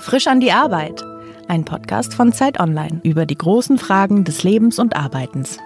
Frisch 0.00 0.26
an 0.28 0.40
die 0.40 0.52
Arbeit. 0.52 1.02
Ein 1.48 1.64
Podcast 1.64 2.14
von 2.14 2.32
Zeit 2.32 2.60
Online 2.60 3.00
über 3.02 3.26
die 3.26 3.36
großen 3.36 3.78
Fragen 3.78 4.22
des 4.24 4.44
Lebens 4.44 4.78
und 4.78 4.94
Arbeitens. 4.94 5.58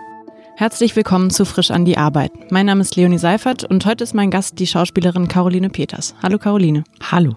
Herzlich 0.56 0.96
willkommen 0.96 1.28
zu 1.28 1.44
Frisch 1.44 1.70
an 1.70 1.84
die 1.84 1.98
Arbeit. 1.98 2.32
Mein 2.50 2.64
Name 2.66 2.80
ist 2.80 2.96
Leonie 2.96 3.18
Seifert 3.18 3.64
und 3.64 3.84
heute 3.84 4.04
ist 4.04 4.14
mein 4.14 4.30
Gast 4.30 4.58
die 4.58 4.66
Schauspielerin 4.66 5.28
Caroline 5.28 5.68
Peters. 5.68 6.14
Hallo 6.22 6.38
Caroline. 6.38 6.84
Hallo. 7.10 7.34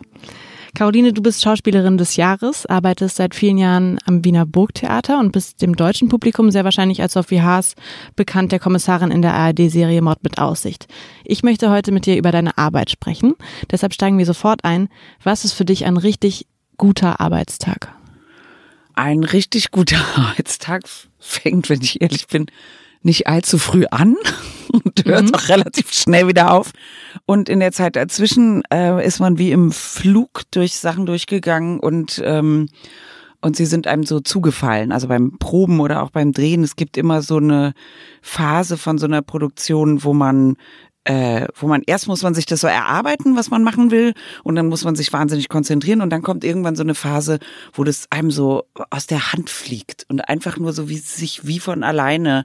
Caroline, 0.76 1.14
du 1.14 1.22
bist 1.22 1.42
Schauspielerin 1.42 1.98
des 1.98 2.16
Jahres, 2.16 2.66
arbeitest 2.66 3.16
seit 3.16 3.36
vielen 3.36 3.58
Jahren 3.58 3.98
am 4.06 4.24
Wiener 4.24 4.46
Burgtheater 4.46 5.20
und 5.20 5.32
bist 5.32 5.62
dem 5.62 5.76
deutschen 5.76 6.10
Publikum 6.10 6.52
sehr 6.52 6.64
wahrscheinlich 6.64 7.02
als 7.02 7.14
Sophie 7.14 7.42
Haas 7.42 7.76
bekannt, 8.16 8.52
der 8.52 8.60
Kommissarin 8.60 9.12
in 9.12 9.22
der 9.22 9.34
ARD-Serie 9.34 10.02
Mord 10.02 10.24
mit 10.24 10.38
Aussicht. 10.38 10.88
Ich 11.24 11.44
möchte 11.44 11.70
heute 11.70 11.92
mit 11.92 12.06
dir 12.06 12.18
über 12.18 12.32
deine 12.32 12.58
Arbeit 12.58 12.92
sprechen. 12.92 13.36
Deshalb 13.72 13.94
steigen 13.94 14.18
wir 14.18 14.26
sofort 14.26 14.64
ein. 14.64 14.90
Was 15.24 15.46
ist 15.46 15.54
für 15.54 15.66
dich 15.66 15.86
ein 15.86 15.98
richtig 15.98 16.48
guter 16.78 17.20
Arbeitstag? 17.20 17.94
Ein 18.94 19.24
richtig 19.24 19.72
guter 19.72 20.00
Arbeitstag 20.16 20.84
fängt, 21.20 21.70
wenn 21.70 21.82
ich 21.82 22.02
ehrlich 22.02 22.28
bin, 22.28 22.48
nicht 23.02 23.28
allzu 23.28 23.58
früh 23.58 23.86
an 23.90 24.16
und 24.72 25.06
hört 25.06 25.28
mhm. 25.28 25.36
auch 25.36 25.50
relativ 25.50 25.94
schnell 25.94 26.28
wieder 26.28 26.54
auf. 26.54 26.72
Und 27.26 27.50
in 27.50 27.60
der 27.60 27.72
Zeit 27.72 27.96
dazwischen 27.96 28.64
äh, 28.72 29.06
ist 29.06 29.20
man 29.20 29.38
wie 29.38 29.52
im 29.52 29.72
Flug 29.72 30.44
durch 30.52 30.78
Sachen 30.78 31.06
durchgegangen 31.06 31.80
und 31.80 32.22
ähm, 32.24 32.68
und 33.40 33.56
sie 33.56 33.68
sind 33.68 33.86
einem 33.86 34.04
so 34.04 34.20
zugefallen. 34.20 34.92
Also 34.92 35.08
beim 35.08 35.38
Proben 35.38 35.80
oder 35.80 36.02
auch 36.02 36.10
beim 36.10 36.32
Drehen. 36.32 36.64
Es 36.64 36.76
gibt 36.76 36.98
immer 36.98 37.22
so 37.22 37.38
eine 37.38 37.74
Phase 38.22 38.78
von 38.78 38.98
so 38.98 39.06
einer 39.06 39.22
Produktion, 39.22 40.04
wo 40.04 40.14
man 40.14 40.56
äh, 41.08 41.48
wo 41.56 41.68
man 41.68 41.84
erst 41.86 42.08
muss 42.08 42.22
man 42.22 42.34
sich 42.34 42.46
das 42.46 42.60
so 42.60 42.68
erarbeiten, 42.68 43.38
was 43.38 43.50
man 43.50 43.64
machen 43.64 43.92
will, 43.92 44.14
und 44.44 44.56
dann 44.56 44.68
muss 44.68 44.84
man 44.84 44.96
sich 44.96 45.14
wahnsinnig 45.14 45.48
konzentrieren 45.48 46.02
und 46.02 46.10
dann 46.10 46.22
kommt 46.22 46.44
irgendwann 46.44 46.76
so 46.76 46.84
eine 46.84 46.96
Phase, 46.96 47.40
wo 47.74 47.86
das 47.86 48.08
einem 48.12 48.30
so 48.30 48.66
aus 48.90 49.08
der 49.08 49.32
Hand 49.32 49.50
fliegt 49.50 50.06
und 50.10 50.20
einfach 50.20 50.58
nur 50.58 50.74
so 50.74 50.90
wie 50.90 50.98
sich 50.98 51.48
wie 51.48 51.60
von 51.60 51.84
alleine 51.84 52.44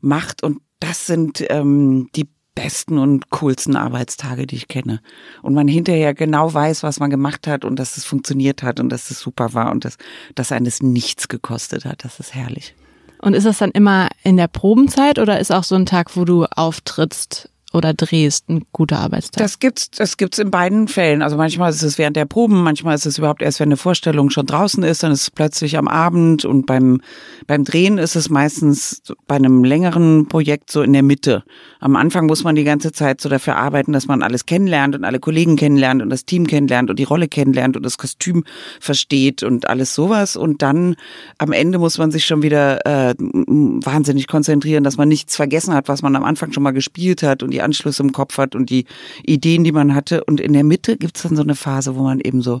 macht. 0.00 0.44
Und 0.44 0.60
das 0.78 1.06
sind 1.06 1.44
ähm, 1.50 2.08
die 2.14 2.28
besten 2.54 2.98
und 2.98 3.30
coolsten 3.30 3.74
Arbeitstage, 3.74 4.46
die 4.46 4.56
ich 4.56 4.68
kenne. 4.68 5.00
Und 5.42 5.54
man 5.54 5.66
hinterher 5.66 6.14
genau 6.14 6.54
weiß, 6.54 6.84
was 6.84 7.00
man 7.00 7.10
gemacht 7.10 7.48
hat 7.48 7.64
und 7.64 7.80
dass 7.80 7.96
es 7.96 8.04
funktioniert 8.04 8.62
hat 8.62 8.78
und 8.78 8.90
dass 8.90 9.10
es 9.10 9.18
super 9.18 9.54
war 9.54 9.72
und 9.72 9.84
dass, 9.84 9.96
dass 10.36 10.52
eines 10.52 10.82
nichts 10.82 11.26
gekostet 11.26 11.84
hat. 11.84 12.04
Das 12.04 12.20
ist 12.20 12.32
herrlich. 12.32 12.76
Und 13.20 13.34
ist 13.34 13.46
das 13.46 13.58
dann 13.58 13.72
immer 13.72 14.08
in 14.22 14.36
der 14.36 14.46
Probenzeit 14.46 15.18
oder 15.18 15.40
ist 15.40 15.50
auch 15.50 15.64
so 15.64 15.74
ein 15.74 15.86
Tag, 15.86 16.16
wo 16.16 16.24
du 16.24 16.44
auftrittst, 16.44 17.50
oder 17.74 17.92
drehst, 17.92 18.48
ein 18.48 18.64
guter 18.72 18.98
Arbeitstag? 18.98 19.42
Das 19.42 19.58
gibt's, 19.58 19.90
das 19.90 20.16
gibt's 20.16 20.38
in 20.38 20.50
beiden 20.50 20.88
Fällen. 20.88 21.22
Also 21.22 21.36
manchmal 21.36 21.70
ist 21.70 21.82
es 21.82 21.98
während 21.98 22.16
der 22.16 22.24
Proben, 22.24 22.62
manchmal 22.62 22.94
ist 22.94 23.06
es 23.06 23.18
überhaupt 23.18 23.42
erst, 23.42 23.60
wenn 23.60 23.68
eine 23.68 23.76
Vorstellung 23.76 24.30
schon 24.30 24.46
draußen 24.46 24.82
ist, 24.84 25.02
dann 25.02 25.12
ist 25.12 25.22
es 25.22 25.30
plötzlich 25.30 25.76
am 25.76 25.88
Abend 25.88 26.44
und 26.44 26.66
beim, 26.66 27.00
beim 27.46 27.64
Drehen 27.64 27.98
ist 27.98 28.14
es 28.14 28.30
meistens 28.30 29.02
bei 29.26 29.36
einem 29.36 29.64
längeren 29.64 30.28
Projekt 30.28 30.70
so 30.70 30.82
in 30.82 30.92
der 30.92 31.02
Mitte. 31.02 31.42
Am 31.80 31.96
Anfang 31.96 32.26
muss 32.26 32.44
man 32.44 32.54
die 32.54 32.64
ganze 32.64 32.92
Zeit 32.92 33.20
so 33.20 33.28
dafür 33.28 33.56
arbeiten, 33.56 33.92
dass 33.92 34.06
man 34.06 34.22
alles 34.22 34.46
kennenlernt 34.46 34.94
und 34.94 35.04
alle 35.04 35.18
Kollegen 35.18 35.56
kennenlernt 35.56 36.00
und 36.00 36.10
das 36.10 36.24
Team 36.24 36.46
kennenlernt 36.46 36.90
und 36.90 36.98
die 36.98 37.04
Rolle 37.04 37.28
kennenlernt 37.28 37.76
und 37.76 37.84
das 37.84 37.98
Kostüm 37.98 38.44
versteht 38.80 39.42
und 39.42 39.68
alles 39.68 39.94
sowas. 39.94 40.36
Und 40.36 40.62
dann 40.62 40.96
am 41.38 41.52
Ende 41.52 41.78
muss 41.78 41.98
man 41.98 42.10
sich 42.10 42.24
schon 42.24 42.42
wieder 42.42 42.86
äh, 42.86 43.14
wahnsinnig 43.18 44.28
konzentrieren, 44.28 44.84
dass 44.84 44.96
man 44.96 45.08
nichts 45.08 45.36
vergessen 45.36 45.74
hat, 45.74 45.88
was 45.88 46.02
man 46.02 46.14
am 46.16 46.24
Anfang 46.24 46.52
schon 46.52 46.62
mal 46.62 46.70
gespielt 46.70 47.22
hat 47.22 47.42
und 47.42 47.50
die 47.50 47.63
Anschlüsse 47.64 48.02
im 48.02 48.12
Kopf 48.12 48.38
hat 48.38 48.54
und 48.54 48.70
die 48.70 48.86
Ideen, 49.24 49.64
die 49.64 49.72
man 49.72 49.94
hatte. 49.94 50.22
Und 50.24 50.40
in 50.40 50.52
der 50.52 50.64
Mitte 50.64 50.96
gibt's 50.96 51.22
dann 51.22 51.36
so 51.36 51.42
eine 51.42 51.56
Phase, 51.56 51.96
wo 51.96 52.02
man 52.02 52.20
eben 52.20 52.42
so, 52.42 52.60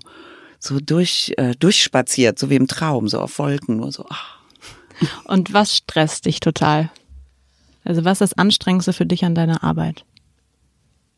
so 0.58 0.80
durch, 0.80 1.32
äh, 1.36 1.54
durchspaziert, 1.58 2.38
so 2.38 2.50
wie 2.50 2.56
im 2.56 2.66
Traum, 2.66 3.08
so 3.08 3.20
auf 3.20 3.38
Wolken, 3.38 3.76
nur 3.76 3.92
so. 3.92 4.06
Ach. 4.08 4.38
Und 5.24 5.52
was 5.52 5.76
stresst 5.76 6.26
dich 6.26 6.40
total? 6.40 6.90
Also 7.84 8.04
was 8.04 8.20
ist 8.20 8.32
das 8.32 8.38
Anstrengendste 8.38 8.92
für 8.92 9.06
dich 9.06 9.24
an 9.24 9.34
deiner 9.34 9.62
Arbeit? 9.62 10.04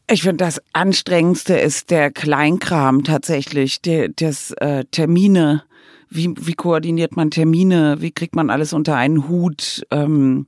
Ich 0.08 0.22
finde, 0.22 0.44
das 0.44 0.60
Anstrengendste 0.72 1.54
ist 1.54 1.90
der 1.90 2.10
Kleinkram 2.10 3.02
tatsächlich, 3.02 3.82
der, 3.82 4.08
das 4.08 4.52
äh, 4.52 4.84
Termine. 4.90 5.64
Wie, 6.08 6.32
wie 6.36 6.54
koordiniert 6.54 7.16
man 7.16 7.32
Termine? 7.32 8.00
Wie 8.00 8.12
kriegt 8.12 8.36
man 8.36 8.48
alles 8.48 8.72
unter 8.72 8.94
einen 8.96 9.28
Hut? 9.28 9.84
Ähm, 9.90 10.46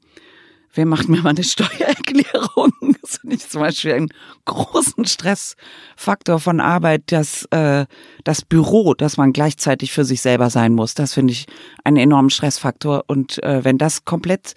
wer 0.75 0.87
macht 0.87 1.09
mir 1.09 1.23
mal 1.23 1.31
eine 1.31 1.45
Steuererklärung? 1.45 2.73
Das 3.03 3.19
finde 3.19 3.37
ich 3.37 3.49
zum 3.49 3.63
Beispiel 3.63 3.93
einen 3.95 4.09
großen 4.45 5.07
Stressfaktor 5.07 6.41
von 6.41 6.61
Arbeit, 6.61 7.05
dass 7.07 7.47
äh, 7.51 7.87
das 8.23 8.43
Büro, 8.43 8.93
dass 8.93 9.17
man 9.17 9.33
gleichzeitig 9.33 9.93
für 9.93 10.05
sich 10.05 10.21
selber 10.21 10.51
sein 10.51 10.75
muss. 10.75 10.93
Das 10.93 11.15
finde 11.15 11.33
ich 11.33 11.47
einen 11.85 11.97
enormen 11.97 12.29
Stressfaktor. 12.29 13.05
Und 13.07 13.43
äh, 13.43 13.65
wenn 13.65 13.79
das 13.79 14.05
komplett 14.05 14.55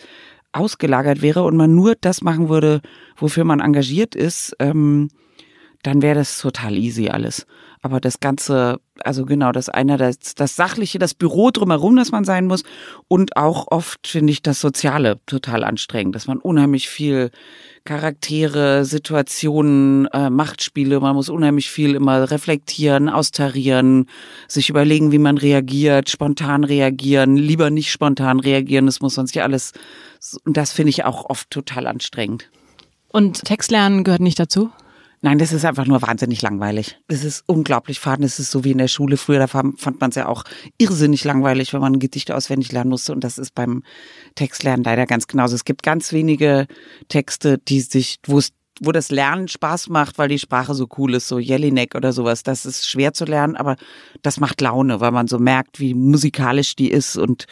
ausgelagert 0.51 1.21
wäre 1.21 1.43
und 1.43 1.55
man 1.55 1.75
nur 1.75 1.95
das 1.95 2.21
machen 2.21 2.49
würde, 2.49 2.81
wofür 3.15 3.45
man 3.45 3.61
engagiert 3.61 4.15
ist, 4.15 4.53
ähm, 4.59 5.09
dann 5.83 6.01
wäre 6.01 6.15
das 6.15 6.39
total 6.39 6.77
easy 6.77 7.09
alles. 7.09 7.45
Aber 7.83 7.99
das 7.99 8.19
Ganze, 8.19 8.79
also 9.03 9.25
genau, 9.25 9.51
das 9.51 9.67
eine, 9.67 9.97
das, 9.97 10.35
das 10.35 10.55
Sachliche, 10.55 10.99
das 10.99 11.15
Büro 11.15 11.49
drumherum, 11.49 11.95
das 11.95 12.11
man 12.11 12.23
sein 12.25 12.45
muss 12.45 12.63
und 13.07 13.37
auch 13.37 13.67
oft 13.71 14.07
finde 14.07 14.31
ich 14.31 14.43
das 14.43 14.61
Soziale 14.61 15.19
total 15.25 15.63
anstrengend, 15.63 16.13
dass 16.15 16.27
man 16.27 16.37
unheimlich 16.37 16.89
viel 16.89 17.31
Charaktere, 17.83 18.85
Situationen, 18.85 20.05
äh, 20.13 20.29
Machtspiele, 20.29 20.99
man 20.99 21.15
muss 21.15 21.29
unheimlich 21.29 21.71
viel 21.71 21.95
immer 21.95 22.29
reflektieren, 22.29 23.09
austarieren, 23.09 24.07
sich 24.47 24.69
überlegen, 24.69 25.11
wie 25.11 25.17
man 25.17 25.39
reagiert, 25.39 26.07
spontan 26.07 26.63
reagieren, 26.63 27.35
lieber 27.35 27.71
nicht 27.71 27.91
spontan 27.91 28.39
reagieren, 28.39 28.85
das 28.85 29.01
muss 29.01 29.15
sonst 29.15 29.33
ja 29.33 29.43
alles, 29.43 29.71
und 30.45 30.55
das 30.55 30.71
finde 30.71 30.91
ich 30.91 31.03
auch 31.03 31.27
oft 31.31 31.49
total 31.49 31.87
anstrengend. 31.87 32.51
Und 33.07 33.43
Textlernen 33.43 34.03
gehört 34.03 34.21
nicht 34.21 34.39
dazu? 34.39 34.69
Nein, 35.23 35.37
das 35.37 35.53
ist 35.53 35.65
einfach 35.65 35.85
nur 35.85 36.01
wahnsinnig 36.01 36.41
langweilig. 36.41 36.97
Es 37.07 37.23
ist 37.23 37.43
unglaublich 37.45 37.99
faden. 37.99 38.25
Es 38.25 38.39
ist 38.39 38.49
so 38.49 38.63
wie 38.63 38.71
in 38.71 38.79
der 38.79 38.87
Schule 38.87 39.17
früher. 39.17 39.37
Da 39.37 39.45
fand 39.47 39.99
man 39.99 40.09
es 40.09 40.15
ja 40.15 40.27
auch 40.27 40.43
irrsinnig 40.79 41.23
langweilig, 41.23 41.73
wenn 41.73 41.81
man 41.81 41.99
Gedichte 41.99 42.35
auswendig 42.35 42.71
lernen 42.71 42.89
musste. 42.89 43.13
Und 43.13 43.23
das 43.23 43.37
ist 43.37 43.53
beim 43.53 43.83
Textlernen 44.33 44.83
leider 44.83 45.05
ganz 45.05 45.27
genauso. 45.27 45.53
Es 45.53 45.63
gibt 45.63 45.83
ganz 45.83 46.11
wenige 46.11 46.65
Texte, 47.07 47.59
die 47.59 47.81
sich, 47.81 48.17
wo 48.25 48.39
es 48.39 48.51
wo 48.83 48.91
das 48.91 49.11
Lernen 49.11 49.47
Spaß 49.47 49.89
macht, 49.89 50.17
weil 50.17 50.29
die 50.29 50.39
Sprache 50.39 50.73
so 50.73 50.87
cool 50.97 51.13
ist, 51.13 51.27
so 51.27 51.37
Jelinek 51.37 51.93
oder 51.93 52.13
sowas. 52.13 52.41
Das 52.41 52.65
ist 52.65 52.89
schwer 52.89 53.13
zu 53.13 53.25
lernen, 53.25 53.55
aber 53.55 53.75
das 54.23 54.39
macht 54.39 54.59
Laune, 54.59 54.99
weil 54.99 55.11
man 55.11 55.27
so 55.27 55.37
merkt, 55.37 55.79
wie 55.79 55.93
musikalisch 55.93 56.75
die 56.75 56.89
ist 56.89 57.15
und, 57.15 57.45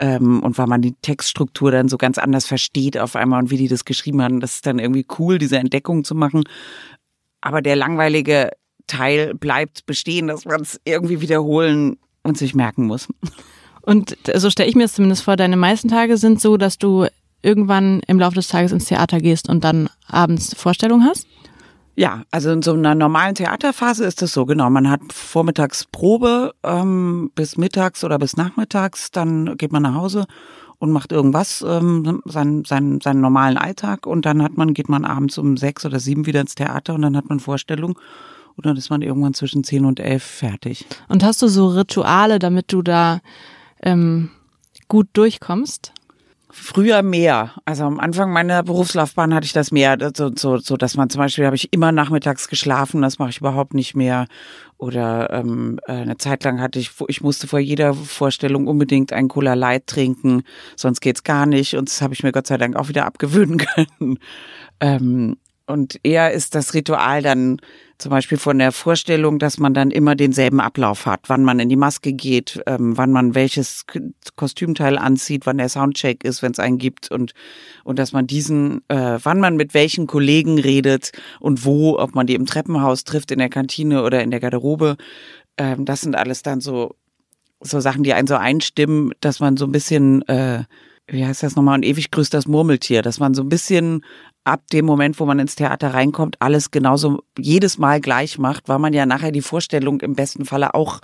ähm, 0.00 0.42
und 0.42 0.58
weil 0.58 0.66
man 0.66 0.82
die 0.82 0.94
Textstruktur 1.00 1.70
dann 1.70 1.88
so 1.88 1.98
ganz 1.98 2.18
anders 2.18 2.46
versteht 2.46 2.98
auf 2.98 3.14
einmal 3.14 3.40
und 3.40 3.50
wie 3.50 3.58
die 3.58 3.68
das 3.68 3.84
geschrieben 3.84 4.22
haben. 4.22 4.40
Das 4.40 4.56
ist 4.56 4.66
dann 4.66 4.80
irgendwie 4.80 5.06
cool, 5.20 5.38
diese 5.38 5.58
Entdeckung 5.58 6.02
zu 6.02 6.16
machen. 6.16 6.42
Aber 7.42 7.60
der 7.60 7.76
langweilige 7.76 8.50
Teil 8.86 9.34
bleibt 9.34 9.84
bestehen, 9.84 10.28
dass 10.28 10.46
man 10.46 10.62
es 10.62 10.80
irgendwie 10.84 11.20
wiederholen 11.20 11.98
und 12.22 12.38
sich 12.38 12.54
merken 12.54 12.86
muss. 12.86 13.08
Und 13.82 14.16
so 14.34 14.48
stelle 14.48 14.68
ich 14.68 14.76
mir 14.76 14.84
es 14.84 14.94
zumindest 14.94 15.24
vor, 15.24 15.36
deine 15.36 15.56
meisten 15.56 15.88
Tage 15.88 16.16
sind 16.16 16.40
so, 16.40 16.56
dass 16.56 16.78
du 16.78 17.06
irgendwann 17.42 18.00
im 18.06 18.18
Laufe 18.18 18.36
des 18.36 18.48
Tages 18.48 18.72
ins 18.72 18.86
Theater 18.86 19.20
gehst 19.20 19.48
und 19.48 19.64
dann 19.64 19.90
abends 20.06 20.54
Vorstellung 20.54 21.04
hast? 21.04 21.26
Ja, 21.94 22.22
also 22.30 22.50
in 22.52 22.62
so 22.62 22.72
einer 22.72 22.94
normalen 22.94 23.34
Theaterphase 23.34 24.04
ist 24.04 24.22
das 24.22 24.32
so, 24.32 24.46
genau. 24.46 24.70
Man 24.70 24.88
hat 24.88 25.00
vormittags 25.12 25.84
Probe 25.84 26.54
ähm, 26.62 27.30
bis 27.34 27.58
mittags 27.58 28.02
oder 28.02 28.18
bis 28.18 28.36
nachmittags, 28.36 29.10
dann 29.10 29.56
geht 29.58 29.72
man 29.72 29.82
nach 29.82 29.94
Hause 29.94 30.26
und 30.82 30.90
macht 30.90 31.12
irgendwas, 31.12 31.64
ähm, 31.64 32.22
seinen, 32.24 32.64
seinen, 32.64 33.00
seinen 33.00 33.20
normalen 33.20 33.56
Alltag 33.56 34.04
und 34.04 34.26
dann 34.26 34.42
hat 34.42 34.56
man, 34.56 34.74
geht 34.74 34.88
man 34.88 35.04
abends 35.04 35.38
um 35.38 35.56
sechs 35.56 35.86
oder 35.86 36.00
sieben 36.00 36.26
wieder 36.26 36.40
ins 36.40 36.56
Theater 36.56 36.94
und 36.94 37.02
dann 37.02 37.16
hat 37.16 37.28
man 37.28 37.38
Vorstellung 37.38 37.96
und 38.56 38.66
dann 38.66 38.76
ist 38.76 38.90
man 38.90 39.00
irgendwann 39.00 39.32
zwischen 39.32 39.62
zehn 39.62 39.84
und 39.84 40.00
elf 40.00 40.24
fertig. 40.24 40.84
Und 41.06 41.22
hast 41.22 41.40
du 41.40 41.46
so 41.46 41.68
Rituale, 41.68 42.40
damit 42.40 42.72
du 42.72 42.82
da 42.82 43.20
ähm, 43.80 44.30
gut 44.88 45.06
durchkommst? 45.12 45.92
Früher 46.50 47.02
mehr. 47.02 47.52
Also 47.64 47.84
am 47.84 48.00
Anfang 48.00 48.32
meiner 48.32 48.64
Berufslaufbahn 48.64 49.32
hatte 49.32 49.46
ich 49.46 49.52
das 49.52 49.70
mehr, 49.70 49.96
so, 50.16 50.32
so, 50.34 50.58
so 50.58 50.76
dass 50.76 50.96
man 50.96 51.08
zum 51.10 51.20
Beispiel 51.20 51.46
habe 51.46 51.54
ich 51.54 51.72
immer 51.72 51.92
nachmittags 51.92 52.48
geschlafen, 52.48 53.02
das 53.02 53.20
mache 53.20 53.30
ich 53.30 53.38
überhaupt 53.38 53.72
nicht 53.72 53.94
mehr. 53.94 54.26
Oder 54.82 55.30
ähm, 55.30 55.78
äh, 55.86 55.92
eine 55.92 56.16
Zeit 56.16 56.42
lang 56.42 56.60
hatte 56.60 56.80
ich, 56.80 56.90
ich 57.06 57.20
musste 57.20 57.46
vor 57.46 57.60
jeder 57.60 57.94
Vorstellung 57.94 58.66
unbedingt 58.66 59.12
einen 59.12 59.28
Cola 59.28 59.54
Light 59.54 59.86
trinken, 59.86 60.42
sonst 60.74 61.00
geht's 61.00 61.22
gar 61.22 61.46
nicht. 61.46 61.76
Und 61.76 61.88
das 61.88 62.02
habe 62.02 62.14
ich 62.14 62.24
mir 62.24 62.32
Gott 62.32 62.48
sei 62.48 62.56
Dank 62.56 62.74
auch 62.74 62.88
wieder 62.88 63.06
abgewöhnen 63.06 63.58
können. 63.98 64.18
Ähm, 64.80 65.36
und 65.66 66.00
eher 66.02 66.32
ist 66.32 66.54
das 66.54 66.74
Ritual 66.74 67.22
dann 67.22 67.58
zum 67.98 68.10
Beispiel 68.10 68.38
von 68.38 68.58
der 68.58 68.72
Vorstellung, 68.72 69.38
dass 69.38 69.58
man 69.58 69.74
dann 69.74 69.92
immer 69.92 70.16
denselben 70.16 70.60
Ablauf 70.60 71.06
hat, 71.06 71.20
wann 71.28 71.44
man 71.44 71.60
in 71.60 71.68
die 71.68 71.76
Maske 71.76 72.12
geht, 72.12 72.60
ähm, 72.66 72.96
wann 72.96 73.12
man 73.12 73.36
welches 73.36 73.84
Kostümteil 74.34 74.98
anzieht, 74.98 75.46
wann 75.46 75.58
der 75.58 75.68
Soundcheck 75.68 76.24
ist, 76.24 76.42
wenn 76.42 76.52
es 76.52 76.58
einen 76.58 76.78
gibt 76.78 77.10
und 77.10 77.32
und 77.84 77.98
dass 77.98 78.12
man 78.12 78.26
diesen, 78.26 78.82
äh, 78.88 79.18
wann 79.22 79.38
man 79.38 79.56
mit 79.56 79.72
welchen 79.74 80.06
Kollegen 80.08 80.58
redet 80.58 81.12
und 81.38 81.64
wo, 81.64 81.96
ob 81.98 82.14
man 82.14 82.26
die 82.26 82.34
im 82.34 82.46
Treppenhaus 82.46 83.04
trifft, 83.04 83.30
in 83.30 83.38
der 83.38 83.50
Kantine 83.50 84.02
oder 84.02 84.22
in 84.22 84.30
der 84.32 84.40
Garderobe, 84.40 84.96
ähm, 85.56 85.84
das 85.84 86.00
sind 86.00 86.16
alles 86.16 86.42
dann 86.42 86.60
so 86.60 86.96
so 87.60 87.78
Sachen, 87.78 88.02
die 88.02 88.12
einen 88.12 88.26
so 88.26 88.34
einstimmen, 88.34 89.12
dass 89.20 89.38
man 89.38 89.56
so 89.56 89.66
ein 89.66 89.72
bisschen 89.72 90.22
äh, 90.22 90.64
wie 91.06 91.26
heißt 91.26 91.42
das 91.42 91.56
nochmal, 91.56 91.76
und 91.76 91.84
ewig 91.84 92.10
grüßt 92.10 92.32
das 92.32 92.46
Murmeltier, 92.46 93.02
dass 93.02 93.18
man 93.18 93.34
so 93.34 93.42
ein 93.42 93.48
bisschen 93.48 94.04
ab 94.44 94.62
dem 94.72 94.84
Moment, 94.84 95.18
wo 95.20 95.26
man 95.26 95.38
ins 95.38 95.54
Theater 95.54 95.94
reinkommt, 95.94 96.36
alles 96.40 96.70
genauso 96.70 97.22
jedes 97.38 97.78
Mal 97.78 98.00
gleich 98.00 98.38
macht, 98.38 98.68
weil 98.68 98.78
man 98.78 98.92
ja 98.92 99.06
nachher 99.06 99.32
die 99.32 99.42
Vorstellung 99.42 100.00
im 100.00 100.14
besten 100.14 100.44
Falle 100.44 100.74
auch 100.74 101.00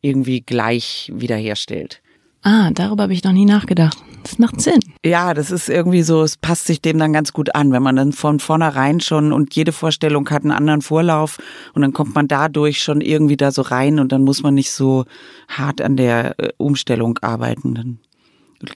irgendwie 0.00 0.40
gleich 0.40 1.10
wiederherstellt. 1.14 2.02
Ah, 2.42 2.70
darüber 2.70 3.04
habe 3.04 3.12
ich 3.12 3.24
noch 3.24 3.32
nie 3.32 3.44
nachgedacht. 3.44 3.98
Das 4.22 4.38
macht 4.38 4.60
Sinn. 4.60 4.80
Ja, 5.04 5.34
das 5.34 5.50
ist 5.50 5.68
irgendwie 5.68 6.02
so, 6.02 6.22
es 6.22 6.36
passt 6.36 6.66
sich 6.66 6.80
dem 6.80 6.98
dann 6.98 7.12
ganz 7.12 7.32
gut 7.32 7.54
an, 7.54 7.72
wenn 7.72 7.82
man 7.82 7.96
dann 7.96 8.12
von 8.12 8.38
vornherein 8.38 9.00
schon 9.00 9.32
und 9.32 9.54
jede 9.54 9.72
Vorstellung 9.72 10.28
hat 10.30 10.42
einen 10.42 10.52
anderen 10.52 10.82
Vorlauf 10.82 11.38
und 11.74 11.82
dann 11.82 11.92
kommt 11.92 12.14
man 12.14 12.28
dadurch 12.28 12.82
schon 12.82 13.00
irgendwie 13.00 13.36
da 13.36 13.50
so 13.50 13.62
rein 13.62 13.98
und 13.98 14.12
dann 14.12 14.22
muss 14.22 14.42
man 14.42 14.54
nicht 14.54 14.70
so 14.70 15.06
hart 15.48 15.80
an 15.80 15.96
der 15.96 16.38
äh, 16.38 16.52
Umstellung 16.56 17.18
arbeiten. 17.18 17.74
Dann 17.74 17.98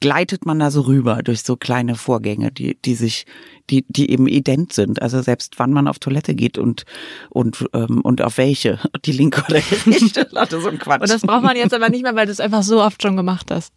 gleitet 0.01 0.47
man 0.47 0.59
da 0.59 0.71
so 0.71 0.83
rüber 0.83 1.23
durch 1.23 1.43
so 1.43 1.57
kleine 1.57 1.95
Vorgänge, 1.95 2.53
die, 2.53 2.77
die 2.83 2.95
sich, 2.95 3.27
die, 3.71 3.85
die 3.89 4.11
eben 4.11 4.27
ident 4.27 4.73
sind. 4.73 5.03
Also 5.03 5.23
selbst 5.23 5.59
wann 5.59 5.73
man 5.73 5.89
auf 5.89 5.99
Toilette 5.99 6.35
geht 6.35 6.59
und, 6.59 6.85
und, 7.31 7.67
ähm, 7.73 8.01
und 8.03 8.23
auf 8.23 8.39
welche, 8.39 8.79
die 9.05 9.13
linke 9.13 9.43
oder 9.49 9.61
die 9.61 9.91
rechte, 9.91 10.29
so 10.61 10.69
ein 10.69 10.79
Quatsch. 10.79 11.03
Und 11.03 11.11
das 11.11 11.23
braucht 11.23 11.43
man 11.43 11.57
jetzt 11.57 11.75
aber 11.75 11.89
nicht 11.89 12.03
mehr, 12.03 12.15
weil 12.15 12.27
du 12.27 12.33
es 12.33 12.41
einfach 12.41 12.63
so 12.63 12.83
oft 12.83 13.03
schon 13.03 13.17
gemacht 13.17 13.51
hast 13.51 13.73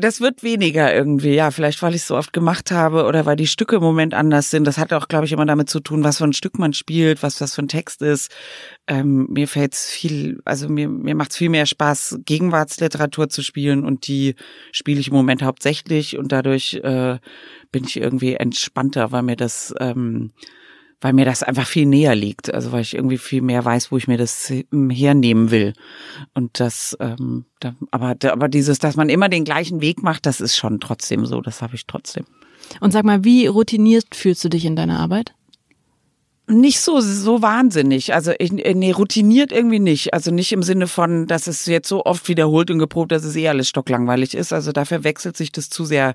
das 0.00 0.20
wird 0.20 0.44
weniger 0.44 0.94
irgendwie, 0.94 1.34
ja, 1.34 1.50
vielleicht 1.50 1.82
weil 1.82 1.92
ich 1.92 2.02
es 2.02 2.06
so 2.06 2.16
oft 2.16 2.32
gemacht 2.32 2.70
habe 2.70 3.04
oder 3.04 3.26
weil 3.26 3.34
die 3.34 3.48
Stücke 3.48 3.76
im 3.76 3.82
Moment 3.82 4.14
anders 4.14 4.48
sind. 4.48 4.64
Das 4.64 4.78
hat 4.78 4.92
auch, 4.92 5.08
glaube 5.08 5.26
ich, 5.26 5.32
immer 5.32 5.44
damit 5.44 5.68
zu 5.68 5.80
tun, 5.80 6.04
was 6.04 6.18
für 6.18 6.24
ein 6.24 6.32
Stück 6.32 6.56
man 6.56 6.72
spielt, 6.72 7.24
was 7.24 7.36
das 7.36 7.56
für 7.56 7.62
ein 7.62 7.68
Text 7.68 8.00
ist. 8.00 8.30
Ähm, 8.86 9.26
mir 9.28 9.48
fällt's 9.48 9.90
viel, 9.90 10.40
also 10.44 10.68
mir, 10.68 10.88
mir 10.88 11.16
macht's 11.16 11.36
viel 11.36 11.48
mehr 11.48 11.66
Spaß, 11.66 12.20
Gegenwartsliteratur 12.24 13.28
zu 13.28 13.42
spielen 13.42 13.84
und 13.84 14.06
die 14.06 14.36
spiele 14.70 15.00
ich 15.00 15.08
im 15.08 15.14
Moment 15.14 15.42
hauptsächlich 15.42 16.16
und 16.16 16.30
dadurch 16.30 16.74
äh, 16.74 17.18
bin 17.72 17.82
ich 17.84 17.96
irgendwie 17.96 18.34
entspannter, 18.34 19.10
weil 19.10 19.22
mir 19.22 19.36
das 19.36 19.74
ähm, 19.80 20.30
weil 21.00 21.12
mir 21.12 21.24
das 21.24 21.42
einfach 21.42 21.66
viel 21.66 21.86
näher 21.86 22.14
liegt. 22.14 22.52
Also 22.52 22.72
weil 22.72 22.82
ich 22.82 22.94
irgendwie 22.94 23.18
viel 23.18 23.42
mehr 23.42 23.64
weiß, 23.64 23.92
wo 23.92 23.96
ich 23.96 24.08
mir 24.08 24.18
das 24.18 24.52
hernehmen 24.72 25.50
will. 25.50 25.74
Und 26.34 26.58
das, 26.60 26.96
ähm, 27.00 27.44
da, 27.60 27.74
aber, 27.90 28.16
aber 28.30 28.48
dieses, 28.48 28.78
dass 28.78 28.96
man 28.96 29.08
immer 29.08 29.28
den 29.28 29.44
gleichen 29.44 29.80
Weg 29.80 30.02
macht, 30.02 30.26
das 30.26 30.40
ist 30.40 30.56
schon 30.56 30.80
trotzdem 30.80 31.24
so. 31.26 31.40
Das 31.40 31.62
habe 31.62 31.76
ich 31.76 31.86
trotzdem. 31.86 32.24
Und 32.80 32.92
sag 32.92 33.04
mal, 33.04 33.24
wie 33.24 33.46
routiniert 33.46 34.14
fühlst 34.14 34.44
du 34.44 34.48
dich 34.48 34.64
in 34.64 34.76
deiner 34.76 34.98
Arbeit? 34.98 35.34
Nicht 36.50 36.80
so, 36.80 37.00
so 37.00 37.42
wahnsinnig. 37.42 38.14
Also 38.14 38.32
ich, 38.38 38.50
nee, 38.50 38.90
routiniert 38.90 39.52
irgendwie 39.52 39.80
nicht. 39.80 40.14
Also 40.14 40.30
nicht 40.30 40.50
im 40.52 40.62
Sinne 40.62 40.86
von, 40.86 41.26
dass 41.26 41.46
es 41.46 41.66
jetzt 41.66 41.88
so 41.88 42.06
oft 42.06 42.26
wiederholt 42.28 42.70
und 42.70 42.78
geprobt, 42.78 43.12
dass 43.12 43.22
es 43.22 43.36
eh 43.36 43.48
alles 43.48 43.68
stocklangweilig 43.68 44.34
ist. 44.34 44.52
Also 44.52 44.72
dafür 44.72 45.04
wechselt 45.04 45.36
sich 45.36 45.52
das 45.52 45.68
zu 45.68 45.84
sehr 45.84 46.14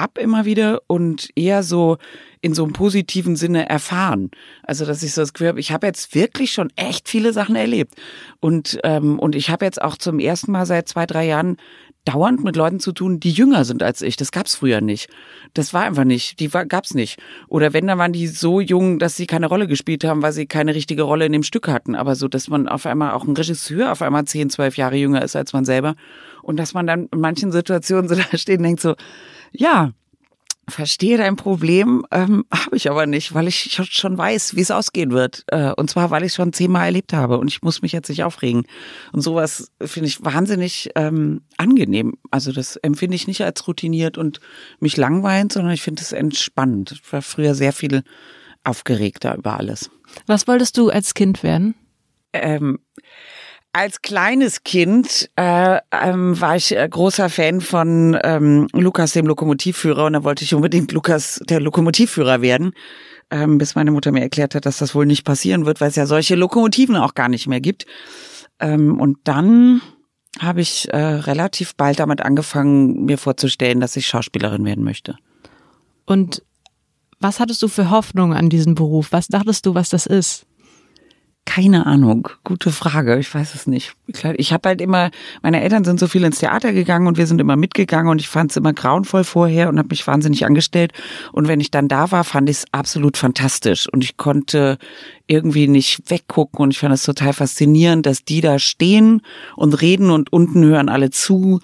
ab 0.00 0.18
immer 0.18 0.44
wieder 0.44 0.80
und 0.86 1.30
eher 1.36 1.62
so 1.62 1.98
in 2.40 2.54
so 2.54 2.64
einem 2.64 2.72
positiven 2.72 3.36
Sinne 3.36 3.68
erfahren. 3.68 4.30
Also 4.62 4.86
dass 4.86 5.02
ich 5.02 5.12
so 5.12 5.20
das 5.20 5.32
Gefühl 5.32 5.48
habe, 5.48 5.60
ich 5.60 5.72
habe 5.72 5.86
jetzt 5.86 6.14
wirklich 6.14 6.52
schon 6.52 6.72
echt 6.76 7.08
viele 7.08 7.32
Sachen 7.32 7.56
erlebt 7.56 7.94
und 8.40 8.78
ähm, 8.84 9.18
und 9.18 9.34
ich 9.34 9.50
habe 9.50 9.64
jetzt 9.64 9.80
auch 9.80 9.96
zum 9.96 10.18
ersten 10.18 10.52
Mal 10.52 10.66
seit 10.66 10.88
zwei 10.88 11.06
drei 11.06 11.26
Jahren 11.26 11.56
dauernd 12.04 12.42
mit 12.42 12.56
Leuten 12.56 12.80
zu 12.80 12.92
tun, 12.92 13.20
die 13.20 13.30
jünger 13.30 13.64
sind 13.64 13.82
als 13.82 14.02
ich. 14.02 14.16
Das 14.16 14.32
gab's 14.32 14.54
früher 14.54 14.80
nicht. 14.80 15.08
Das 15.54 15.74
war 15.74 15.82
einfach 15.82 16.04
nicht. 16.04 16.40
Die 16.40 16.48
gab's 16.48 16.94
nicht. 16.94 17.20
Oder 17.48 17.72
wenn, 17.72 17.86
dann 17.86 17.98
waren 17.98 18.12
die 18.12 18.26
so 18.26 18.60
jung, 18.60 18.98
dass 18.98 19.16
sie 19.16 19.26
keine 19.26 19.46
Rolle 19.46 19.66
gespielt 19.66 20.04
haben, 20.04 20.22
weil 20.22 20.32
sie 20.32 20.46
keine 20.46 20.74
richtige 20.74 21.02
Rolle 21.02 21.26
in 21.26 21.32
dem 21.32 21.42
Stück 21.42 21.68
hatten. 21.68 21.94
Aber 21.94 22.14
so, 22.14 22.28
dass 22.28 22.48
man 22.48 22.68
auf 22.68 22.86
einmal 22.86 23.12
auch 23.12 23.24
ein 23.24 23.36
Regisseur 23.36 23.92
auf 23.92 24.02
einmal 24.02 24.24
zehn, 24.24 24.50
zwölf 24.50 24.76
Jahre 24.76 24.96
jünger 24.96 25.22
ist 25.22 25.36
als 25.36 25.52
man 25.52 25.64
selber. 25.64 25.94
Und 26.42 26.56
dass 26.56 26.74
man 26.74 26.86
dann 26.86 27.08
in 27.12 27.20
manchen 27.20 27.52
Situationen 27.52 28.08
so 28.08 28.14
da 28.30 28.36
steht 28.36 28.58
und 28.58 28.64
denkt 28.64 28.80
so, 28.80 28.94
ja, 29.52 29.92
verstehe 30.70 31.18
dein 31.18 31.36
Problem, 31.36 32.04
ähm, 32.10 32.44
habe 32.52 32.76
ich 32.76 32.90
aber 32.90 33.06
nicht, 33.06 33.34
weil 33.34 33.48
ich 33.48 33.80
schon 33.90 34.16
weiß, 34.16 34.56
wie 34.56 34.60
es 34.60 34.70
ausgehen 34.70 35.10
wird. 35.12 35.44
Äh, 35.48 35.72
und 35.72 35.90
zwar, 35.90 36.10
weil 36.10 36.24
ich 36.24 36.34
schon 36.34 36.52
zehnmal 36.52 36.86
erlebt 36.86 37.12
habe 37.12 37.38
und 37.38 37.48
ich 37.48 37.62
muss 37.62 37.82
mich 37.82 37.92
jetzt 37.92 38.08
nicht 38.08 38.24
aufregen. 38.24 38.64
Und 39.12 39.20
sowas 39.20 39.70
finde 39.82 40.08
ich 40.08 40.24
wahnsinnig 40.24 40.90
ähm, 40.94 41.42
angenehm. 41.56 42.14
Also 42.30 42.52
das 42.52 42.76
empfinde 42.76 43.16
ich 43.16 43.26
nicht 43.26 43.42
als 43.42 43.66
routiniert 43.66 44.18
und 44.18 44.40
mich 44.78 44.96
langweilend, 44.96 45.52
sondern 45.52 45.72
ich 45.72 45.82
finde 45.82 46.02
es 46.02 46.12
entspannend. 46.12 46.92
Ich 46.92 47.12
war 47.12 47.22
früher 47.22 47.54
sehr 47.54 47.72
viel 47.72 48.02
aufgeregter 48.64 49.36
über 49.36 49.58
alles. 49.58 49.90
Was 50.26 50.48
wolltest 50.48 50.76
du 50.76 50.90
als 50.90 51.14
Kind 51.14 51.42
werden? 51.42 51.74
Ähm, 52.32 52.78
als 53.72 54.02
kleines 54.02 54.64
Kind 54.64 55.30
äh, 55.36 55.78
ähm, 55.92 56.40
war 56.40 56.56
ich 56.56 56.76
äh, 56.76 56.88
großer 56.88 57.28
Fan 57.28 57.60
von 57.60 58.18
ähm, 58.22 58.66
Lukas, 58.72 59.12
dem 59.12 59.26
Lokomotivführer, 59.26 60.06
und 60.06 60.14
da 60.14 60.24
wollte 60.24 60.44
ich 60.44 60.54
unbedingt 60.54 60.92
Lukas, 60.92 61.40
der 61.48 61.60
Lokomotivführer 61.60 62.42
werden, 62.42 62.72
ähm, 63.30 63.58
bis 63.58 63.76
meine 63.76 63.92
Mutter 63.92 64.10
mir 64.10 64.22
erklärt 64.22 64.54
hat, 64.54 64.66
dass 64.66 64.78
das 64.78 64.94
wohl 64.94 65.06
nicht 65.06 65.24
passieren 65.24 65.66
wird, 65.66 65.80
weil 65.80 65.88
es 65.88 65.96
ja 65.96 66.06
solche 66.06 66.34
Lokomotiven 66.34 66.96
auch 66.96 67.14
gar 67.14 67.28
nicht 67.28 67.46
mehr 67.46 67.60
gibt. 67.60 67.86
Ähm, 68.58 69.00
und 69.00 69.18
dann 69.24 69.80
habe 70.38 70.60
ich 70.60 70.88
äh, 70.92 70.96
relativ 70.96 71.76
bald 71.76 72.00
damit 72.00 72.20
angefangen, 72.22 73.04
mir 73.04 73.18
vorzustellen, 73.18 73.80
dass 73.80 73.96
ich 73.96 74.06
Schauspielerin 74.06 74.64
werden 74.64 74.84
möchte. 74.84 75.16
Und 76.06 76.42
was 77.20 77.38
hattest 77.38 77.62
du 77.62 77.68
für 77.68 77.90
Hoffnung 77.90 78.32
an 78.34 78.48
diesen 78.48 78.74
Beruf? 78.74 79.12
Was 79.12 79.28
dachtest 79.28 79.66
du, 79.66 79.74
was 79.74 79.90
das 79.90 80.06
ist? 80.06 80.46
Keine 81.46 81.86
Ahnung, 81.86 82.28
gute 82.44 82.70
Frage, 82.70 83.18
ich 83.18 83.34
weiß 83.34 83.56
es 83.56 83.66
nicht. 83.66 83.94
Ich 84.36 84.52
habe 84.52 84.68
halt 84.68 84.80
immer, 84.80 85.10
meine 85.42 85.60
Eltern 85.60 85.82
sind 85.82 85.98
so 85.98 86.06
viel 86.06 86.22
ins 86.22 86.38
Theater 86.38 86.72
gegangen 86.72 87.08
und 87.08 87.18
wir 87.18 87.26
sind 87.26 87.40
immer 87.40 87.56
mitgegangen 87.56 88.08
und 88.08 88.20
ich 88.20 88.28
fand 88.28 88.52
es 88.52 88.56
immer 88.56 88.72
grauenvoll 88.72 89.24
vorher 89.24 89.68
und 89.68 89.78
habe 89.78 89.88
mich 89.90 90.06
wahnsinnig 90.06 90.46
angestellt. 90.46 90.92
Und 91.32 91.48
wenn 91.48 91.58
ich 91.58 91.72
dann 91.72 91.88
da 91.88 92.12
war, 92.12 92.22
fand 92.22 92.48
ich 92.48 92.58
es 92.58 92.64
absolut 92.70 93.16
fantastisch 93.16 93.88
und 93.92 94.04
ich 94.04 94.16
konnte 94.16 94.78
irgendwie 95.26 95.66
nicht 95.66 96.08
weggucken 96.08 96.60
und 96.60 96.70
ich 96.70 96.78
fand 96.78 96.94
es 96.94 97.02
total 97.02 97.32
faszinierend, 97.32 98.06
dass 98.06 98.24
die 98.24 98.42
da 98.42 98.60
stehen 98.60 99.22
und 99.56 99.80
reden 99.80 100.10
und 100.10 100.32
unten 100.32 100.64
hören 100.64 100.88
alle 100.88 101.10
zu 101.10 101.60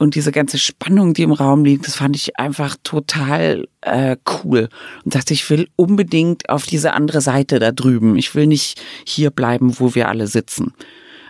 und 0.00 0.14
diese 0.14 0.32
ganze 0.32 0.58
Spannung, 0.58 1.12
die 1.12 1.24
im 1.24 1.32
Raum 1.32 1.62
liegt, 1.62 1.86
das 1.86 1.94
fand 1.94 2.16
ich 2.16 2.38
einfach 2.38 2.74
total 2.82 3.68
äh, 3.82 4.16
cool. 4.32 4.70
Und 5.04 5.14
dachte, 5.14 5.34
ich 5.34 5.48
will 5.50 5.68
unbedingt 5.76 6.48
auf 6.48 6.64
diese 6.64 6.94
andere 6.94 7.20
Seite 7.20 7.58
da 7.58 7.70
drüben. 7.70 8.16
Ich 8.16 8.34
will 8.34 8.46
nicht 8.46 8.80
hier 9.04 9.30
bleiben, 9.30 9.78
wo 9.78 9.94
wir 9.94 10.08
alle 10.08 10.26
sitzen. 10.26 10.72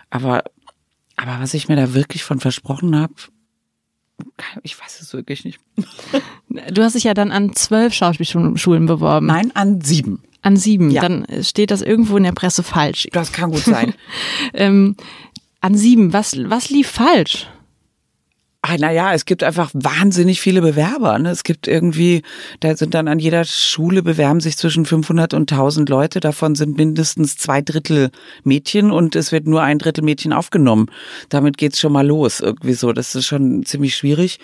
Aber, 0.09 0.45
aber 1.17 1.41
was 1.41 1.53
ich 1.53 1.67
mir 1.67 1.75
da 1.75 1.93
wirklich 1.93 2.23
von 2.23 2.39
versprochen 2.39 2.95
habe, 2.95 3.13
ich 4.63 4.79
weiß 4.79 5.01
es 5.01 5.11
wirklich 5.11 5.43
nicht. 5.43 5.59
Du 6.69 6.81
hast 6.81 6.95
dich 6.95 7.03
ja 7.03 7.13
dann 7.13 7.31
an 7.31 7.53
zwölf 7.53 7.93
Schauspielschulen 7.93 8.85
beworben. 8.85 9.25
Nein, 9.25 9.51
an 9.53 9.81
sieben. 9.81 10.23
An 10.43 10.55
sieben. 10.55 10.91
Ja. 10.91 11.01
Dann 11.01 11.27
steht 11.43 11.71
das 11.71 11.81
irgendwo 11.81 12.15
in 12.15 12.23
der 12.23 12.31
Presse 12.31 12.63
falsch. 12.63 13.09
Das 13.11 13.33
kann 13.33 13.51
gut 13.51 13.63
sein. 13.63 13.95
ähm, 14.53 14.95
an 15.59 15.75
sieben. 15.75 16.13
Was, 16.13 16.37
was 16.49 16.69
lief 16.69 16.87
falsch? 16.87 17.47
Ah, 18.63 18.77
naja, 18.77 19.13
es 19.13 19.25
gibt 19.25 19.41
einfach 19.43 19.71
wahnsinnig 19.73 20.39
viele 20.39 20.61
Bewerber. 20.61 21.17
Ne? 21.17 21.31
Es 21.31 21.43
gibt 21.43 21.67
irgendwie, 21.67 22.21
da 22.59 22.77
sind 22.77 22.93
dann 22.93 23.07
an 23.07 23.17
jeder 23.17 23.43
Schule 23.43 24.03
bewerben 24.03 24.39
sich 24.39 24.55
zwischen 24.55 24.85
500 24.85 25.33
und 25.33 25.51
1000 25.51 25.89
Leute. 25.89 26.19
Davon 26.19 26.53
sind 26.53 26.77
mindestens 26.77 27.37
zwei 27.37 27.61
Drittel 27.61 28.11
Mädchen 28.43 28.91
und 28.91 29.15
es 29.15 29.31
wird 29.31 29.47
nur 29.47 29.63
ein 29.63 29.79
Drittel 29.79 30.03
Mädchen 30.03 30.31
aufgenommen. 30.31 30.91
Damit 31.29 31.57
geht's 31.57 31.79
schon 31.79 31.91
mal 31.91 32.05
los 32.05 32.39
irgendwie 32.39 32.73
so. 32.73 32.93
Das 32.93 33.15
ist 33.15 33.25
schon 33.25 33.65
ziemlich 33.65 33.95
schwierig. 33.95 34.37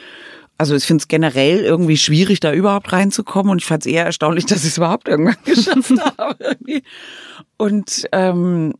Also 0.57 0.75
ich 0.75 0.85
finde 0.85 1.03
es 1.03 1.07
generell 1.07 1.59
irgendwie 1.59 1.97
schwierig, 1.97 2.39
da 2.39 2.51
überhaupt 2.51 2.91
reinzukommen 2.91 3.51
und 3.51 3.61
ich 3.61 3.67
fand 3.67 3.85
es 3.85 3.91
eher 3.91 4.05
erstaunlich, 4.05 4.47
dass 4.47 4.63
ich 4.63 4.71
es 4.71 4.77
überhaupt 4.77 5.07
irgendwann 5.07 5.37
geschafft 5.45 5.93
habe. 6.17 6.43
Irgendwie. 6.43 6.81
Und 7.57 8.07
ähm, 8.11 8.73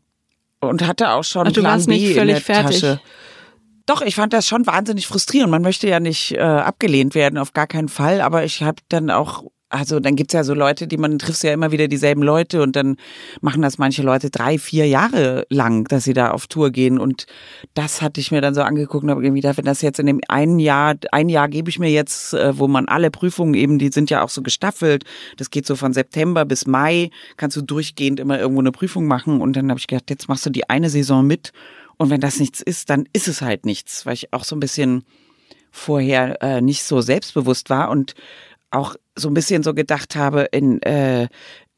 und 0.59 0.87
hatte 0.87 1.11
auch 1.11 1.23
schon 1.23 1.45
Ach, 1.47 1.51
du 1.51 1.61
Plan 1.61 1.73
warst 1.73 1.87
nicht 1.87 2.07
B 2.07 2.13
völlig 2.15 2.39
fertig. 2.39 2.81
Tasche. 2.81 2.99
Doch, 3.87 4.01
ich 4.01 4.15
fand 4.15 4.33
das 4.33 4.45
schon 4.47 4.67
wahnsinnig 4.67 5.07
frustrierend. 5.07 5.49
Man 5.49 5.61
möchte 5.61 5.87
ja 5.87 5.99
nicht 5.99 6.33
äh, 6.33 6.39
abgelehnt 6.39 7.15
werden, 7.15 7.39
auf 7.39 7.53
gar 7.53 7.67
keinen 7.67 7.87
Fall. 7.87 8.19
Aber 8.19 8.43
ich 8.43 8.61
habe 8.61 8.81
dann 8.89 9.09
auch 9.09 9.45
also 9.69 9.99
dann 9.99 10.15
gibt's 10.15 10.33
ja 10.33 10.45
so 10.45 10.53
Leute, 10.53 10.87
die 10.87 10.95
man 10.95 11.19
triffst 11.19 11.43
ja 11.43 11.51
immer 11.51 11.71
wieder 11.71 11.89
dieselben 11.89 12.23
Leute 12.23 12.61
und 12.61 12.77
dann 12.77 12.95
machen 13.41 13.61
das 13.61 13.77
manche 13.77 14.01
Leute 14.01 14.29
drei, 14.29 14.57
vier 14.57 14.87
Jahre 14.87 15.45
lang, 15.49 15.83
dass 15.85 16.05
sie 16.05 16.13
da 16.13 16.31
auf 16.31 16.47
Tour 16.47 16.71
gehen. 16.71 16.97
Und 16.97 17.25
das 17.73 18.01
hatte 18.01 18.21
ich 18.21 18.31
mir 18.31 18.39
dann 18.39 18.53
so 18.53 18.61
angeguckt 18.61 19.03
und 19.03 19.09
habe 19.09 19.23
irgendwie 19.23 19.41
gedacht, 19.41 19.57
wenn 19.57 19.65
das 19.65 19.81
jetzt 19.81 19.99
in 19.99 20.05
dem 20.05 20.21
einen 20.29 20.59
Jahr, 20.59 20.95
ein 21.11 21.27
Jahr 21.27 21.49
gebe 21.49 21.69
ich 21.69 21.79
mir 21.79 21.89
jetzt, 21.89 22.33
äh, 22.33 22.57
wo 22.57 22.69
man 22.69 22.87
alle 22.87 23.11
Prüfungen 23.11 23.55
eben, 23.55 23.77
die 23.77 23.89
sind 23.91 24.09
ja 24.09 24.23
auch 24.23 24.29
so 24.29 24.41
gestaffelt. 24.41 25.03
Das 25.35 25.49
geht 25.49 25.65
so 25.65 25.75
von 25.75 25.91
September 25.91 26.45
bis 26.45 26.65
Mai, 26.65 27.09
kannst 27.35 27.57
du 27.57 27.61
durchgehend 27.61 28.21
immer 28.21 28.39
irgendwo 28.39 28.61
eine 28.61 28.71
Prüfung 28.71 29.05
machen. 29.05 29.41
Und 29.41 29.57
dann 29.57 29.69
habe 29.69 29.79
ich 29.79 29.87
gedacht, 29.87 30.09
jetzt 30.09 30.29
machst 30.29 30.45
du 30.45 30.49
die 30.49 30.69
eine 30.69 30.89
Saison 30.89 31.27
mit. 31.27 31.51
Und 31.97 32.09
wenn 32.09 32.21
das 32.21 32.39
nichts 32.39 32.61
ist, 32.61 32.89
dann 32.89 33.07
ist 33.13 33.27
es 33.27 33.41
halt 33.41 33.65
nichts, 33.65 34.05
weil 34.05 34.13
ich 34.13 34.33
auch 34.33 34.43
so 34.43 34.55
ein 34.55 34.59
bisschen 34.59 35.03
vorher 35.71 36.41
äh, 36.41 36.61
nicht 36.61 36.83
so 36.83 37.01
selbstbewusst 37.01 37.69
war 37.69 37.89
und 37.89 38.13
auch 38.71 38.95
so 39.15 39.29
ein 39.29 39.33
bisschen 39.33 39.63
so 39.63 39.73
gedacht 39.73 40.15
habe, 40.15 40.47
in, 40.51 40.81
äh, 40.83 41.27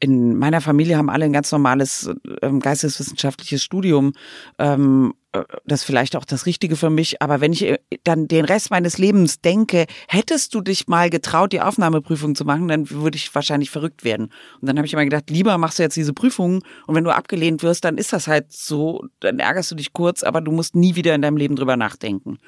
in 0.00 0.36
meiner 0.36 0.60
Familie 0.60 0.96
haben 0.96 1.10
alle 1.10 1.26
ein 1.26 1.32
ganz 1.32 1.52
normales 1.52 2.10
ähm, 2.42 2.60
geisteswissenschaftliches 2.60 3.62
Studium. 3.62 4.14
Ähm, 4.58 5.14
äh, 5.32 5.44
das 5.64 5.84
vielleicht 5.84 6.16
auch 6.16 6.24
das 6.24 6.46
Richtige 6.46 6.74
für 6.74 6.90
mich. 6.90 7.20
Aber 7.22 7.40
wenn 7.40 7.52
ich 7.52 7.62
äh, 7.62 7.78
dann 8.02 8.26
den 8.26 8.46
Rest 8.46 8.70
meines 8.70 8.98
Lebens 8.98 9.40
denke, 9.40 9.86
hättest 10.08 10.54
du 10.54 10.62
dich 10.62 10.88
mal 10.88 11.10
getraut, 11.10 11.52
die 11.52 11.60
Aufnahmeprüfung 11.60 12.34
zu 12.34 12.44
machen, 12.44 12.68
dann 12.68 12.90
würde 12.90 13.16
ich 13.16 13.34
wahrscheinlich 13.34 13.70
verrückt 13.70 14.02
werden. 14.02 14.32
Und 14.60 14.68
dann 14.68 14.78
habe 14.78 14.86
ich 14.86 14.94
immer 14.94 15.04
gedacht, 15.04 15.28
lieber 15.28 15.56
machst 15.58 15.78
du 15.78 15.82
jetzt 15.82 15.96
diese 15.96 16.14
Prüfung 16.14 16.62
und 16.86 16.94
wenn 16.94 17.04
du 17.04 17.14
abgelehnt 17.14 17.62
wirst, 17.62 17.84
dann 17.84 17.98
ist 17.98 18.12
das 18.12 18.26
halt 18.26 18.52
so, 18.52 19.04
dann 19.20 19.38
ärgerst 19.38 19.70
du 19.70 19.74
dich 19.74 19.92
kurz, 19.92 20.22
aber 20.22 20.40
du 20.40 20.50
musst 20.50 20.74
nie 20.74 20.96
wieder 20.96 21.14
in 21.14 21.22
deinem 21.22 21.36
Leben 21.36 21.56
drüber 21.56 21.76
nachdenken. 21.76 22.38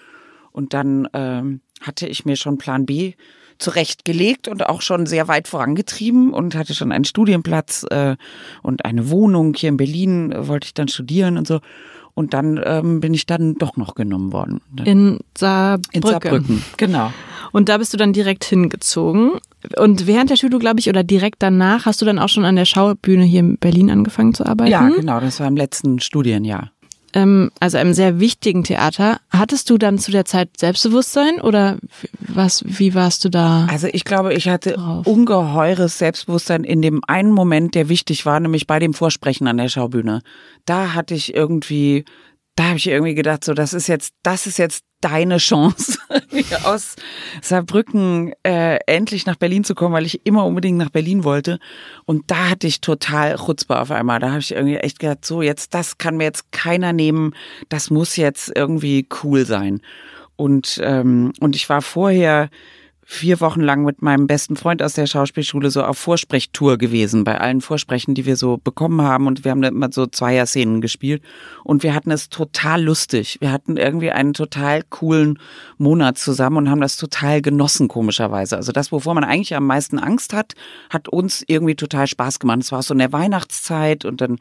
Und 0.52 0.74
dann 0.74 1.08
ähm, 1.12 1.60
hatte 1.80 2.06
ich 2.06 2.24
mir 2.24 2.36
schon 2.36 2.58
Plan 2.58 2.86
B 2.86 3.14
zurechtgelegt 3.58 4.48
und 4.48 4.66
auch 4.66 4.82
schon 4.82 5.06
sehr 5.06 5.28
weit 5.28 5.48
vorangetrieben 5.48 6.32
und 6.32 6.54
hatte 6.54 6.74
schon 6.74 6.92
einen 6.92 7.04
Studienplatz 7.04 7.84
äh, 7.90 8.16
und 8.62 8.84
eine 8.84 9.10
Wohnung 9.10 9.54
hier 9.54 9.68
in 9.68 9.76
Berlin, 9.76 10.32
äh, 10.32 10.48
wollte 10.48 10.66
ich 10.66 10.74
dann 10.74 10.88
studieren 10.88 11.38
und 11.38 11.46
so. 11.46 11.60
Und 12.14 12.34
dann 12.34 12.60
ähm, 12.62 13.00
bin 13.00 13.14
ich 13.14 13.24
dann 13.24 13.54
doch 13.54 13.78
noch 13.78 13.94
genommen 13.94 14.34
worden. 14.34 14.60
In 14.84 15.20
Saarbrücken. 15.36 15.92
In 15.92 16.02
Saarbrücken, 16.02 16.64
genau. 16.76 17.10
Und 17.52 17.70
da 17.70 17.78
bist 17.78 17.94
du 17.94 17.96
dann 17.96 18.12
direkt 18.12 18.44
hingezogen. 18.44 19.32
Und 19.78 20.06
während 20.06 20.28
der 20.28 20.36
Schule, 20.36 20.58
glaube 20.58 20.80
ich, 20.80 20.90
oder 20.90 21.04
direkt 21.04 21.42
danach 21.42 21.86
hast 21.86 22.02
du 22.02 22.04
dann 22.04 22.18
auch 22.18 22.28
schon 22.28 22.44
an 22.44 22.56
der 22.56 22.66
Schaubühne 22.66 23.24
hier 23.24 23.40
in 23.40 23.56
Berlin 23.56 23.90
angefangen 23.90 24.34
zu 24.34 24.44
arbeiten? 24.44 24.70
Ja, 24.70 24.88
genau. 24.88 25.20
Das 25.20 25.40
war 25.40 25.46
im 25.46 25.56
letzten 25.56 26.00
Studienjahr 26.00 26.71
also 27.14 27.78
einem 27.78 27.94
sehr 27.94 28.20
wichtigen 28.20 28.64
Theater. 28.64 29.20
Hattest 29.30 29.70
du 29.70 29.78
dann 29.78 29.98
zu 29.98 30.10
der 30.10 30.24
Zeit 30.24 30.50
Selbstbewusstsein 30.58 31.40
oder 31.40 31.78
was, 32.20 32.64
wie 32.66 32.94
warst 32.94 33.24
du 33.24 33.28
da? 33.28 33.66
Also 33.70 33.88
ich 33.92 34.04
glaube, 34.04 34.34
ich 34.34 34.48
hatte 34.48 34.72
drauf? 34.72 35.06
ungeheures 35.06 35.98
Selbstbewusstsein 35.98 36.64
in 36.64 36.82
dem 36.82 37.02
einen 37.06 37.32
Moment, 37.32 37.74
der 37.74 37.88
wichtig 37.88 38.24
war, 38.24 38.40
nämlich 38.40 38.66
bei 38.66 38.78
dem 38.78 38.94
Vorsprechen 38.94 39.46
an 39.46 39.58
der 39.58 39.68
Schaubühne. 39.68 40.22
Da 40.64 40.94
hatte 40.94 41.14
ich 41.14 41.34
irgendwie 41.34 42.04
da 42.56 42.64
habe 42.64 42.76
ich 42.76 42.86
irgendwie 42.86 43.14
gedacht, 43.14 43.44
so 43.44 43.54
das 43.54 43.72
ist 43.72 43.86
jetzt, 43.86 44.14
das 44.22 44.46
ist 44.46 44.58
jetzt 44.58 44.84
deine 45.02 45.36
Chance, 45.38 45.98
aus 46.64 46.96
Saarbrücken 47.42 48.32
äh, 48.42 48.78
endlich 48.86 49.26
nach 49.26 49.36
Berlin 49.36 49.64
zu 49.64 49.74
kommen, 49.74 49.92
weil 49.92 50.06
ich 50.06 50.24
immer 50.24 50.46
unbedingt 50.46 50.78
nach 50.78 50.90
Berlin 50.90 51.24
wollte. 51.24 51.58
Und 52.06 52.30
da 52.30 52.50
hatte 52.50 52.66
ich 52.66 52.80
total 52.80 53.36
Chutzpe 53.36 53.78
auf 53.78 53.90
einmal. 53.90 54.20
Da 54.20 54.30
habe 54.30 54.40
ich 54.40 54.52
irgendwie 54.52 54.76
echt 54.76 54.98
gedacht, 54.98 55.24
so 55.24 55.42
jetzt, 55.42 55.74
das 55.74 55.98
kann 55.98 56.16
mir 56.16 56.24
jetzt 56.24 56.50
keiner 56.52 56.92
nehmen. 56.92 57.34
Das 57.68 57.90
muss 57.90 58.16
jetzt 58.16 58.50
irgendwie 58.54 59.06
cool 59.22 59.44
sein. 59.44 59.82
Und 60.36 60.80
ähm, 60.82 61.32
und 61.40 61.54
ich 61.56 61.68
war 61.68 61.82
vorher 61.82 62.48
vier 63.12 63.40
Wochen 63.40 63.60
lang 63.60 63.84
mit 63.84 64.00
meinem 64.00 64.26
besten 64.26 64.56
Freund 64.56 64.82
aus 64.82 64.94
der 64.94 65.06
Schauspielschule 65.06 65.70
so 65.70 65.84
auf 65.84 65.98
Vorsprechtour 65.98 66.78
gewesen, 66.78 67.24
bei 67.24 67.38
allen 67.38 67.60
Vorsprechen, 67.60 68.14
die 68.14 68.24
wir 68.24 68.36
so 68.36 68.56
bekommen 68.56 69.02
haben. 69.02 69.26
Und 69.26 69.44
wir 69.44 69.50
haben 69.50 69.60
da 69.60 69.68
immer 69.68 69.92
so 69.92 70.06
Zweier-Szenen 70.06 70.80
gespielt. 70.80 71.22
Und 71.62 71.82
wir 71.82 71.94
hatten 71.94 72.10
es 72.10 72.30
total 72.30 72.82
lustig. 72.82 73.36
Wir 73.40 73.52
hatten 73.52 73.76
irgendwie 73.76 74.10
einen 74.10 74.32
total 74.32 74.82
coolen 74.88 75.38
Monat 75.76 76.16
zusammen 76.16 76.56
und 76.56 76.70
haben 76.70 76.80
das 76.80 76.96
total 76.96 77.42
genossen, 77.42 77.86
komischerweise. 77.86 78.56
Also 78.56 78.72
das, 78.72 78.90
wovor 78.92 79.14
man 79.14 79.24
eigentlich 79.24 79.54
am 79.54 79.66
meisten 79.66 79.98
Angst 79.98 80.32
hat, 80.32 80.54
hat 80.88 81.08
uns 81.08 81.44
irgendwie 81.46 81.74
total 81.74 82.06
Spaß 82.06 82.38
gemacht. 82.38 82.60
Es 82.60 82.72
war 82.72 82.82
so 82.82 82.94
in 82.94 82.98
der 82.98 83.12
Weihnachtszeit 83.12 84.06
und 84.06 84.22
dann 84.22 84.38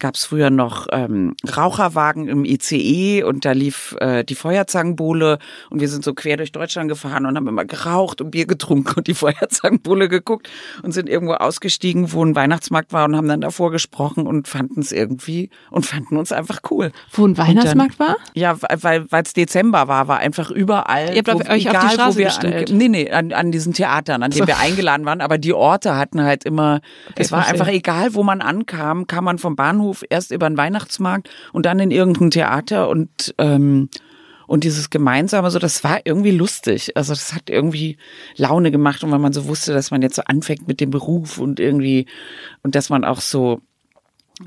gab 0.00 0.16
es 0.16 0.24
früher 0.24 0.50
noch 0.50 0.88
ähm, 0.90 1.34
Raucherwagen 1.56 2.28
im 2.28 2.44
ICE 2.44 3.22
und 3.22 3.44
da 3.44 3.52
lief 3.52 3.96
äh, 4.00 4.24
die 4.24 4.34
Feuerzangenbowle 4.34 5.38
und 5.70 5.80
wir 5.80 5.88
sind 5.88 6.04
so 6.04 6.14
quer 6.14 6.36
durch 6.36 6.52
Deutschland 6.52 6.88
gefahren 6.88 7.24
und 7.24 7.36
haben 7.36 7.48
immer 7.48 7.64
geraucht 7.64 8.07
und 8.20 8.30
Bier 8.30 8.46
getrunken 8.46 8.94
und 8.96 9.06
die 9.06 9.14
Feuerzangenbowle 9.14 10.08
geguckt 10.08 10.48
und 10.82 10.92
sind 10.92 11.08
irgendwo 11.08 11.34
ausgestiegen, 11.34 12.12
wo 12.12 12.24
ein 12.24 12.34
Weihnachtsmarkt 12.34 12.92
war 12.92 13.04
und 13.04 13.16
haben 13.16 13.28
dann 13.28 13.40
davor 13.40 13.70
gesprochen 13.70 14.26
und 14.26 14.48
fanden 14.48 14.80
es 14.80 14.92
irgendwie 14.92 15.50
und 15.70 15.86
fanden 15.86 16.16
uns 16.16 16.32
einfach 16.32 16.60
cool. 16.70 16.92
Wo 17.12 17.26
ein 17.26 17.38
Weihnachtsmarkt 17.38 17.98
dann, 17.98 18.08
war? 18.08 18.16
Ja, 18.34 18.56
weil 18.60 19.06
es 19.10 19.32
Dezember 19.32 19.88
war, 19.88 20.08
war 20.08 20.18
einfach 20.18 20.50
überall. 20.50 21.14
Ihr 21.14 21.22
habt 21.26 21.34
wo, 21.34 21.52
euch 21.52 21.66
egal, 21.66 21.76
auf 21.76 21.82
die 21.82 21.94
Straße 21.94 22.14
wo 22.14 22.18
wir 22.18 22.26
gestellt. 22.26 22.70
An, 22.70 22.76
nee, 22.76 22.88
nee, 22.88 23.10
an, 23.10 23.32
an 23.32 23.52
diesen 23.52 23.72
Theatern, 23.72 24.22
an 24.22 24.30
denen 24.30 24.42
so. 24.42 24.46
wir 24.46 24.58
eingeladen 24.58 25.06
waren, 25.06 25.20
aber 25.20 25.38
die 25.38 25.52
Orte 25.52 25.96
hatten 25.96 26.22
halt 26.22 26.44
immer, 26.44 26.80
okay, 27.10 27.14
es 27.16 27.32
war 27.32 27.42
verstehe. 27.42 27.60
einfach 27.60 27.72
egal, 27.72 28.14
wo 28.14 28.22
man 28.22 28.40
ankam, 28.40 29.06
kam 29.06 29.24
man 29.24 29.38
vom 29.38 29.56
Bahnhof 29.56 29.78
Bahnhof, 29.78 30.04
erst 30.08 30.30
über 30.30 30.48
den 30.48 30.56
Weihnachtsmarkt 30.56 31.28
und 31.52 31.66
dann 31.66 31.78
in 31.78 31.90
irgendein 31.90 32.30
Theater 32.30 32.88
und 32.88 33.34
ähm, 33.38 33.88
und 34.48 34.64
dieses 34.64 34.90
Gemeinsame, 34.90 35.50
so, 35.50 35.58
das 35.58 35.84
war 35.84 36.00
irgendwie 36.04 36.30
lustig. 36.30 36.96
Also 36.96 37.12
das 37.12 37.34
hat 37.34 37.50
irgendwie 37.50 37.98
Laune 38.36 38.70
gemacht 38.70 39.04
und 39.04 39.12
wenn 39.12 39.20
man 39.20 39.34
so 39.34 39.46
wusste, 39.46 39.74
dass 39.74 39.90
man 39.90 40.02
jetzt 40.02 40.16
so 40.16 40.22
anfängt 40.24 40.66
mit 40.66 40.80
dem 40.80 40.90
Beruf 40.90 41.38
und 41.38 41.60
irgendwie 41.60 42.06
und 42.62 42.74
dass 42.74 42.88
man 42.88 43.04
auch 43.04 43.20
so 43.20 43.60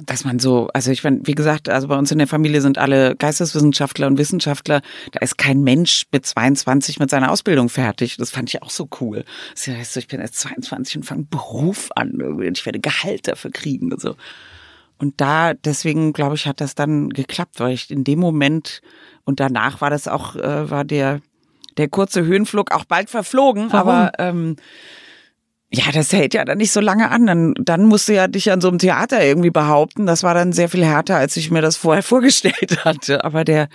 dass 0.05 0.23
man 0.23 0.39
so, 0.39 0.69
also 0.73 0.89
ich 0.89 1.03
meine, 1.03 1.19
wie 1.23 1.35
gesagt, 1.35 1.67
also 1.67 1.89
bei 1.89 1.97
uns 1.97 2.11
in 2.11 2.17
der 2.17 2.27
Familie 2.27 2.61
sind 2.61 2.77
alle 2.77 3.13
Geisteswissenschaftler 3.17 4.07
und 4.07 4.17
Wissenschaftler. 4.17 4.81
Da 5.11 5.19
ist 5.19 5.37
kein 5.37 5.63
Mensch 5.63 6.05
mit 6.13 6.25
22 6.25 6.97
mit 6.99 7.09
seiner 7.09 7.29
Ausbildung 7.29 7.67
fertig. 7.67 8.15
Das 8.15 8.31
fand 8.31 8.47
ich 8.47 8.63
auch 8.63 8.69
so 8.69 8.87
cool. 9.01 9.25
Das 9.53 9.67
heißt, 9.67 9.97
ich 9.97 10.07
bin 10.07 10.21
jetzt 10.21 10.39
22 10.39 10.95
und 10.95 11.03
fange 11.03 11.25
Beruf 11.29 11.89
an 11.93 12.21
und 12.21 12.57
ich 12.57 12.65
werde 12.65 12.79
Gehalt 12.79 13.27
dafür 13.27 13.51
kriegen 13.51 13.91
und 13.91 13.99
so. 13.99 14.15
Und 14.97 15.19
da, 15.19 15.55
deswegen 15.55 16.13
glaube 16.13 16.35
ich, 16.35 16.45
hat 16.45 16.61
das 16.61 16.75
dann 16.75 17.09
geklappt, 17.09 17.59
weil 17.59 17.73
ich 17.73 17.91
in 17.91 18.03
dem 18.03 18.19
Moment 18.19 18.81
und 19.25 19.39
danach 19.39 19.81
war 19.81 19.89
das 19.89 20.07
auch, 20.07 20.35
äh, 20.35 20.69
war 20.69 20.83
der, 20.83 21.21
der 21.77 21.89
kurze 21.89 22.23
Höhenflug 22.23 22.71
auch 22.71 22.85
bald 22.85 23.09
verflogen, 23.09 23.71
Warum? 23.71 23.89
aber 23.89 24.11
ähm, 24.19 24.55
ja, 25.73 25.85
das 25.93 26.11
hält 26.11 26.33
ja 26.33 26.43
dann 26.43 26.57
nicht 26.57 26.73
so 26.73 26.81
lange 26.81 27.09
an. 27.11 27.25
Dann, 27.25 27.53
dann 27.57 27.85
musst 27.85 28.09
du 28.09 28.13
ja 28.13 28.27
dich 28.27 28.51
an 28.51 28.59
so 28.59 28.67
einem 28.67 28.77
Theater 28.77 29.23
irgendwie 29.23 29.51
behaupten. 29.51 30.05
Das 30.05 30.21
war 30.21 30.33
dann 30.33 30.51
sehr 30.51 30.67
viel 30.67 30.83
härter, 30.83 31.15
als 31.15 31.37
ich 31.37 31.49
mir 31.49 31.61
das 31.61 31.77
vorher 31.77 32.03
vorgestellt 32.11 32.83
hatte. 32.83 33.23
Aber 33.23 33.45
der, 33.45 33.69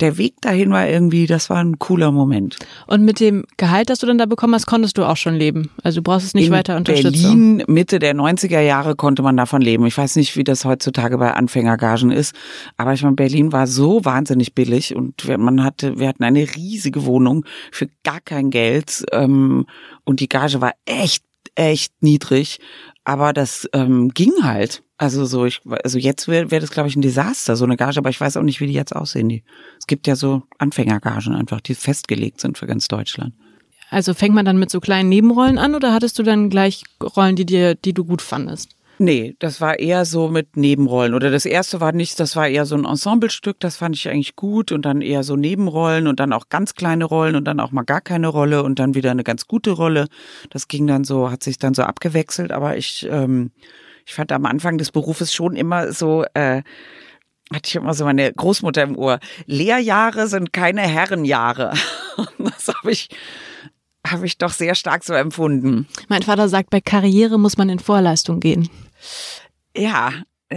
der 0.00 0.18
Weg 0.18 0.40
dahin 0.40 0.70
war 0.70 0.86
irgendwie, 0.86 1.26
das 1.26 1.50
war 1.50 1.58
ein 1.58 1.80
cooler 1.80 2.12
Moment. 2.12 2.58
Und 2.86 3.04
mit 3.04 3.18
dem 3.18 3.44
Gehalt, 3.56 3.90
das 3.90 3.98
du 3.98 4.06
dann 4.06 4.18
da 4.18 4.26
bekommen 4.26 4.54
hast, 4.54 4.66
konntest 4.66 4.98
du 4.98 5.04
auch 5.04 5.16
schon 5.16 5.34
leben. 5.34 5.70
Also 5.82 6.00
du 6.00 6.04
brauchst 6.04 6.26
es 6.26 6.34
nicht 6.34 6.46
In 6.46 6.52
weiter 6.52 6.76
Unterstützung. 6.76 7.56
Berlin, 7.58 7.64
Mitte 7.66 7.98
der 7.98 8.14
90er 8.14 8.60
Jahre 8.60 8.94
konnte 8.94 9.22
man 9.22 9.36
davon 9.36 9.62
leben. 9.62 9.84
Ich 9.86 9.98
weiß 9.98 10.14
nicht, 10.14 10.36
wie 10.36 10.44
das 10.44 10.64
heutzutage 10.64 11.18
bei 11.18 11.34
Anfängergagen 11.34 12.12
ist. 12.12 12.36
Aber 12.76 12.92
ich 12.92 13.02
meine, 13.02 13.16
Berlin 13.16 13.50
war 13.50 13.66
so 13.66 14.04
wahnsinnig 14.04 14.54
billig 14.54 14.94
und 14.94 15.26
man 15.38 15.64
hatte, 15.64 15.98
wir 15.98 16.06
hatten 16.06 16.22
eine 16.22 16.46
riesige 16.54 17.04
Wohnung 17.04 17.44
für 17.72 17.88
gar 18.04 18.20
kein 18.20 18.50
Geld. 18.50 19.04
Ähm, 19.10 19.66
und 20.04 20.20
die 20.20 20.28
Gage 20.28 20.60
war 20.60 20.72
echt 20.84 21.24
echt 21.54 22.02
niedrig, 22.02 22.60
aber 23.04 23.32
das 23.32 23.68
ähm, 23.72 24.10
ging 24.10 24.32
halt. 24.42 24.82
Also 24.96 25.24
so, 25.24 25.44
ich, 25.44 25.60
also 25.82 25.98
jetzt 25.98 26.28
wäre 26.28 26.50
wär 26.50 26.60
das, 26.60 26.70
glaube 26.70 26.88
ich, 26.88 26.96
ein 26.96 27.02
Desaster, 27.02 27.56
so 27.56 27.64
eine 27.64 27.76
Gage, 27.76 27.98
aber 27.98 28.10
ich 28.10 28.20
weiß 28.20 28.36
auch 28.36 28.42
nicht, 28.42 28.60
wie 28.60 28.68
die 28.68 28.72
jetzt 28.72 28.94
aussehen. 28.94 29.28
Die, 29.28 29.42
es 29.78 29.86
gibt 29.86 30.06
ja 30.06 30.14
so 30.14 30.42
Anfängergagen 30.58 31.34
einfach, 31.34 31.60
die 31.60 31.74
festgelegt 31.74 32.40
sind 32.40 32.56
für 32.56 32.66
ganz 32.66 32.86
Deutschland. 32.86 33.34
Also 33.90 34.14
fängt 34.14 34.34
man 34.34 34.44
dann 34.46 34.58
mit 34.58 34.70
so 34.70 34.80
kleinen 34.80 35.08
Nebenrollen 35.08 35.58
an 35.58 35.74
oder 35.74 35.92
hattest 35.92 36.18
du 36.18 36.22
dann 36.22 36.48
gleich 36.50 36.84
Rollen, 37.02 37.36
die 37.36 37.44
dir, 37.44 37.74
die 37.74 37.92
du 37.92 38.04
gut 38.04 38.22
fandest? 38.22 38.76
Nee, 39.02 39.34
das 39.40 39.60
war 39.60 39.80
eher 39.80 40.04
so 40.04 40.28
mit 40.28 40.56
Nebenrollen. 40.56 41.14
Oder 41.14 41.32
das 41.32 41.44
erste 41.44 41.80
war 41.80 41.90
nichts, 41.90 42.14
das 42.14 42.36
war 42.36 42.46
eher 42.46 42.66
so 42.66 42.76
ein 42.76 42.84
Ensemblestück, 42.84 43.58
das 43.58 43.74
fand 43.74 43.96
ich 43.96 44.08
eigentlich 44.08 44.36
gut. 44.36 44.70
Und 44.70 44.82
dann 44.82 45.00
eher 45.00 45.24
so 45.24 45.34
Nebenrollen 45.34 46.06
und 46.06 46.20
dann 46.20 46.32
auch 46.32 46.50
ganz 46.50 46.76
kleine 46.76 47.04
Rollen 47.04 47.34
und 47.34 47.44
dann 47.44 47.58
auch 47.58 47.72
mal 47.72 47.82
gar 47.82 48.00
keine 48.00 48.28
Rolle 48.28 48.62
und 48.62 48.78
dann 48.78 48.94
wieder 48.94 49.10
eine 49.10 49.24
ganz 49.24 49.48
gute 49.48 49.72
Rolle. 49.72 50.06
Das 50.50 50.68
ging 50.68 50.86
dann 50.86 51.02
so, 51.02 51.32
hat 51.32 51.42
sich 51.42 51.58
dann 51.58 51.74
so 51.74 51.82
abgewechselt. 51.82 52.52
Aber 52.52 52.76
ich, 52.76 53.04
ähm, 53.10 53.50
ich 54.06 54.14
fand 54.14 54.30
am 54.30 54.46
Anfang 54.46 54.78
des 54.78 54.92
Berufes 54.92 55.34
schon 55.34 55.56
immer 55.56 55.92
so, 55.92 56.24
äh, 56.34 56.62
hatte 57.52 57.66
ich 57.66 57.74
immer 57.74 57.94
so 57.94 58.04
meine 58.04 58.32
Großmutter 58.32 58.84
im 58.84 58.96
Ohr. 58.96 59.18
Lehrjahre 59.46 60.28
sind 60.28 60.52
keine 60.52 60.82
Herrenjahre. 60.82 61.72
das 62.38 62.68
habe 62.68 62.92
ich 62.92 63.08
habe 64.06 64.26
ich 64.26 64.38
doch 64.38 64.50
sehr 64.50 64.74
stark 64.74 65.04
so 65.04 65.14
empfunden. 65.14 65.86
Mein 66.08 66.22
Vater 66.22 66.48
sagt, 66.48 66.70
bei 66.70 66.80
Karriere 66.80 67.38
muss 67.38 67.56
man 67.56 67.68
in 67.68 67.78
Vorleistung 67.78 68.40
gehen. 68.40 68.68
Ja, 69.76 70.12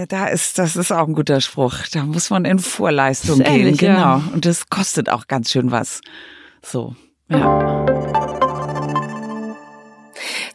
da 0.10 0.28
ist, 0.28 0.58
das 0.58 0.76
ist 0.76 0.92
auch 0.92 1.08
ein 1.08 1.14
guter 1.14 1.42
Spruch. 1.42 1.76
Da 1.92 2.04
muss 2.04 2.30
man 2.30 2.46
in 2.46 2.60
Vorleistung 2.60 3.40
gehen, 3.40 3.48
ähnlich, 3.48 3.78
genau. 3.80 4.00
Ja. 4.00 4.24
Und 4.34 4.46
das 4.46 4.70
kostet 4.70 5.10
auch 5.10 5.28
ganz 5.28 5.52
schön 5.52 5.72
was. 5.72 6.02
So, 6.62 6.96
ja. 7.30 7.86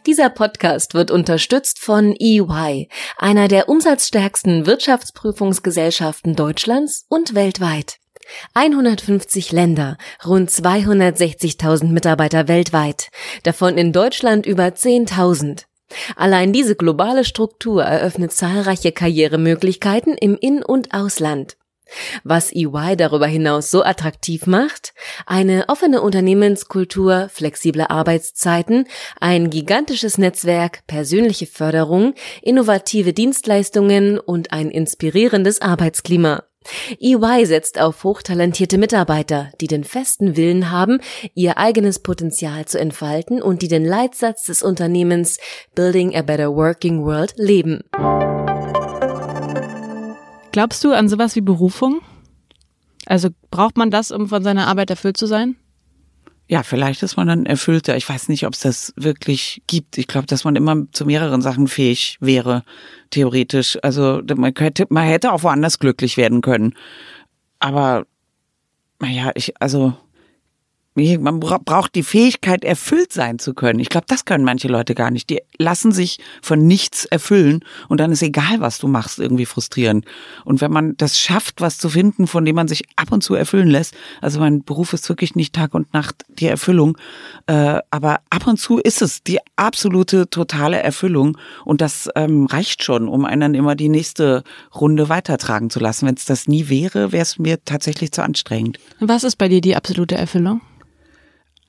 Dieser 0.07 0.29
Podcast 0.29 0.93
wird 0.95 1.11
unterstützt 1.11 1.79
von 1.79 2.15
EY, 2.19 2.89
einer 3.17 3.47
der 3.47 3.69
umsatzstärksten 3.69 4.65
Wirtschaftsprüfungsgesellschaften 4.65 6.35
Deutschlands 6.35 7.05
und 7.07 7.35
weltweit. 7.35 7.97
150 8.53 9.51
Länder, 9.51 9.97
rund 10.25 10.49
260.000 10.49 11.87
Mitarbeiter 11.91 12.47
weltweit, 12.47 13.09
davon 13.43 13.77
in 13.77 13.91
Deutschland 13.91 14.45
über 14.45 14.65
10.000. 14.65 15.65
Allein 16.15 16.53
diese 16.53 16.75
globale 16.75 17.23
Struktur 17.23 17.83
eröffnet 17.83 18.31
zahlreiche 18.31 18.91
Karrieremöglichkeiten 18.91 20.15
im 20.15 20.37
In- 20.37 20.63
und 20.63 20.93
Ausland. 20.93 21.57
Was 22.23 22.53
EY 22.53 22.95
darüber 22.95 23.27
hinaus 23.27 23.71
so 23.71 23.83
attraktiv 23.83 24.47
macht? 24.47 24.93
Eine 25.25 25.65
offene 25.67 26.01
Unternehmenskultur, 26.01 27.29
flexible 27.29 27.85
Arbeitszeiten, 27.89 28.87
ein 29.19 29.49
gigantisches 29.49 30.17
Netzwerk, 30.17 30.85
persönliche 30.87 31.47
Förderung, 31.47 32.13
innovative 32.41 33.13
Dienstleistungen 33.13 34.19
und 34.19 34.53
ein 34.53 34.69
inspirierendes 34.69 35.61
Arbeitsklima. 35.61 36.43
EY 36.99 37.45
setzt 37.45 37.79
auf 37.79 38.03
hochtalentierte 38.03 38.77
Mitarbeiter, 38.77 39.51
die 39.59 39.67
den 39.67 39.83
festen 39.83 40.35
Willen 40.35 40.71
haben, 40.71 40.99
ihr 41.33 41.57
eigenes 41.57 41.99
Potenzial 41.99 42.65
zu 42.65 42.79
entfalten 42.79 43.41
und 43.41 43.61
die 43.61 43.67
den 43.67 43.85
Leitsatz 43.85 44.43
des 44.43 44.61
Unternehmens 44.63 45.37
Building 45.75 46.15
a 46.15 46.21
Better 46.21 46.55
Working 46.55 47.03
World 47.03 47.33
leben. 47.37 47.81
Glaubst 50.51 50.83
du 50.83 50.91
an 50.91 51.07
sowas 51.07 51.35
wie 51.35 51.41
Berufung? 51.41 52.01
Also 53.05 53.29
braucht 53.49 53.77
man 53.77 53.89
das, 53.89 54.11
um 54.11 54.27
von 54.27 54.43
seiner 54.43 54.67
Arbeit 54.67 54.89
erfüllt 54.89 55.17
zu 55.17 55.25
sein? 55.25 55.55
Ja, 56.51 56.63
vielleicht 56.63 57.01
ist 57.01 57.15
man 57.15 57.29
dann 57.29 57.45
erfüllter. 57.45 57.95
Ich 57.95 58.09
weiß 58.09 58.27
nicht, 58.27 58.45
ob 58.45 58.51
es 58.55 58.59
das 58.59 58.93
wirklich 58.97 59.63
gibt. 59.67 59.97
Ich 59.97 60.07
glaube, 60.07 60.27
dass 60.27 60.43
man 60.43 60.57
immer 60.57 60.85
zu 60.91 61.05
mehreren 61.05 61.41
Sachen 61.41 61.69
fähig 61.69 62.17
wäre, 62.19 62.65
theoretisch. 63.09 63.77
Also 63.83 64.21
man, 64.35 64.53
könnte, 64.53 64.85
man 64.89 65.05
hätte 65.05 65.31
auch 65.31 65.43
woanders 65.43 65.79
glücklich 65.79 66.17
werden 66.17 66.41
können. 66.41 66.73
Aber 67.59 68.05
naja, 68.99 69.31
ich, 69.33 69.53
also 69.61 69.95
man 70.95 71.39
braucht 71.39 71.95
die 71.95 72.03
Fähigkeit, 72.03 72.65
erfüllt 72.65 73.13
sein 73.13 73.39
zu 73.39 73.53
können. 73.53 73.79
Ich 73.79 73.87
glaube, 73.87 74.07
das 74.09 74.25
können 74.25 74.43
manche 74.43 74.67
Leute 74.67 74.93
gar 74.93 75.09
nicht. 75.09 75.29
Die 75.29 75.39
lassen 75.57 75.93
sich 75.93 76.19
von 76.41 76.67
nichts 76.67 77.05
erfüllen 77.05 77.63
und 77.87 77.99
dann 77.99 78.11
ist 78.11 78.21
egal, 78.21 78.59
was 78.59 78.77
du 78.77 78.87
machst, 78.87 79.19
irgendwie 79.19 79.45
frustrierend. 79.45 80.05
Und 80.43 80.59
wenn 80.59 80.71
man 80.71 80.97
das 80.97 81.17
schafft, 81.17 81.61
was 81.61 81.77
zu 81.77 81.89
finden, 81.89 82.27
von 82.27 82.43
dem 82.43 82.55
man 82.55 82.67
sich 82.67 82.83
ab 82.97 83.11
und 83.11 83.23
zu 83.23 83.35
erfüllen 83.35 83.69
lässt, 83.69 83.95
also 84.19 84.39
mein 84.39 84.63
Beruf 84.63 84.91
ist 84.91 85.07
wirklich 85.07 85.35
nicht 85.35 85.55
Tag 85.55 85.73
und 85.73 85.93
Nacht 85.93 86.25
die 86.27 86.47
Erfüllung, 86.47 86.97
äh, 87.47 87.79
aber 87.89 88.19
ab 88.29 88.47
und 88.47 88.57
zu 88.57 88.77
ist 88.77 89.01
es 89.01 89.23
die 89.23 89.39
absolute, 89.55 90.29
totale 90.29 90.81
Erfüllung 90.81 91.37
und 91.63 91.79
das 91.79 92.09
ähm, 92.15 92.47
reicht 92.47 92.83
schon, 92.83 93.07
um 93.07 93.23
einen 93.23 93.53
immer 93.53 93.75
die 93.75 93.89
nächste 93.89 94.43
Runde 94.75 95.07
weitertragen 95.07 95.69
zu 95.69 95.79
lassen. 95.79 96.05
Wenn 96.05 96.15
es 96.15 96.25
das 96.25 96.47
nie 96.47 96.67
wäre, 96.67 97.13
wäre 97.13 97.23
es 97.23 97.39
mir 97.39 97.63
tatsächlich 97.63 98.11
zu 98.11 98.23
anstrengend. 98.23 98.77
Was 98.99 99.23
ist 99.23 99.37
bei 99.37 99.47
dir 99.47 99.61
die 99.61 99.75
absolute 99.75 100.15
Erfüllung? 100.15 100.59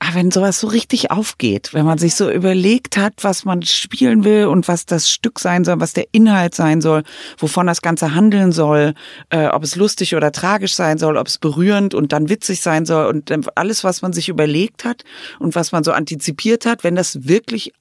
Ah, 0.05 0.15
wenn 0.15 0.31
sowas 0.31 0.59
so 0.59 0.67
richtig 0.67 1.11
aufgeht, 1.11 1.73
wenn 1.73 1.85
man 1.85 1.97
sich 1.97 2.15
so 2.15 2.29
überlegt 2.29 2.97
hat, 2.97 3.13
was 3.21 3.45
man 3.45 3.61
spielen 3.63 4.25
will 4.25 4.47
und 4.47 4.67
was 4.67 4.85
das 4.85 5.09
Stück 5.09 5.39
sein 5.39 5.63
soll, 5.63 5.79
was 5.79 5.93
der 5.93 6.07
Inhalt 6.11 6.53
sein 6.55 6.81
soll, 6.81 7.03
wovon 7.37 7.67
das 7.67 7.81
Ganze 7.81 8.13
handeln 8.13 8.51
soll, 8.51 8.95
äh, 9.29 9.47
ob 9.47 9.63
es 9.63 9.77
lustig 9.77 10.13
oder 10.13 10.33
tragisch 10.33 10.73
sein 10.73 10.97
soll, 10.97 11.15
ob 11.15 11.27
es 11.27 11.37
berührend 11.37 11.93
und 11.93 12.11
dann 12.11 12.27
witzig 12.27 12.59
sein 12.59 12.85
soll 12.85 13.05
und 13.05 13.31
alles, 13.57 13.85
was 13.85 14.01
man 14.01 14.11
sich 14.11 14.27
überlegt 14.27 14.83
hat 14.83 15.05
und 15.39 15.55
was 15.55 15.71
man 15.71 15.85
so 15.85 15.93
antizipiert 15.93 16.65
hat, 16.65 16.83
wenn 16.83 16.95
das 16.95 17.25
wirklich 17.25 17.71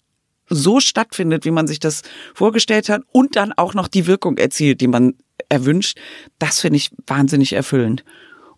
so 0.49 0.79
stattfindet, 0.79 1.45
wie 1.45 1.51
man 1.51 1.67
sich 1.67 1.81
das 1.81 2.03
vorgestellt 2.35 2.89
hat 2.89 3.03
und 3.11 3.35
dann 3.35 3.53
auch 3.53 3.75
noch 3.75 3.89
die 3.89 4.07
Wirkung 4.07 4.39
erzielt, 4.39 4.81
die 4.81 4.87
man 4.87 5.15
erwünscht, 5.49 5.99
das 6.39 6.61
finde 6.61 6.77
ich 6.77 6.91
wahnsinnig 7.05 7.53
erfüllend. 7.53 8.05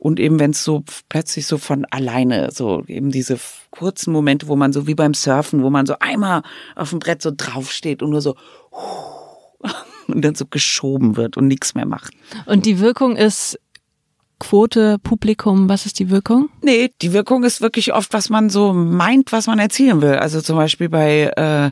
Und 0.05 0.21
eben, 0.21 0.39
wenn 0.39 0.51
es 0.51 0.63
so 0.63 0.85
plötzlich 1.09 1.47
so 1.47 1.57
von 1.57 1.87
alleine, 1.87 2.51
so 2.53 2.85
eben 2.89 3.11
diese 3.11 3.41
kurzen 3.71 4.13
Momente, 4.13 4.49
wo 4.49 4.55
man 4.55 4.71
so 4.71 4.87
wie 4.87 4.95
beim 4.95 5.15
Surfen, 5.15 5.63
wo 5.63 5.71
man 5.71 5.87
so 5.87 5.95
einmal 5.99 6.43
auf 6.77 6.91
dem 6.91 6.99
Brett 6.99 7.23
so 7.23 7.33
draufsteht 7.35 8.03
und 8.03 8.11
nur 8.11 8.21
so 8.21 8.37
und 10.07 10.23
dann 10.23 10.35
so 10.35 10.45
geschoben 10.45 11.17
wird 11.17 11.39
und 11.39 11.47
nichts 11.47 11.75
mehr 11.75 11.87
macht. 11.87 12.13
Und 12.45 12.67
die 12.67 12.81
Wirkung 12.81 13.17
ist 13.17 13.59
Quote, 14.39 14.99
Publikum, 14.99 15.71
was 15.71 15.87
ist 15.87 15.99
die 15.99 16.11
Wirkung? 16.11 16.51
Nee, 16.61 16.91
die 17.01 17.15
Wirkung 17.15 17.43
ist 17.43 17.63
wirklich 17.63 17.95
oft, 17.95 18.13
was 18.13 18.29
man 18.29 18.51
so 18.51 18.75
meint, 18.75 19.33
was 19.33 19.47
man 19.47 19.59
erzählen 19.59 20.03
will. 20.03 20.17
Also 20.17 20.43
zum 20.43 20.57
Beispiel 20.57 20.91
bei, 20.91 21.33
äh, 21.35 21.71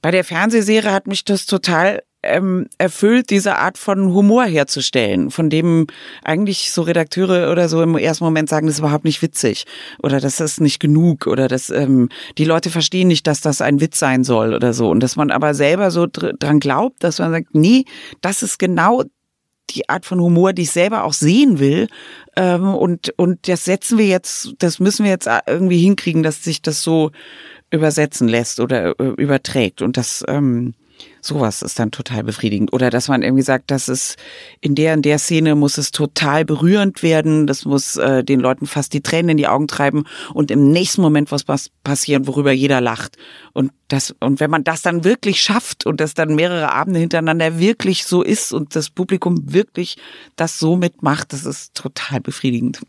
bei 0.00 0.10
der 0.10 0.24
Fernsehserie 0.24 0.90
hat 0.90 1.06
mich 1.06 1.22
das 1.22 1.46
total 1.46 2.02
ähm, 2.22 2.68
erfüllt, 2.78 3.30
diese 3.30 3.56
Art 3.56 3.78
von 3.78 4.12
Humor 4.12 4.44
herzustellen, 4.44 5.30
von 5.30 5.50
dem 5.50 5.86
eigentlich 6.22 6.70
so 6.72 6.82
Redakteure 6.82 7.50
oder 7.50 7.68
so 7.68 7.82
im 7.82 7.96
ersten 7.96 8.24
Moment 8.24 8.48
sagen, 8.48 8.66
das 8.66 8.76
ist 8.76 8.80
überhaupt 8.80 9.04
nicht 9.04 9.22
witzig 9.22 9.64
oder 10.02 10.20
das 10.20 10.40
ist 10.40 10.60
nicht 10.60 10.80
genug 10.80 11.26
oder 11.26 11.48
dass 11.48 11.70
ähm, 11.70 12.08
die 12.38 12.44
Leute 12.44 12.70
verstehen 12.70 13.08
nicht, 13.08 13.26
dass 13.26 13.40
das 13.40 13.60
ein 13.60 13.80
Witz 13.80 13.98
sein 13.98 14.24
soll 14.24 14.54
oder 14.54 14.72
so 14.72 14.90
und 14.90 15.00
dass 15.00 15.16
man 15.16 15.30
aber 15.30 15.54
selber 15.54 15.90
so 15.90 16.06
dr 16.06 16.32
dran 16.34 16.60
glaubt, 16.60 17.02
dass 17.02 17.18
man 17.18 17.32
sagt, 17.32 17.54
nee, 17.54 17.84
das 18.20 18.42
ist 18.42 18.58
genau 18.58 19.04
die 19.70 19.88
Art 19.88 20.04
von 20.04 20.20
Humor, 20.20 20.52
die 20.52 20.62
ich 20.62 20.70
selber 20.70 21.04
auch 21.04 21.12
sehen 21.12 21.58
will. 21.58 21.88
Ähm, 22.36 22.74
und, 22.74 23.10
und 23.16 23.48
das 23.48 23.64
setzen 23.64 23.98
wir 23.98 24.06
jetzt, 24.06 24.54
das 24.58 24.80
müssen 24.80 25.04
wir 25.04 25.10
jetzt 25.10 25.28
irgendwie 25.46 25.78
hinkriegen, 25.78 26.22
dass 26.22 26.44
sich 26.44 26.62
das 26.62 26.82
so 26.82 27.10
übersetzen 27.70 28.28
lässt 28.28 28.60
oder 28.60 28.98
äh, 29.00 29.04
überträgt. 29.16 29.82
Und 29.82 29.96
das, 29.96 30.24
ähm, 30.28 30.74
Sowas 31.24 31.62
ist 31.62 31.78
dann 31.78 31.92
total 31.92 32.24
befriedigend. 32.24 32.72
Oder 32.72 32.90
dass 32.90 33.06
man 33.06 33.22
irgendwie 33.22 33.44
sagt, 33.44 33.70
dass 33.70 33.86
es 33.86 34.16
in 34.60 34.74
der 34.74 34.94
in 34.94 35.02
der 35.02 35.20
Szene 35.20 35.54
muss 35.54 35.78
es 35.78 35.92
total 35.92 36.44
berührend 36.44 37.04
werden, 37.04 37.46
das 37.46 37.64
muss 37.64 37.96
äh, 37.96 38.24
den 38.24 38.40
Leuten 38.40 38.66
fast 38.66 38.92
die 38.92 39.02
Tränen 39.02 39.30
in 39.30 39.36
die 39.36 39.46
Augen 39.46 39.68
treiben 39.68 40.02
und 40.34 40.50
im 40.50 40.72
nächsten 40.72 41.00
Moment 41.00 41.30
was 41.30 41.44
passieren, 41.84 42.26
worüber 42.26 42.50
jeder 42.50 42.80
lacht. 42.80 43.16
Und 43.52 43.70
das, 43.86 44.14
und 44.18 44.40
wenn 44.40 44.50
man 44.50 44.64
das 44.64 44.82
dann 44.82 45.04
wirklich 45.04 45.40
schafft 45.40 45.86
und 45.86 46.00
das 46.00 46.14
dann 46.14 46.34
mehrere 46.34 46.72
Abende 46.72 46.98
hintereinander 46.98 47.58
wirklich 47.58 48.04
so 48.04 48.22
ist 48.22 48.52
und 48.52 48.74
das 48.74 48.90
Publikum 48.90 49.52
wirklich 49.52 49.98
das 50.34 50.58
so 50.58 50.76
mitmacht, 50.76 51.32
das 51.32 51.46
ist 51.46 51.74
total 51.74 52.20
befriedigend. 52.20 52.80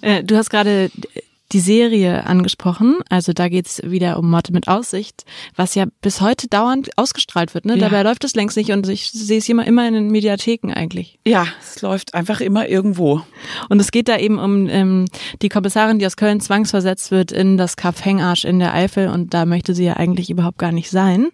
Äh, 0.00 0.24
du 0.24 0.36
hast 0.36 0.50
gerade 0.50 0.90
die 1.52 1.60
Serie 1.60 2.26
angesprochen. 2.26 2.98
Also 3.08 3.32
da 3.32 3.48
geht's 3.48 3.80
wieder 3.82 4.18
um 4.18 4.30
Mord 4.30 4.50
mit 4.50 4.68
Aussicht, 4.68 5.24
was 5.56 5.74
ja 5.74 5.86
bis 6.02 6.20
heute 6.20 6.48
dauernd 6.48 6.90
ausgestrahlt 6.96 7.54
wird. 7.54 7.64
Ne? 7.64 7.74
Ja. 7.74 7.88
Dabei 7.88 8.02
läuft 8.02 8.24
es 8.24 8.34
längst 8.34 8.56
nicht 8.56 8.70
und 8.70 8.88
ich 8.88 9.10
sehe 9.10 9.38
es 9.38 9.48
immer, 9.48 9.66
immer 9.66 9.86
in 9.88 9.94
den 9.94 10.08
Mediatheken 10.08 10.72
eigentlich. 10.72 11.18
Ja, 11.26 11.46
es 11.60 11.80
läuft 11.80 12.14
einfach 12.14 12.40
immer 12.40 12.68
irgendwo. 12.68 13.22
Und 13.68 13.80
es 13.80 13.90
geht 13.90 14.08
da 14.08 14.18
eben 14.18 14.38
um 14.38 14.68
ähm, 14.68 15.06
die 15.40 15.48
Kommissarin, 15.48 15.98
die 15.98 16.06
aus 16.06 16.16
Köln 16.16 16.40
zwangsversetzt 16.40 17.10
wird 17.10 17.32
in 17.32 17.56
das 17.56 17.76
Kaff 17.76 18.04
Hengarsch 18.04 18.44
in 18.44 18.58
der 18.58 18.74
Eifel 18.74 19.08
und 19.08 19.32
da 19.32 19.46
möchte 19.46 19.74
sie 19.74 19.84
ja 19.84 19.94
eigentlich 19.94 20.30
überhaupt 20.30 20.58
gar 20.58 20.72
nicht 20.72 20.90
sein. 20.90 21.28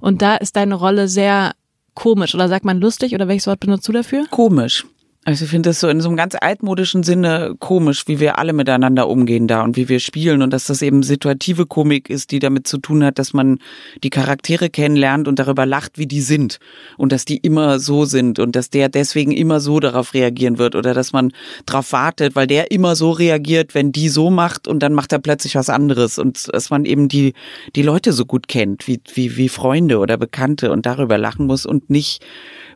Und 0.00 0.22
da 0.22 0.36
ist 0.36 0.56
deine 0.56 0.74
Rolle 0.74 1.08
sehr 1.08 1.52
komisch 1.94 2.34
oder 2.34 2.48
sagt 2.48 2.64
man 2.64 2.80
lustig 2.80 3.14
oder 3.14 3.28
welches 3.28 3.46
Wort 3.46 3.60
benutzt 3.60 3.88
du 3.88 3.92
dafür? 3.92 4.26
Komisch. 4.30 4.86
Also 5.26 5.44
ich 5.44 5.50
finde 5.50 5.68
das 5.68 5.80
so 5.80 5.88
in 5.88 6.00
so 6.00 6.08
einem 6.08 6.16
ganz 6.16 6.34
altmodischen 6.40 7.02
Sinne 7.02 7.54
komisch, 7.58 8.04
wie 8.06 8.20
wir 8.20 8.38
alle 8.38 8.54
miteinander 8.54 9.06
umgehen 9.06 9.46
da 9.46 9.62
und 9.62 9.76
wie 9.76 9.90
wir 9.90 10.00
spielen 10.00 10.40
und 10.40 10.50
dass 10.50 10.64
das 10.64 10.80
eben 10.80 11.02
situative 11.02 11.66
Komik 11.66 12.08
ist, 12.08 12.30
die 12.30 12.38
damit 12.38 12.66
zu 12.66 12.78
tun 12.78 13.04
hat, 13.04 13.18
dass 13.18 13.34
man 13.34 13.58
die 14.02 14.08
Charaktere 14.08 14.70
kennenlernt 14.70 15.28
und 15.28 15.38
darüber 15.38 15.66
lacht, 15.66 15.98
wie 15.98 16.06
die 16.06 16.22
sind 16.22 16.58
und 16.96 17.12
dass 17.12 17.26
die 17.26 17.36
immer 17.36 17.80
so 17.80 18.06
sind 18.06 18.38
und 18.38 18.56
dass 18.56 18.70
der 18.70 18.88
deswegen 18.88 19.32
immer 19.32 19.60
so 19.60 19.78
darauf 19.78 20.14
reagieren 20.14 20.56
wird 20.56 20.74
oder 20.74 20.94
dass 20.94 21.12
man 21.12 21.32
darauf 21.66 21.92
wartet, 21.92 22.34
weil 22.34 22.46
der 22.46 22.70
immer 22.70 22.96
so 22.96 23.10
reagiert, 23.10 23.74
wenn 23.74 23.92
die 23.92 24.08
so 24.08 24.30
macht 24.30 24.68
und 24.68 24.82
dann 24.82 24.94
macht 24.94 25.12
er 25.12 25.18
plötzlich 25.18 25.54
was 25.54 25.68
anderes 25.68 26.18
und 26.18 26.48
dass 26.50 26.70
man 26.70 26.86
eben 26.86 27.08
die 27.08 27.34
die 27.76 27.82
Leute 27.82 28.14
so 28.14 28.24
gut 28.24 28.48
kennt, 28.48 28.88
wie 28.88 29.02
wie 29.12 29.36
wie 29.36 29.50
Freunde 29.50 29.98
oder 29.98 30.16
Bekannte 30.16 30.72
und 30.72 30.86
darüber 30.86 31.18
lachen 31.18 31.44
muss 31.44 31.66
und 31.66 31.90
nicht 31.90 32.24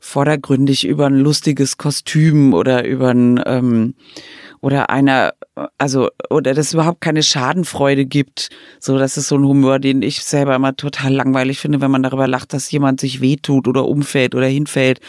vordergründig 0.02 0.86
über 0.86 1.06
ein 1.06 1.16
lustiges 1.16 1.78
Kostüm 1.78 2.33
oder 2.54 2.84
über 2.84 3.10
ein 3.10 3.40
ähm, 3.44 3.94
oder 4.64 4.88
einer, 4.88 5.34
also, 5.76 6.08
oder 6.30 6.54
dass 6.54 6.68
es 6.68 6.72
überhaupt 6.72 7.02
keine 7.02 7.22
Schadenfreude 7.22 8.06
gibt. 8.06 8.48
So, 8.80 8.96
das 8.96 9.18
ist 9.18 9.28
so 9.28 9.36
ein 9.36 9.44
Humor, 9.44 9.78
den 9.78 10.00
ich 10.00 10.24
selber 10.24 10.54
immer 10.56 10.74
total 10.74 11.12
langweilig 11.12 11.58
finde, 11.58 11.82
wenn 11.82 11.90
man 11.90 12.02
darüber 12.02 12.26
lacht, 12.26 12.54
dass 12.54 12.70
jemand 12.70 12.98
sich 12.98 13.20
wehtut 13.20 13.68
oder 13.68 13.86
umfällt 13.86 14.34
oder 14.34 14.46
hinfällt. 14.46 15.00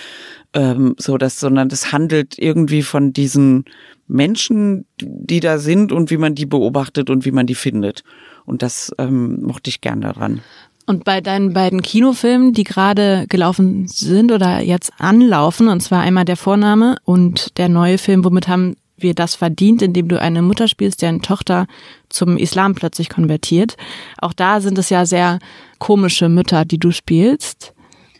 Ähm, 0.54 0.96
so, 1.00 1.18
dass, 1.18 1.40
sondern 1.40 1.70
das 1.70 1.94
handelt 1.94 2.38
irgendwie 2.38 2.82
von 2.82 3.14
diesen 3.14 3.64
Menschen, 4.08 4.88
die 5.00 5.40
da 5.40 5.58
sind 5.58 5.94
und 5.94 6.12
wie 6.12 6.18
man 6.18 6.36
die 6.36 6.46
beobachtet 6.46 7.10
und 7.10 7.24
wie 7.24 7.32
man 7.32 7.48
die 7.48 7.56
findet. 7.56 8.04
Und 8.44 8.62
das 8.62 8.94
ähm, 8.98 9.42
mochte 9.42 9.70
ich 9.70 9.80
gern 9.80 10.02
daran. 10.02 10.42
Und 10.86 11.04
bei 11.04 11.20
deinen 11.20 11.54
beiden 11.54 11.82
Kinofilmen, 11.82 12.54
die 12.54 12.64
gerade 12.64 13.26
gelaufen 13.28 13.88
sind 13.88 14.32
oder 14.32 14.62
jetzt 14.62 14.94
anlaufen, 15.00 15.68
und 15.68 15.82
zwar 15.82 16.02
einmal 16.02 16.26
der 16.26 16.38
Vorname 16.38 16.98
und 17.04 17.58
der 17.58 17.70
neue 17.70 17.98
Film, 17.98 18.24
womit 18.24 18.48
haben 18.48 18.76
wir 18.98 19.14
das 19.14 19.36
verdient, 19.36 19.82
indem 19.82 20.08
du 20.08 20.22
eine 20.22 20.42
Mutter 20.42 20.68
spielst, 20.68 21.02
deren 21.02 21.22
Tochter 21.22 21.68
zum 22.10 22.38
Islam 22.38 22.76
plötzlich 22.76 23.10
konvertiert. 23.10 23.78
Auch 24.20 24.34
da 24.34 24.62
sind 24.62 24.78
es 24.78 24.90
ja 24.90 25.06
sehr 25.06 25.40
komische 25.80 26.30
Mütter, 26.30 26.66
die 26.66 26.80
du 26.80 26.92
spielst. 26.92 27.74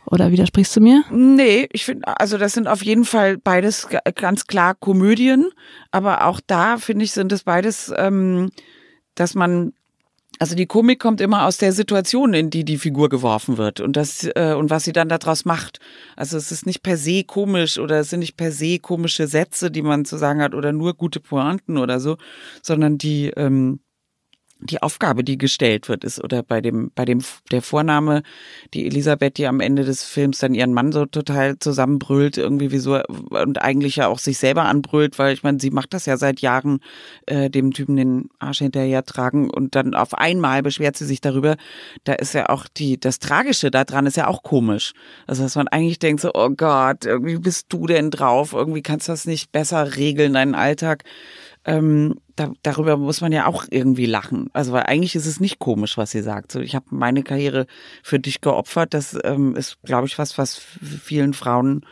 Oder 0.08 0.32
widersprichst 0.32 0.76
du 0.76 0.82
mir? 0.82 1.04
Nee, 1.12 1.68
ich 1.72 1.86
finde, 1.86 2.20
also 2.20 2.38
das 2.38 2.54
sind 2.54 2.68
auf 2.68 2.84
jeden 2.84 3.06
Fall 3.06 3.38
beides 3.38 3.88
ganz 4.16 4.46
klar 4.46 4.76
Komödien, 4.76 5.50
aber 5.90 6.26
auch 6.28 6.40
da 6.46 6.78
finde 6.78 7.06
ich, 7.06 7.12
sind 7.12 7.32
es 7.32 7.44
beides, 7.44 7.92
ähm, 7.98 8.52
dass 9.16 9.34
man 9.34 9.74
also 10.40 10.56
die 10.56 10.66
Komik 10.66 11.00
kommt 11.00 11.22
immer 11.22 11.46
aus 11.46 11.58
der 11.58 11.72
Situation, 11.72 12.34
in 12.34 12.50
die 12.50 12.66
die 12.66 12.78
Figur 12.78 13.10
geworfen 13.10 13.58
wird 13.58 13.80
und 13.80 13.96
das 13.96 14.24
äh, 14.36 14.54
und 14.58 14.70
was 14.70 14.84
sie 14.84 14.92
dann 14.92 15.10
daraus 15.10 15.46
macht. 15.46 15.80
Also 16.16 16.38
es 16.38 16.52
ist 16.52 16.66
nicht 16.66 16.84
per 16.84 16.98
se 16.98 17.24
komisch 17.24 17.78
oder 17.78 18.00
es 18.00 18.10
sind 18.10 18.20
nicht 18.20 18.38
per 18.38 18.52
se 18.52 18.80
komische 18.80 19.28
Sätze, 19.28 19.72
die 19.72 19.82
man 19.82 20.06
zu 20.06 20.18
sagen 20.18 20.42
hat 20.42 20.54
oder 20.54 20.72
nur 20.74 20.94
gute 20.94 21.20
Pointen 21.20 21.78
oder 21.78 22.00
so, 22.00 22.18
sondern 22.62 22.98
die 22.98 23.28
ähm, 23.36 23.80
die 24.66 24.82
Aufgabe, 24.82 25.24
die 25.24 25.38
gestellt 25.38 25.90
wird, 25.90 26.04
ist 26.04 26.24
oder 26.24 26.44
bei 26.44 26.62
dem 26.62 26.92
bei 26.96 27.06
dem 27.06 27.22
der 27.52 27.62
Vorname, 27.62 28.24
die 28.74 28.86
Elisabeth, 28.86 29.38
die 29.38 29.48
am 29.48 29.60
Ende 29.60 29.84
des 29.84 30.04
Films 30.04 30.40
dann 30.40 30.54
ihren 30.54 30.74
Mann 30.74 30.92
so 30.92 31.06
total 31.06 31.60
zusammenbrüllt, 31.60 32.38
irgendwie 32.38 32.72
wie 32.72 32.80
so 32.80 33.00
und 33.30 33.62
eigentlich 33.62 33.98
ja 33.98 34.08
auch 34.08 34.20
sich 34.20 34.38
selber 34.38 34.64
anbrüllt, 34.64 35.20
weil 35.20 35.34
ich 35.34 35.44
meine, 35.44 35.60
sie 35.60 35.72
macht 35.72 35.94
das 35.94 36.06
ja 36.06 36.18
seit 36.18 36.42
Jahren, 36.42 36.80
äh, 37.26 37.50
dem 37.50 37.72
Typen 37.72 37.96
den 37.96 38.30
Arsch 38.40 38.60
hinterher 38.60 39.04
tragen 39.04 39.50
und 39.50 39.76
dann 39.76 39.94
auf 39.94 40.14
einmal 40.14 40.64
beschwert 40.64 40.98
sie 40.98 41.06
sich 41.06 41.22
darüber. 41.22 41.56
Da 42.04 42.14
ist 42.14 42.34
ja 42.34 42.50
auch 42.50 42.68
die 42.68 43.00
das 43.00 43.20
Tragische 43.20 43.72
daran 43.72 44.06
ist 44.06 44.18
ja 44.18 44.28
auch 44.28 44.44
komisch. 44.44 44.94
Also 45.28 45.44
dass 45.44 45.56
man 45.56 45.68
eigentlich 45.68 46.00
denkt 46.00 46.22
so, 46.22 46.32
oh 46.34 46.50
Gott, 46.50 47.06
irgendwie 47.06 47.38
bist 47.38 47.68
du 47.70 47.88
denn 47.88 48.12
drauf? 48.12 48.54
Irgendwie 48.54 48.82
kannst 48.82 49.08
du 49.08 49.12
das 49.12 49.26
nicht 49.26 49.52
besser 49.52 49.96
regeln, 49.96 50.34
deinen 50.34 50.56
Alltag 50.56 51.04
ähm, 51.66 52.16
da, 52.36 52.52
darüber 52.62 52.98
muss 52.98 53.22
man 53.22 53.32
ja 53.32 53.48
auch 53.48 53.66
irgendwie 53.70 54.06
lachen. 54.06 54.50
Also 54.54 54.72
weil 54.72 54.84
eigentlich 54.84 55.16
ist 55.16 55.26
es 55.26 55.40
nicht 55.40 55.60
komisch, 55.60 55.98
was 55.98 56.12
sie 56.12 56.22
sagt. 56.22 56.52
So, 56.52 56.60
ich 56.60 56.76
habe 56.76 56.86
meine 56.92 57.24
Karriere 57.24 57.66
für 58.04 58.20
dich 58.20 58.42
geopfert. 58.42 58.94
Das 58.94 59.18
ähm, 59.24 59.56
ist, 59.56 59.82
glaube 59.84 60.08
ich, 60.08 60.18
was, 60.18 60.38
was 60.38 60.56
vielen 60.56 61.34
Frauen 61.34 61.86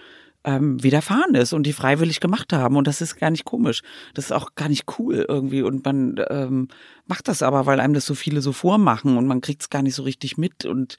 ähm, 0.43 0.83
widerfahren 0.83 1.35
ist 1.35 1.53
und 1.53 1.63
die 1.63 1.73
freiwillig 1.73 2.19
gemacht 2.19 2.53
haben. 2.53 2.75
Und 2.75 2.87
das 2.87 3.01
ist 3.01 3.15
gar 3.15 3.31
nicht 3.31 3.45
komisch. 3.45 3.81
Das 4.13 4.25
ist 4.25 4.31
auch 4.31 4.55
gar 4.55 4.69
nicht 4.69 4.85
cool 4.99 5.25
irgendwie. 5.27 5.63
Und 5.63 5.83
man 5.85 6.23
ähm, 6.29 6.67
macht 7.07 7.27
das 7.27 7.41
aber, 7.41 7.65
weil 7.65 7.79
einem 7.79 7.93
das 7.93 8.05
so 8.05 8.13
viele 8.13 8.41
so 8.41 8.51
vormachen 8.51 9.17
und 9.17 9.25
man 9.25 9.41
kriegt 9.41 9.63
es 9.63 9.69
gar 9.69 9.81
nicht 9.81 9.95
so 9.95 10.03
richtig 10.03 10.37
mit. 10.37 10.65
Und, 10.65 10.97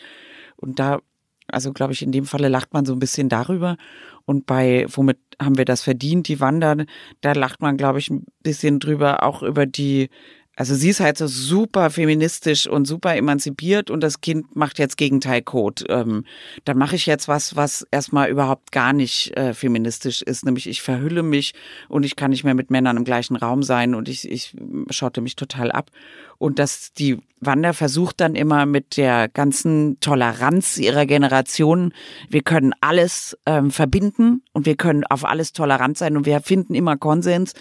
und 0.56 0.78
da, 0.78 1.00
also 1.48 1.72
glaube 1.72 1.92
ich, 1.92 2.02
in 2.02 2.12
dem 2.12 2.24
Falle 2.24 2.48
lacht 2.48 2.72
man 2.72 2.84
so 2.84 2.92
ein 2.92 2.98
bisschen 2.98 3.28
darüber. 3.28 3.76
Und 4.24 4.46
bei, 4.46 4.86
womit 4.88 5.18
haben 5.40 5.58
wir 5.58 5.64
das 5.64 5.82
verdient, 5.82 6.28
die 6.28 6.40
Wandern, 6.40 6.86
da 7.20 7.32
lacht 7.32 7.60
man, 7.60 7.76
glaube 7.76 7.98
ich, 7.98 8.10
ein 8.10 8.24
bisschen 8.42 8.80
drüber, 8.80 9.22
auch 9.22 9.42
über 9.42 9.66
die, 9.66 10.08
also 10.56 10.74
sie 10.74 10.90
ist 10.90 11.00
halt 11.00 11.18
so 11.18 11.26
super 11.26 11.90
feministisch 11.90 12.68
und 12.68 12.86
super 12.86 13.16
emanzipiert 13.16 13.90
und 13.90 14.00
das 14.00 14.20
Kind 14.20 14.54
macht 14.54 14.78
jetzt 14.78 14.96
Gegenteilcode. 14.96 15.84
Ähm, 15.88 16.24
dann 16.64 16.78
mache 16.78 16.94
ich 16.94 17.06
jetzt 17.06 17.26
was, 17.26 17.56
was 17.56 17.86
erstmal 17.90 18.28
überhaupt 18.28 18.70
gar 18.70 18.92
nicht 18.92 19.36
äh, 19.36 19.52
feministisch 19.52 20.22
ist, 20.22 20.44
nämlich 20.44 20.68
ich 20.68 20.82
verhülle 20.82 21.24
mich 21.24 21.54
und 21.88 22.04
ich 22.04 22.14
kann 22.14 22.30
nicht 22.30 22.44
mehr 22.44 22.54
mit 22.54 22.70
Männern 22.70 22.96
im 22.96 23.04
gleichen 23.04 23.36
Raum 23.36 23.64
sein 23.64 23.94
und 23.94 24.08
ich, 24.08 24.30
ich 24.30 24.54
schotte 24.90 25.20
mich 25.20 25.34
total 25.34 25.72
ab. 25.72 25.90
Und 26.38 26.58
dass 26.58 26.92
die 26.92 27.18
Wander 27.40 27.74
versucht 27.74 28.20
dann 28.20 28.34
immer 28.34 28.66
mit 28.66 28.96
der 28.96 29.28
ganzen 29.28 29.98
Toleranz 30.00 30.78
ihrer 30.78 31.06
Generation, 31.06 31.92
wir 32.28 32.42
können 32.42 32.74
alles 32.80 33.36
ähm, 33.46 33.70
verbinden 33.70 34.42
und 34.52 34.66
wir 34.66 34.76
können 34.76 35.04
auf 35.04 35.24
alles 35.24 35.52
tolerant 35.52 35.98
sein 35.98 36.16
und 36.16 36.26
wir 36.26 36.40
finden 36.40 36.74
immer 36.74 36.96
Konsens. 36.96 37.54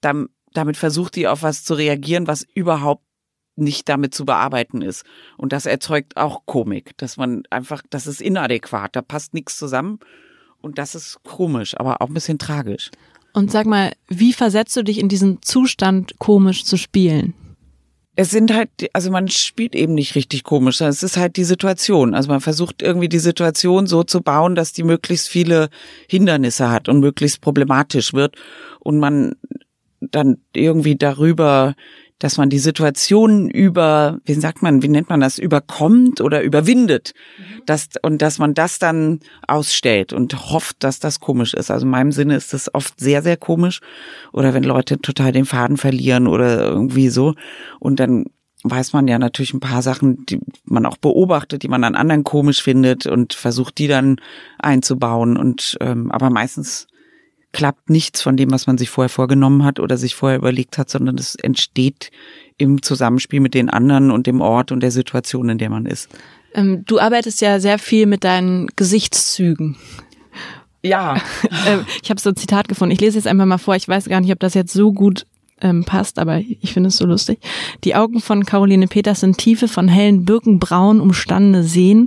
Dann 0.00 0.28
damit 0.52 0.76
versucht 0.76 1.16
die 1.16 1.28
auf 1.28 1.42
was 1.42 1.64
zu 1.64 1.74
reagieren, 1.74 2.26
was 2.26 2.46
überhaupt 2.54 3.04
nicht 3.56 3.88
damit 3.88 4.14
zu 4.14 4.24
bearbeiten 4.24 4.82
ist. 4.82 5.04
Und 5.36 5.52
das 5.52 5.66
erzeugt 5.66 6.16
auch 6.16 6.46
Komik, 6.46 6.96
dass 6.96 7.16
man 7.16 7.42
einfach, 7.50 7.82
das 7.90 8.06
ist 8.06 8.20
inadäquat, 8.20 8.96
da 8.96 9.02
passt 9.02 9.34
nichts 9.34 9.56
zusammen. 9.56 10.00
Und 10.60 10.78
das 10.78 10.94
ist 10.94 11.22
komisch, 11.22 11.78
aber 11.78 12.02
auch 12.02 12.08
ein 12.08 12.14
bisschen 12.14 12.38
tragisch. 12.38 12.90
Und 13.32 13.50
sag 13.50 13.66
mal, 13.66 13.92
wie 14.08 14.32
versetzt 14.32 14.76
du 14.76 14.82
dich 14.82 14.98
in 14.98 15.08
diesen 15.08 15.40
Zustand, 15.42 16.18
komisch 16.18 16.64
zu 16.64 16.76
spielen? 16.76 17.34
Es 18.16 18.30
sind 18.30 18.52
halt, 18.52 18.68
also 18.92 19.10
man 19.10 19.28
spielt 19.28 19.74
eben 19.74 19.94
nicht 19.94 20.14
richtig 20.14 20.42
komisch, 20.42 20.80
es 20.80 21.02
ist 21.02 21.16
halt 21.16 21.36
die 21.36 21.44
Situation. 21.44 22.14
Also 22.14 22.28
man 22.28 22.40
versucht 22.40 22.82
irgendwie 22.82 23.08
die 23.08 23.20
Situation 23.20 23.86
so 23.86 24.02
zu 24.02 24.20
bauen, 24.20 24.56
dass 24.56 24.72
die 24.72 24.82
möglichst 24.82 25.28
viele 25.28 25.70
Hindernisse 26.08 26.70
hat 26.70 26.88
und 26.88 27.00
möglichst 27.00 27.40
problematisch 27.40 28.12
wird. 28.12 28.36
Und 28.80 28.98
man 28.98 29.36
dann 30.00 30.38
irgendwie 30.54 30.96
darüber, 30.96 31.74
dass 32.20 32.36
man 32.36 32.50
die 32.50 32.58
Situation 32.58 33.48
über, 33.48 34.20
wie 34.26 34.34
sagt 34.34 34.62
man, 34.62 34.82
wie 34.82 34.88
nennt 34.88 35.08
man 35.08 35.20
das, 35.20 35.38
überkommt 35.38 36.20
oder 36.20 36.42
überwindet, 36.42 37.14
mhm. 37.38 37.62
dass, 37.64 37.88
und 38.02 38.20
dass 38.20 38.38
man 38.38 38.52
das 38.52 38.78
dann 38.78 39.20
ausstellt 39.48 40.12
und 40.12 40.50
hofft, 40.50 40.76
dass 40.84 41.00
das 41.00 41.20
komisch 41.20 41.54
ist. 41.54 41.70
Also 41.70 41.86
in 41.86 41.90
meinem 41.90 42.12
Sinne 42.12 42.36
ist 42.36 42.52
das 42.52 42.72
oft 42.74 43.00
sehr, 43.00 43.22
sehr 43.22 43.38
komisch. 43.38 43.80
Oder 44.32 44.52
wenn 44.52 44.64
Leute 44.64 45.00
total 45.00 45.32
den 45.32 45.46
Faden 45.46 45.78
verlieren 45.78 46.26
oder 46.26 46.60
irgendwie 46.68 47.08
so. 47.08 47.34
Und 47.78 48.00
dann 48.00 48.26
weiß 48.64 48.92
man 48.92 49.08
ja 49.08 49.18
natürlich 49.18 49.54
ein 49.54 49.60
paar 49.60 49.80
Sachen, 49.80 50.26
die 50.26 50.40
man 50.64 50.84
auch 50.84 50.98
beobachtet, 50.98 51.62
die 51.62 51.68
man 51.68 51.84
an 51.84 51.94
anderen 51.94 52.24
komisch 52.24 52.62
findet 52.62 53.06
und 53.06 53.32
versucht, 53.32 53.78
die 53.78 53.88
dann 53.88 54.16
einzubauen. 54.58 55.38
Und 55.38 55.78
ähm, 55.80 56.10
aber 56.10 56.28
meistens 56.28 56.86
klappt 57.52 57.90
nichts 57.90 58.22
von 58.22 58.36
dem, 58.36 58.50
was 58.50 58.66
man 58.66 58.78
sich 58.78 58.90
vorher 58.90 59.08
vorgenommen 59.08 59.64
hat 59.64 59.80
oder 59.80 59.96
sich 59.96 60.14
vorher 60.14 60.38
überlegt 60.38 60.78
hat, 60.78 60.88
sondern 60.88 61.16
es 61.18 61.34
entsteht 61.34 62.10
im 62.58 62.82
Zusammenspiel 62.82 63.40
mit 63.40 63.54
den 63.54 63.70
anderen 63.70 64.10
und 64.10 64.26
dem 64.26 64.40
Ort 64.40 64.70
und 64.70 64.80
der 64.80 64.90
Situation, 64.90 65.48
in 65.48 65.58
der 65.58 65.70
man 65.70 65.86
ist. 65.86 66.08
Ähm, 66.54 66.84
du 66.86 66.98
arbeitest 66.98 67.40
ja 67.40 67.60
sehr 67.60 67.78
viel 67.78 68.06
mit 68.06 68.24
deinen 68.24 68.68
Gesichtszügen. 68.76 69.76
Ja. 70.82 71.20
Ähm, 71.66 71.84
ich 72.02 72.08
habe 72.08 72.20
so 72.20 72.30
ein 72.30 72.36
Zitat 72.36 72.68
gefunden. 72.68 72.92
Ich 72.92 73.00
lese 73.00 73.18
jetzt 73.18 73.26
einfach 73.26 73.44
mal 73.44 73.58
vor. 73.58 73.76
Ich 73.76 73.86
weiß 73.86 74.08
gar 74.08 74.20
nicht, 74.20 74.32
ob 74.32 74.38
das 74.40 74.54
jetzt 74.54 74.72
so 74.72 74.92
gut 74.92 75.26
ähm, 75.60 75.84
passt, 75.84 76.18
aber 76.18 76.38
ich 76.38 76.72
finde 76.72 76.88
es 76.88 76.96
so 76.96 77.04
lustig. 77.04 77.38
Die 77.84 77.94
Augen 77.94 78.20
von 78.20 78.46
Caroline 78.46 78.86
Peters 78.86 79.20
sind 79.20 79.36
tiefe, 79.36 79.68
von 79.68 79.88
hellen 79.88 80.24
Birkenbraun 80.24 81.00
umstandene 81.00 81.64
Seen. 81.64 82.06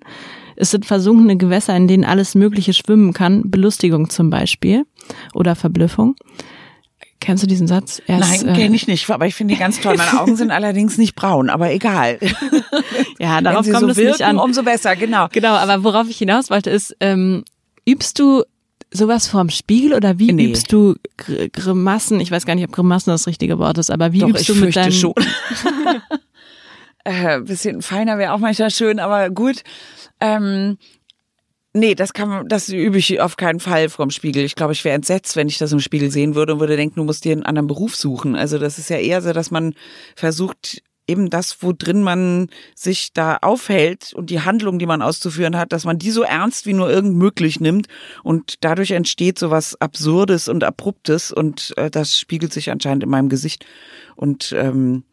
Es 0.56 0.72
sind 0.72 0.86
versunkene 0.86 1.38
Gewässer, 1.38 1.76
in 1.76 1.88
denen 1.88 2.06
alles 2.06 2.36
Mögliche 2.36 2.74
schwimmen 2.74 3.14
kann. 3.14 3.50
Belustigung 3.50 4.10
zum 4.10 4.30
Beispiel 4.30 4.86
oder 5.34 5.56
Verblüffung. 5.56 6.16
Kennst 7.20 7.42
du 7.42 7.48
diesen 7.48 7.68
Satz? 7.68 8.02
Er 8.06 8.20
Nein, 8.20 8.50
äh, 8.50 8.54
kenne 8.54 8.76
ich 8.76 8.86
nicht, 8.86 9.10
aber 9.10 9.26
ich 9.26 9.36
finde 9.36 9.54
die 9.54 9.60
ganz 9.60 9.80
toll. 9.80 9.96
Meine 9.96 10.20
Augen 10.20 10.36
sind 10.36 10.52
allerdings 10.52 10.98
nicht 10.98 11.16
braun, 11.16 11.50
aber 11.50 11.72
egal. 11.72 12.20
ja, 13.18 13.40
darauf 13.40 13.66
kommt 13.66 13.80
so 13.80 13.88
es 13.88 13.98
wirken, 13.98 14.12
nicht 14.12 14.24
an. 14.24 14.38
Umso 14.40 14.64
besser, 14.64 14.98
genau. 14.98 15.28
Genau, 15.32 15.54
aber 15.54 15.86
worauf 15.86 16.10
ich 16.10 16.18
hinaus 16.18 16.50
wollte 16.50 16.70
ist, 16.70 16.96
ähm, 17.00 17.46
übst 17.88 18.20
du 18.20 18.44
sowas 18.92 19.28
vorm 19.28 19.50
Spiegel 19.50 19.94
oder 19.94 20.20
wie 20.20 20.34
nee. 20.34 20.48
übst 20.48 20.72
du 20.74 20.96
Grimassen? 21.54 22.20
Ich 22.20 22.30
weiß 22.30 22.46
gar 22.46 22.56
nicht, 22.56 22.66
ob 22.66 22.74
Grimassen 22.74 23.12
das 23.12 23.26
richtige 23.26 23.58
Wort 23.58 23.78
ist, 23.78 23.90
aber 23.90 24.12
wie 24.12 24.20
Doch, 24.20 24.28
übst 24.28 24.50
du 24.50 24.56
mit 24.56 24.76
deinem... 24.76 24.92
schon. 24.92 25.14
äh, 27.04 27.40
bisschen 27.42 27.82
feiner 27.82 28.18
wäre 28.18 28.34
auch 28.34 28.40
manchmal 28.40 28.72
schön, 28.72 29.00
aber 29.00 29.30
gut. 29.30 29.64
Ähm, 30.20 30.78
Nee, 31.76 31.96
das 31.96 32.14
kann 32.14 32.30
man, 32.30 32.48
das 32.48 32.70
übe 32.70 33.00
ich 33.00 33.20
auf 33.20 33.36
keinen 33.36 33.60
Fall 33.60 33.90
vom 33.90 34.12
Spiegel. 34.12 34.44
Ich 34.44 34.54
glaube, 34.54 34.74
ich 34.74 34.86
wäre 34.86 34.94
entsetzt, 34.94 35.36
wenn 35.36 35.48
ich 35.48 35.58
das 35.58 35.72
im 35.72 35.80
Spiegel 35.80 36.12
sehen 36.12 36.36
würde 36.36 36.54
und 36.54 36.60
würde 36.60 36.76
denken, 36.76 36.98
du 36.98 37.04
musst 37.04 37.26
dir 37.26 37.32
einen 37.32 37.42
anderen 37.42 37.66
Beruf 37.66 37.96
suchen. 37.96 38.36
Also 38.36 38.60
das 38.60 38.78
ist 38.78 38.92
ja 38.92 38.98
eher 38.98 39.24
so, 39.24 39.34
dass 39.34 39.50
man 39.50 39.74
versucht, 40.16 40.84
eben 41.08 41.32
das, 41.32 41.64
wo 41.64 41.74
drin 41.74 42.04
man 42.04 42.50
sich 42.76 43.12
da 43.14 43.38
aufhält 43.42 44.14
und 44.14 44.30
die 44.30 44.42
Handlung, 44.42 44.78
die 44.78 44.86
man 44.86 45.02
auszuführen 45.02 45.58
hat, 45.58 45.74
dass 45.74 45.84
man 45.84 45.98
die 45.98 46.12
so 46.12 46.22
ernst 46.22 46.68
wie 46.68 46.74
nur 46.74 46.92
irgend 46.92 47.16
möglich 47.18 47.60
nimmt 47.60 47.88
und 48.24 48.56
dadurch 48.62 48.92
entsteht 48.92 49.40
so 49.40 49.50
was 49.50 49.80
Absurdes 49.82 50.48
und 50.48 50.64
Abruptes 50.64 51.32
und 51.32 51.74
äh, 51.78 51.90
das 51.90 52.20
spiegelt 52.20 52.54
sich 52.54 52.70
anscheinend 52.70 53.04
in 53.04 53.10
meinem 53.10 53.30
Gesicht 53.30 53.66
und 54.16 54.54
ähm, 54.56 55.04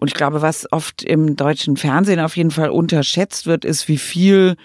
und 0.00 0.08
ich 0.08 0.14
glaube, 0.14 0.40
was 0.40 0.66
oft 0.72 1.02
im 1.02 1.36
deutschen 1.36 1.76
Fernsehen 1.76 2.20
auf 2.20 2.34
jeden 2.34 2.50
Fall 2.50 2.70
unterschätzt 2.70 3.46
wird, 3.46 3.66
ist, 3.66 3.86
wie 3.86 3.98
viel 3.98 4.56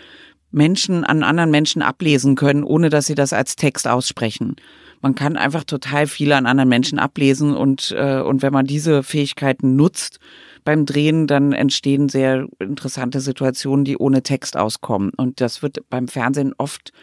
Menschen 0.49 1.03
an 1.03 1.23
anderen 1.23 1.51
Menschen 1.51 1.81
ablesen 1.81 2.35
können, 2.35 2.63
ohne 2.63 2.89
dass 2.89 3.07
sie 3.07 3.15
das 3.15 3.33
als 3.33 3.57
Text 3.57 3.85
aussprechen. 3.85 4.55
Man 5.01 5.13
kann 5.13 5.35
einfach 5.35 5.65
total 5.65 6.07
viel 6.07 6.31
an 6.31 6.45
anderen 6.45 6.69
Menschen 6.69 6.99
ablesen 6.99 7.53
und, 7.53 7.93
äh, 7.97 8.21
und 8.21 8.43
wenn 8.43 8.53
man 8.53 8.65
diese 8.65 9.03
Fähigkeiten 9.03 9.75
nutzt 9.75 10.19
beim 10.63 10.85
Drehen, 10.85 11.27
dann 11.27 11.51
entstehen 11.51 12.07
sehr 12.07 12.47
interessante 12.59 13.19
Situationen, 13.19 13.83
die 13.83 13.97
ohne 13.97 14.23
Text 14.23 14.55
auskommen. 14.55 15.11
Und 15.17 15.41
das 15.41 15.61
wird 15.61 15.79
beim 15.89 16.07
Fernsehen 16.07 16.53
oft 16.57 16.93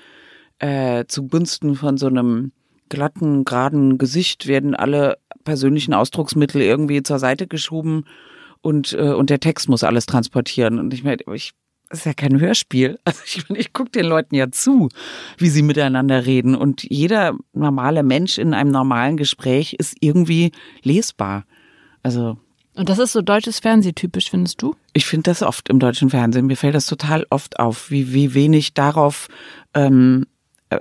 äh, 0.59 1.05
zugunsten 1.07 1.75
von 1.75 1.99
so 1.99 2.07
einem 2.07 2.53
glatten, 2.93 3.45
geraden 3.45 3.99
Gesicht 3.99 4.47
werden 4.47 4.75
alle 4.75 5.19
persönlichen 5.45 5.95
Ausdrucksmittel 5.95 6.61
irgendwie 6.61 7.03
zur 7.03 7.19
Seite 7.19 7.47
geschoben 7.47 8.05
und, 8.61 8.93
äh, 8.93 9.13
und 9.13 9.31
der 9.31 9.41
Text 9.41 9.69
muss 9.69 9.83
alles 9.83 10.07
transportieren. 10.07 10.79
Und 10.79 10.95
ich 10.95 11.03
meine, 11.03 11.23
ich 11.35 11.53
das 11.89 12.01
ist 12.01 12.07
ja 12.07 12.15
kein 12.15 12.41
Hörspiel. 12.41 12.99
Also 13.05 13.21
ich, 13.27 13.51
ich 13.51 13.73
gucke 13.75 13.91
den 13.91 14.07
Leuten 14.07 14.35
ja 14.35 14.51
zu, 14.51 14.89
wie 15.37 15.49
sie 15.49 15.63
miteinander 15.63 16.25
reden. 16.25 16.55
Und 16.55 16.85
jeder 16.89 17.37
normale 17.53 18.03
Mensch 18.03 18.39
in 18.39 18.55
einem 18.55 18.71
normalen 18.71 19.19
Gespräch 19.19 19.75
ist 19.75 19.97
irgendwie 20.01 20.53
lesbar. 20.83 21.45
Also. 22.03 22.39
Und 22.75 22.89
das 22.89 22.99
ist 22.99 23.13
so 23.13 23.21
deutsches 23.21 23.59
Fernsehtypisch, 23.59 24.31
findest 24.31 24.63
du? 24.63 24.75
Ich 24.95 25.05
finde 25.05 25.25
das 25.25 25.43
oft 25.43 25.69
im 25.69 25.79
deutschen 25.79 26.09
Fernsehen. 26.09 26.47
Mir 26.47 26.57
fällt 26.57 26.75
das 26.75 26.87
total 26.87 27.27
oft 27.29 27.59
auf, 27.59 27.91
wie, 27.91 28.15
wie 28.15 28.33
wenig 28.33 28.73
darauf 28.73 29.29
ähm, 29.75 30.25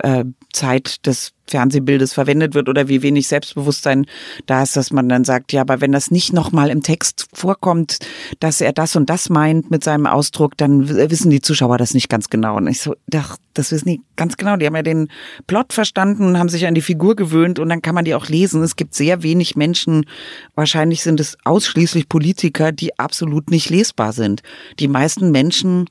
äh, 0.02 0.24
Zeit 0.52 1.06
des 1.06 1.32
Fernsehbildes 1.46 2.14
verwendet 2.14 2.54
wird 2.54 2.68
oder 2.68 2.88
wie 2.88 3.02
wenig 3.02 3.28
Selbstbewusstsein 3.28 4.06
da 4.46 4.62
ist, 4.62 4.76
dass 4.76 4.90
man 4.90 5.08
dann 5.08 5.24
sagt, 5.24 5.52
ja, 5.52 5.60
aber 5.60 5.80
wenn 5.80 5.92
das 5.92 6.10
nicht 6.10 6.32
nochmal 6.32 6.70
im 6.70 6.82
Text 6.82 7.26
vorkommt, 7.32 7.98
dass 8.40 8.60
er 8.60 8.72
das 8.72 8.96
und 8.96 9.10
das 9.10 9.28
meint 9.28 9.70
mit 9.70 9.84
seinem 9.84 10.06
Ausdruck, 10.06 10.56
dann 10.56 10.88
wissen 10.88 11.30
die 11.30 11.42
Zuschauer 11.42 11.78
das 11.78 11.94
nicht 11.94 12.08
ganz 12.08 12.30
genau. 12.30 12.56
Und 12.56 12.68
ich 12.68 12.80
so, 12.80 12.94
doch, 13.08 13.36
das 13.54 13.70
wissen 13.72 13.88
die 13.88 14.00
ganz 14.16 14.36
genau. 14.36 14.56
Die 14.56 14.66
haben 14.66 14.76
ja 14.76 14.82
den 14.82 15.08
Plot 15.46 15.72
verstanden, 15.72 16.38
haben 16.38 16.48
sich 16.48 16.66
an 16.66 16.74
die 16.74 16.80
Figur 16.80 17.16
gewöhnt 17.16 17.58
und 17.58 17.68
dann 17.68 17.82
kann 17.82 17.94
man 17.94 18.04
die 18.04 18.14
auch 18.14 18.28
lesen. 18.28 18.62
Es 18.62 18.76
gibt 18.76 18.94
sehr 18.94 19.22
wenig 19.22 19.56
Menschen, 19.56 20.06
wahrscheinlich 20.54 21.02
sind 21.02 21.20
es 21.20 21.36
ausschließlich 21.44 22.08
Politiker, 22.08 22.72
die 22.72 22.98
absolut 22.98 23.50
nicht 23.50 23.68
lesbar 23.68 24.12
sind. 24.12 24.42
Die 24.78 24.88
meisten 24.88 25.30
Menschen 25.30 25.86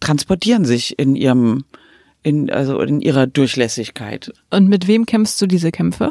transportieren 0.00 0.64
sich 0.64 0.98
in 0.98 1.14
ihrem 1.14 1.64
in, 2.24 2.50
also 2.50 2.80
in 2.80 3.00
ihrer 3.00 3.28
Durchlässigkeit. 3.28 4.32
Und 4.50 4.68
mit 4.68 4.88
wem 4.88 5.06
kämpfst 5.06 5.40
du 5.40 5.46
diese 5.46 5.70
Kämpfe? 5.70 6.10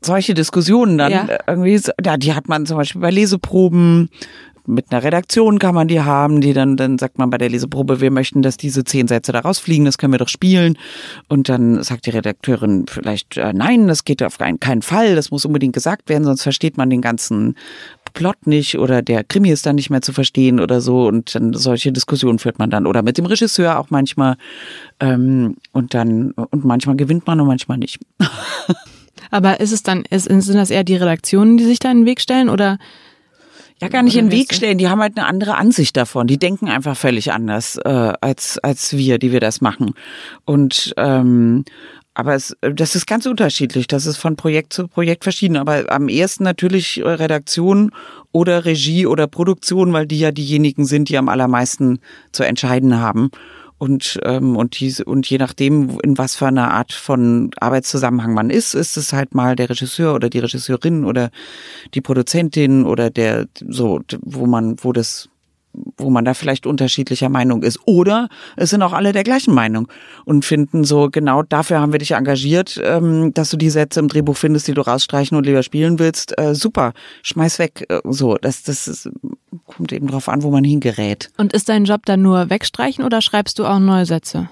Solche 0.00 0.34
Diskussionen 0.34 0.98
dann 0.98 1.10
ja. 1.10 1.38
irgendwie, 1.46 1.80
ja, 2.04 2.16
die 2.16 2.34
hat 2.34 2.46
man 2.46 2.66
zum 2.66 2.76
Beispiel 2.76 3.00
bei 3.00 3.10
Leseproben, 3.10 4.10
mit 4.66 4.90
einer 4.90 5.02
Redaktion 5.02 5.58
kann 5.58 5.74
man 5.74 5.88
die 5.88 6.00
haben, 6.00 6.40
die 6.40 6.54
dann, 6.54 6.76
dann 6.76 6.98
sagt 6.98 7.18
man 7.18 7.28
bei 7.28 7.38
der 7.38 7.50
Leseprobe, 7.50 8.00
wir 8.00 8.10
möchten, 8.10 8.40
dass 8.40 8.56
diese 8.56 8.84
zehn 8.84 9.08
Sätze 9.08 9.32
da 9.32 9.40
rausfliegen, 9.40 9.84
das 9.84 9.98
können 9.98 10.12
wir 10.12 10.18
doch 10.18 10.28
spielen. 10.28 10.78
Und 11.28 11.48
dann 11.48 11.82
sagt 11.82 12.06
die 12.06 12.10
Redakteurin 12.10 12.86
vielleicht, 12.88 13.36
äh, 13.36 13.52
nein, 13.52 13.88
das 13.88 14.04
geht 14.04 14.22
auf 14.22 14.38
keinen 14.38 14.82
Fall, 14.82 15.16
das 15.16 15.30
muss 15.30 15.44
unbedingt 15.44 15.74
gesagt 15.74 16.08
werden, 16.08 16.24
sonst 16.24 16.42
versteht 16.42 16.78
man 16.78 16.88
den 16.88 17.02
ganzen 17.02 17.56
Plot 18.14 18.46
nicht 18.46 18.78
oder 18.78 19.02
der 19.02 19.24
Krimi 19.24 19.50
ist 19.50 19.66
dann 19.66 19.76
nicht 19.76 19.90
mehr 19.90 20.00
zu 20.00 20.12
verstehen 20.12 20.60
oder 20.60 20.80
so. 20.80 21.06
Und 21.06 21.34
dann 21.34 21.52
solche 21.52 21.92
Diskussionen 21.92 22.38
führt 22.38 22.58
man 22.58 22.70
dann. 22.70 22.86
Oder 22.86 23.02
mit 23.02 23.18
dem 23.18 23.26
Regisseur 23.26 23.78
auch 23.78 23.90
manchmal. 23.90 24.36
Ähm, 25.00 25.56
und 25.72 25.92
dann, 25.92 26.30
und 26.30 26.64
manchmal 26.64 26.96
gewinnt 26.96 27.26
man 27.26 27.40
und 27.40 27.46
manchmal 27.46 27.78
nicht. 27.78 27.98
Aber 29.30 29.60
ist 29.60 29.72
es 29.72 29.82
dann, 29.82 30.04
ist, 30.10 30.24
sind 30.24 30.54
das 30.54 30.70
eher 30.70 30.84
die 30.84 30.96
Redaktionen, 30.96 31.56
die 31.56 31.64
sich 31.64 31.78
da 31.78 31.90
in 31.90 31.98
den 31.98 32.06
Weg 32.06 32.20
stellen 32.20 32.48
oder 32.48 32.78
ja, 33.80 33.88
gar 33.88 34.02
nicht 34.02 34.16
in 34.16 34.26
den 34.26 34.32
Weg 34.32 34.54
stellen. 34.54 34.78
Die 34.78 34.88
haben 34.88 35.00
halt 35.00 35.18
eine 35.18 35.26
andere 35.26 35.56
Ansicht 35.56 35.96
davon. 35.96 36.26
Die 36.26 36.38
denken 36.38 36.68
einfach 36.68 36.96
völlig 36.96 37.32
anders 37.32 37.76
äh, 37.84 38.12
als 38.20 38.58
als 38.58 38.96
wir, 38.96 39.18
die 39.18 39.32
wir 39.32 39.40
das 39.40 39.60
machen. 39.60 39.94
Und 40.44 40.94
ähm, 40.96 41.64
aber 42.14 42.34
es, 42.34 42.56
das 42.60 42.94
ist 42.94 43.06
ganz 43.06 43.26
unterschiedlich. 43.26 43.88
Das 43.88 44.06
ist 44.06 44.16
von 44.16 44.36
Projekt 44.36 44.72
zu 44.72 44.86
Projekt 44.86 45.24
verschieden. 45.24 45.56
Aber 45.56 45.90
am 45.90 46.08
ehesten 46.08 46.44
natürlich 46.44 47.02
Redaktion 47.04 47.90
oder 48.30 48.64
Regie 48.64 49.06
oder 49.06 49.26
Produktion, 49.26 49.92
weil 49.92 50.06
die 50.06 50.20
ja 50.20 50.30
diejenigen 50.30 50.86
sind, 50.86 51.08
die 51.08 51.18
am 51.18 51.28
allermeisten 51.28 51.98
zu 52.30 52.44
entscheiden 52.44 53.00
haben. 53.00 53.30
Und, 53.78 54.20
ähm, 54.22 54.56
und, 54.56 54.78
die, 54.78 54.94
und 55.04 55.28
je 55.28 55.38
nachdem, 55.38 55.98
in 56.04 56.16
was 56.16 56.36
für 56.36 56.46
einer 56.46 56.72
Art 56.72 56.92
von 56.92 57.50
Arbeitszusammenhang 57.58 58.32
man 58.32 58.48
ist, 58.48 58.74
ist 58.74 58.96
es 58.96 59.12
halt 59.12 59.34
mal 59.34 59.56
der 59.56 59.68
Regisseur 59.68 60.14
oder 60.14 60.30
die 60.30 60.38
Regisseurin 60.38 61.04
oder 61.04 61.30
die 61.92 62.00
Produzentin 62.00 62.86
oder 62.86 63.10
der, 63.10 63.46
so, 63.68 64.00
wo 64.22 64.46
man, 64.46 64.76
wo 64.80 64.92
das 64.92 65.28
wo 65.96 66.10
man 66.10 66.24
da 66.24 66.34
vielleicht 66.34 66.66
unterschiedlicher 66.66 67.28
Meinung 67.28 67.62
ist. 67.62 67.78
Oder 67.86 68.28
es 68.56 68.70
sind 68.70 68.82
auch 68.82 68.92
alle 68.92 69.12
der 69.12 69.24
gleichen 69.24 69.54
Meinung 69.54 69.88
und 70.24 70.44
finden 70.44 70.84
so, 70.84 71.08
genau 71.10 71.42
dafür 71.42 71.80
haben 71.80 71.92
wir 71.92 71.98
dich 71.98 72.12
engagiert, 72.12 72.80
ähm, 72.82 73.32
dass 73.34 73.50
du 73.50 73.56
die 73.56 73.70
Sätze 73.70 74.00
im 74.00 74.08
Drehbuch 74.08 74.36
findest, 74.36 74.68
die 74.68 74.74
du 74.74 74.82
rausstreichen 74.82 75.36
und 75.36 75.46
lieber 75.46 75.62
spielen 75.62 75.98
willst. 75.98 76.38
Äh, 76.38 76.54
super, 76.54 76.92
schmeiß 77.22 77.58
weg. 77.58 77.86
Äh, 77.88 78.00
so, 78.04 78.36
das, 78.36 78.62
das 78.62 78.88
ist, 78.88 79.10
kommt 79.66 79.92
eben 79.92 80.06
drauf 80.06 80.28
an, 80.28 80.42
wo 80.42 80.50
man 80.50 80.64
hingerät. 80.64 81.30
Und 81.36 81.52
ist 81.52 81.68
dein 81.68 81.84
Job 81.84 82.06
dann 82.06 82.22
nur 82.22 82.50
wegstreichen 82.50 83.04
oder 83.04 83.20
schreibst 83.20 83.58
du 83.58 83.66
auch 83.66 83.78
neue 83.78 84.06
Sätze? 84.06 84.48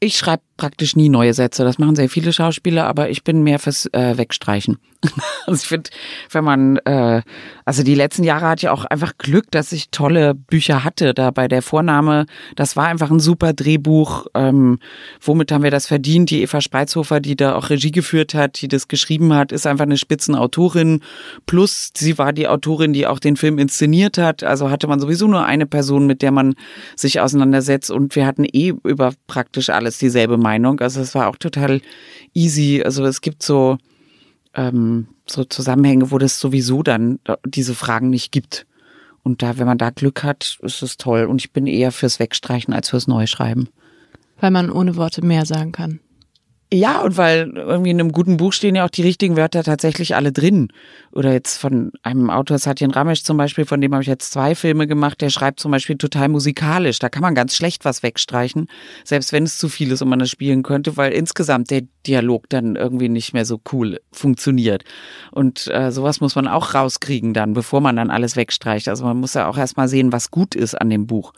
Ich 0.00 0.18
schreibe 0.18 0.42
praktisch 0.56 0.96
nie 0.96 1.08
neue 1.08 1.34
Sätze. 1.34 1.64
Das 1.64 1.78
machen 1.78 1.96
sehr 1.96 2.08
viele 2.08 2.32
Schauspieler, 2.32 2.86
aber 2.86 3.10
ich 3.10 3.24
bin 3.24 3.42
mehr 3.42 3.58
fürs 3.58 3.86
äh, 3.92 4.16
Wegstreichen. 4.16 4.78
also 5.46 5.60
ich 5.62 5.68
finde, 5.68 5.90
wenn 6.30 6.44
man, 6.44 6.76
äh, 6.78 7.22
also 7.64 7.82
die 7.82 7.94
letzten 7.94 8.24
Jahre 8.24 8.46
hatte 8.48 8.66
ich 8.66 8.68
auch 8.68 8.84
einfach 8.84 9.18
Glück, 9.18 9.50
dass 9.50 9.72
ich 9.72 9.90
tolle 9.90 10.34
Bücher 10.34 10.84
hatte. 10.84 11.14
Da 11.14 11.30
bei 11.30 11.48
der 11.48 11.62
Vornahme, 11.62 12.26
das 12.54 12.76
war 12.76 12.86
einfach 12.86 13.10
ein 13.10 13.20
super 13.20 13.52
Drehbuch. 13.52 14.26
Ähm, 14.34 14.78
womit 15.20 15.52
haben 15.52 15.62
wir 15.62 15.70
das 15.70 15.86
verdient? 15.86 16.30
Die 16.30 16.42
Eva 16.42 16.60
Spreizhofer, 16.60 17.20
die 17.20 17.36
da 17.36 17.54
auch 17.54 17.70
Regie 17.70 17.90
geführt 17.90 18.34
hat, 18.34 18.60
die 18.60 18.68
das 18.68 18.88
geschrieben 18.88 19.32
hat, 19.34 19.52
ist 19.52 19.66
einfach 19.66 19.84
eine 19.84 19.96
Spitzenautorin. 19.96 21.00
Plus, 21.46 21.90
sie 21.96 22.18
war 22.18 22.32
die 22.32 22.48
Autorin, 22.48 22.92
die 22.92 23.06
auch 23.06 23.18
den 23.18 23.36
Film 23.36 23.58
inszeniert 23.58 24.18
hat. 24.18 24.42
Also 24.42 24.70
hatte 24.70 24.86
man 24.86 25.00
sowieso 25.00 25.26
nur 25.26 25.44
eine 25.44 25.66
Person, 25.66 26.06
mit 26.06 26.22
der 26.22 26.30
man 26.30 26.54
sich 26.96 27.20
auseinandersetzt. 27.20 27.90
Und 27.90 28.16
wir 28.16 28.26
hatten 28.26 28.44
eh 28.44 28.72
über 28.84 29.12
praktisch 29.26 29.70
alles 29.70 29.98
dieselbe 29.98 30.38
Meinung. 30.46 30.80
Also 30.80 31.00
es 31.00 31.14
war 31.14 31.26
auch 31.28 31.36
total 31.36 31.80
easy. 32.34 32.82
Also 32.84 33.04
es 33.04 33.20
gibt 33.20 33.42
so, 33.42 33.78
ähm, 34.54 35.08
so 35.26 35.44
Zusammenhänge, 35.44 36.10
wo 36.10 36.18
das 36.18 36.38
sowieso 36.38 36.82
dann 36.82 37.18
diese 37.44 37.74
Fragen 37.74 38.10
nicht 38.10 38.30
gibt. 38.30 38.66
Und 39.24 39.42
da, 39.42 39.58
wenn 39.58 39.66
man 39.66 39.78
da 39.78 39.90
Glück 39.90 40.22
hat, 40.22 40.58
ist 40.62 40.82
es 40.82 40.98
toll. 40.98 41.24
Und 41.24 41.40
ich 41.40 41.52
bin 41.52 41.66
eher 41.66 41.90
fürs 41.90 42.20
Wegstreichen 42.20 42.72
als 42.72 42.90
fürs 42.90 43.08
Neuschreiben. 43.08 43.68
Weil 44.40 44.52
man 44.52 44.70
ohne 44.70 44.94
Worte 44.94 45.24
mehr 45.24 45.46
sagen 45.46 45.72
kann. 45.72 45.98
Ja, 46.72 47.02
und 47.02 47.16
weil 47.16 47.52
irgendwie 47.54 47.90
in 47.90 48.00
einem 48.00 48.10
guten 48.10 48.38
Buch 48.38 48.52
stehen 48.52 48.74
ja 48.74 48.84
auch 48.84 48.90
die 48.90 49.02
richtigen 49.02 49.36
Wörter 49.36 49.62
tatsächlich 49.62 50.16
alle 50.16 50.32
drin. 50.32 50.68
Oder 51.12 51.32
jetzt 51.32 51.58
von 51.58 51.92
einem 52.02 52.28
Autor, 52.28 52.58
Satyen 52.58 52.90
Ramesh 52.90 53.22
zum 53.22 53.36
Beispiel, 53.36 53.64
von 53.64 53.80
dem 53.80 53.92
habe 53.92 54.02
ich 54.02 54.08
jetzt 54.08 54.32
zwei 54.32 54.56
Filme 54.56 54.88
gemacht, 54.88 55.20
der 55.20 55.30
schreibt 55.30 55.60
zum 55.60 55.70
Beispiel 55.70 55.96
total 55.96 56.28
musikalisch. 56.28 56.98
Da 56.98 57.08
kann 57.08 57.22
man 57.22 57.36
ganz 57.36 57.54
schlecht 57.54 57.84
was 57.84 58.02
wegstreichen, 58.02 58.66
selbst 59.04 59.32
wenn 59.32 59.44
es 59.44 59.58
zu 59.58 59.68
viel 59.68 59.92
ist 59.92 60.02
und 60.02 60.08
man 60.08 60.18
das 60.18 60.28
spielen 60.28 60.64
könnte, 60.64 60.96
weil 60.96 61.12
insgesamt 61.12 61.70
der 61.70 61.82
Dialog 62.04 62.48
dann 62.48 62.74
irgendwie 62.74 63.08
nicht 63.08 63.32
mehr 63.32 63.44
so 63.44 63.60
cool 63.72 64.00
funktioniert. 64.10 64.82
Und 65.30 65.68
äh, 65.68 65.92
sowas 65.92 66.20
muss 66.20 66.34
man 66.34 66.48
auch 66.48 66.74
rauskriegen 66.74 67.32
dann, 67.32 67.52
bevor 67.52 67.80
man 67.80 67.94
dann 67.94 68.10
alles 68.10 68.34
wegstreicht. 68.34 68.88
Also 68.88 69.04
man 69.04 69.18
muss 69.18 69.34
ja 69.34 69.48
auch 69.48 69.56
erstmal 69.56 69.86
sehen, 69.86 70.10
was 70.10 70.32
gut 70.32 70.56
ist 70.56 70.74
an 70.74 70.90
dem 70.90 71.06
Buch 71.06 71.32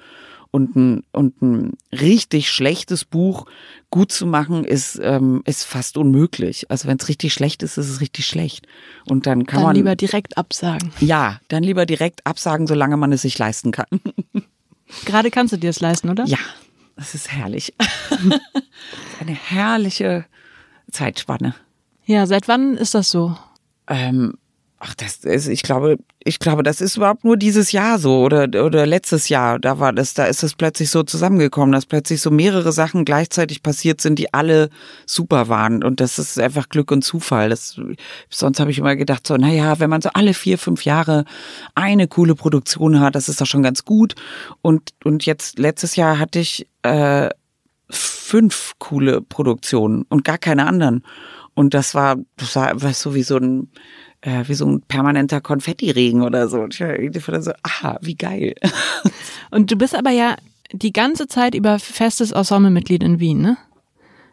und 0.51 0.77
ein, 0.77 1.03
und 1.13 1.43
ein 1.43 1.73
richtig 1.93 2.51
schlechtes 2.51 3.05
Buch 3.05 3.47
gut 3.91 4.13
zu 4.13 4.27
machen, 4.27 4.65
ist, 4.65 4.99
ähm, 5.03 5.43
ist 5.45 5.65
fast 5.65 5.97
unmöglich. 5.97 6.71
Also 6.71 6.89
wenn 6.89 6.99
es 6.99 7.09
richtig 7.09 7.33
schlecht 7.35 7.63
ist, 7.63 7.77
ist 7.77 7.89
es 7.89 8.01
richtig 8.01 8.27
schlecht. 8.27 8.67
Und 9.09 9.27
dann 9.27 9.47
kann 9.47 9.59
dann 9.59 9.67
man. 9.69 9.77
lieber 9.77 9.97
direkt 9.97 10.39
absagen. 10.39 10.93
Ja, 11.01 11.41
dann 11.49 11.63
lieber 11.63 11.87
direkt 11.87 12.27
absagen, 12.27 12.67
solange 12.67 12.97
man 12.97 13.13
es 13.13 13.23
sich 13.23 13.39
leisten 13.39 13.73
kann. 13.73 13.87
Gerade 15.05 15.31
kannst 15.31 15.53
du 15.53 15.59
dir 15.59 15.71
es 15.71 15.81
leisten, 15.81 16.09
oder? 16.09 16.25
Ja, 16.25 16.39
das 16.97 17.15
ist 17.15 17.31
herrlich. 17.31 17.75
Eine 19.21 19.33
herrliche 19.33 20.25
Zeitspanne. 20.91 21.55
Ja, 22.07 22.27
seit 22.27 22.49
wann 22.49 22.77
ist 22.77 22.95
das 22.95 23.11
so? 23.11 23.37
Ähm, 23.87 24.39
Ach, 24.81 24.95
das 24.95 25.25
ist, 25.25 25.49
ich 25.49 25.63
glaube, 25.63 25.99
ich 26.23 26.39
glaube, 26.39 26.63
das 26.63 26.81
ist 26.81 26.97
überhaupt 26.97 27.25
nur 27.25 27.37
dieses 27.37 27.73
Jahr 27.73 27.99
so 27.99 28.21
oder, 28.21 28.45
oder 28.65 28.87
letztes 28.87 29.29
Jahr. 29.29 29.59
Da 29.59 29.81
war 29.81 29.93
das, 29.93 30.15
da 30.15 30.27
ist 30.27 30.45
es 30.45 30.55
plötzlich 30.55 30.91
so 30.91 31.03
zusammengekommen, 31.03 31.73
dass 31.73 31.85
plötzlich 31.85 32.21
so 32.21 32.31
mehrere 32.31 32.71
Sachen 32.71 33.05
gleichzeitig 33.05 33.65
passiert 33.65 34.01
sind, 34.01 34.21
die 34.21 34.33
alle 34.33 34.71
super 35.05 35.49
waren. 35.49 35.83
Und 35.83 35.99
das 35.99 36.21
ist 36.21 36.39
einfach 36.39 36.69
Glück 36.69 36.93
und 36.93 37.03
Zufall. 37.03 37.49
Das, 37.49 37.81
sonst 38.31 38.61
habe 38.61 38.71
ich 38.71 38.79
immer 38.79 38.95
gedacht, 38.95 39.27
so, 39.27 39.37
naja, 39.37 39.81
wenn 39.81 39.91
man 39.91 40.01
so 40.01 40.11
alle 40.15 40.33
vier, 40.33 40.59
fünf 40.59 40.85
Jahre 40.85 41.25
eine 41.75 42.07
coole 42.07 42.37
Produktion 42.37 43.01
hat, 43.01 43.17
das 43.17 43.29
ist 43.29 43.41
doch 43.41 43.47
schon 43.47 43.65
ganz 43.65 43.85
gut. 43.85 44.15
Und, 44.63 44.91
und 45.03 45.27
jetzt, 45.27 45.59
letztes 45.59 45.97
Jahr 45.97 46.21
hatte 46.21 46.39
ich, 46.39 46.69
äh, 46.83 47.31
fünf 47.91 48.75
coole 48.79 49.23
Produktionen 49.23 50.05
und 50.09 50.25
gar 50.25 50.39
keine 50.39 50.67
anderen. 50.67 51.03
Und 51.55 51.75
das 51.75 51.95
war, 51.95 52.17
das 52.37 52.55
war, 52.55 52.81
weißt 52.81 53.07
du, 53.07 53.15
wie 53.15 53.23
so 53.23 53.37
ein, 53.37 53.73
äh, 54.23 54.45
wie 54.47 54.55
so 54.55 54.67
ein 54.67 54.83
permanenter 54.83 55.41
Konfettiregen 55.41 56.23
oder 56.23 56.49
so. 56.49 56.61
Und 56.61 56.79
ich 56.81 57.13
dachte 57.13 57.43
so, 57.43 57.53
aha, 57.63 57.99
wie 58.03 58.15
geil. 58.15 58.55
Und 59.51 59.71
du 59.71 59.77
bist 59.77 59.95
aber 59.95 60.11
ja 60.11 60.37
die 60.73 60.93
ganze 60.93 61.27
Zeit 61.27 61.55
über 61.55 61.79
festes 61.79 62.33
Ensemblemitglied 62.33 63.03
in 63.03 63.21
Wien, 63.21 63.41
ne? 63.41 63.57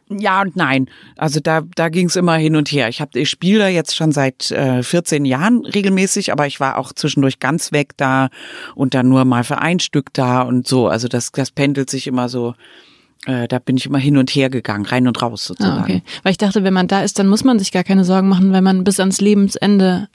Ja 0.08 0.41
und 0.43 0.56
nein. 0.56 0.88
Also 1.17 1.39
da, 1.39 1.62
da 1.76 1.89
ging 1.89 2.06
es 2.08 2.15
immer 2.15 2.36
hin 2.36 2.56
und 2.56 2.71
her. 2.71 2.89
Ich, 2.89 3.02
hab, 3.02 3.15
ich 3.15 3.28
spiele 3.28 3.60
da 3.60 3.67
jetzt 3.69 3.95
schon 3.95 4.12
seit 4.12 4.52
äh, 4.52 4.84
14 4.84 5.26
Jahren 5.26 5.65
regelmäßig, 5.65 6.32
aber 6.32 6.45
ich 6.45 6.60
war 6.60 6.78
auch 6.78 6.93
zwischendurch 6.93 7.39
ganz 7.39 7.71
weg 7.71 7.93
da 7.98 8.30
und 8.76 8.93
dann 8.93 9.10
nur 9.10 9.26
mal 9.26 9.43
für 9.43 9.58
ein 9.58 9.80
Stück 9.80 10.13
da 10.13 10.43
und 10.43 10.67
so. 10.67 10.88
Also 10.88 11.08
das, 11.08 11.32
das 11.32 11.50
pendelt 11.50 11.89
sich 11.89 12.06
immer 12.06 12.30
so 12.30 12.54
äh, 13.26 13.48
da 13.48 13.60
bin 13.60 13.78
ich 13.78 13.86
immer 13.86 13.98
hin 13.98 14.18
und 14.18 14.30
her 14.32 14.50
gegangen, 14.50 14.86
rein 14.86 15.08
und 15.08 15.22
raus 15.22 15.46
sozusagen. 15.46 15.78
Ah, 15.80 15.84
okay. 15.84 16.04
Weil 16.24 16.32
ich 16.32 16.38
dachte, 16.38 16.64
wenn 16.64 16.74
man 16.74 16.88
da 16.88 17.02
ist, 17.02 17.18
dann 17.20 17.28
muss 17.28 17.44
man 17.44 17.60
sich 17.60 17.72
gar 17.72 17.84
keine 17.84 18.04
Sorgen 18.06 18.28
machen, 18.30 18.52
weil 18.54 18.62
man 18.62 18.84
bis 18.84 19.00
ans 19.00 19.20
Lebensende 19.22 20.08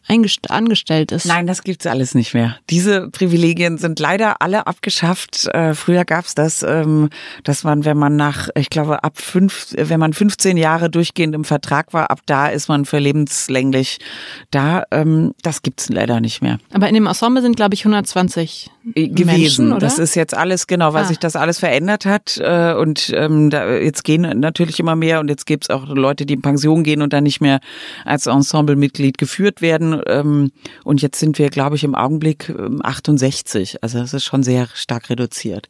angestellt 0.49 1.13
ist. 1.13 1.27
Nein, 1.27 1.47
das 1.47 1.63
gibt's 1.63 1.87
alles 1.87 2.15
nicht 2.15 2.35
mehr. 2.35 2.57
Diese 2.71 3.09
Privilegien 3.11 3.79
sind 3.79 3.99
leider 4.01 4.41
alle 4.43 4.67
abgeschafft. 4.67 5.47
Äh, 5.53 5.75
früher 5.75 6.05
gab's 6.05 6.35
das, 6.35 6.63
ähm, 6.63 7.11
dass 7.45 7.65
man, 7.65 7.85
wenn 7.85 7.97
man 7.97 8.17
nach, 8.17 8.49
ich 8.55 8.71
glaube, 8.71 9.05
ab 9.05 9.19
fünf, 9.19 9.69
wenn 9.77 10.01
man 10.01 10.13
15 10.13 10.57
Jahre 10.57 10.91
durchgehend 10.91 11.35
im 11.35 11.45
Vertrag 11.45 11.93
war, 11.93 12.11
ab 12.11 12.21
da 12.27 12.49
ist 12.49 12.69
man 12.69 12.85
für 12.85 12.99
lebenslänglich 12.99 13.99
da. 14.51 14.85
Ähm, 14.91 15.35
das 15.43 15.63
gibt's 15.63 15.89
leider 15.89 16.21
nicht 16.21 16.43
mehr. 16.43 16.59
Aber 16.73 16.89
in 16.89 16.95
dem 16.95 17.07
Ensemble 17.07 17.43
sind, 17.43 17.57
glaube 17.57 17.75
ich, 17.75 17.85
120 17.85 18.71
Äh, 18.95 19.09
gewesen. 19.09 19.69
Menschen? 19.69 19.79
Das 19.81 19.99
ist 19.99 20.15
jetzt 20.15 20.35
alles 20.37 20.67
genau, 20.67 20.93
weil 20.93 21.05
Ah. 21.05 21.07
sich 21.07 21.19
das 21.19 21.37
alles 21.37 21.59
verändert 21.59 22.05
hat. 22.07 22.39
Äh, 22.39 22.75
und 22.75 23.00
ähm, 23.15 23.51
da, 23.51 23.77
jetzt 23.77 24.05
gehen 24.05 24.23
natürlich 24.41 24.79
immer 24.79 24.97
mehr 24.97 25.21
und 25.21 25.29
jetzt 25.29 25.47
gibt's 25.47 25.71
auch 25.71 25.87
Leute, 25.89 26.27
die 26.27 26.35
in 26.35 26.43
Pension 26.43 26.83
gehen 26.85 27.01
und 27.03 27.13
dann 27.13 27.25
nicht 27.25 27.41
mehr 27.41 27.61
als 28.05 28.27
Ensemblemitglied 28.27 29.17
geführt 29.19 29.63
werden. 29.63 30.01
Ähm, 30.07 30.51
und 30.85 31.03
jetzt 31.03 31.19
sind 31.19 31.39
wir, 31.39 31.49
glaube 31.51 31.77
ich, 31.77 31.85
im 31.85 31.95
Augenblick 31.95 32.49
ähm, 32.51 32.81
68. 32.83 33.83
Also 33.83 33.99
das 33.99 34.13
ist 34.15 34.25
schon 34.25 34.43
sehr 34.43 34.69
stark 34.75 35.11
reduziert. 35.11 35.69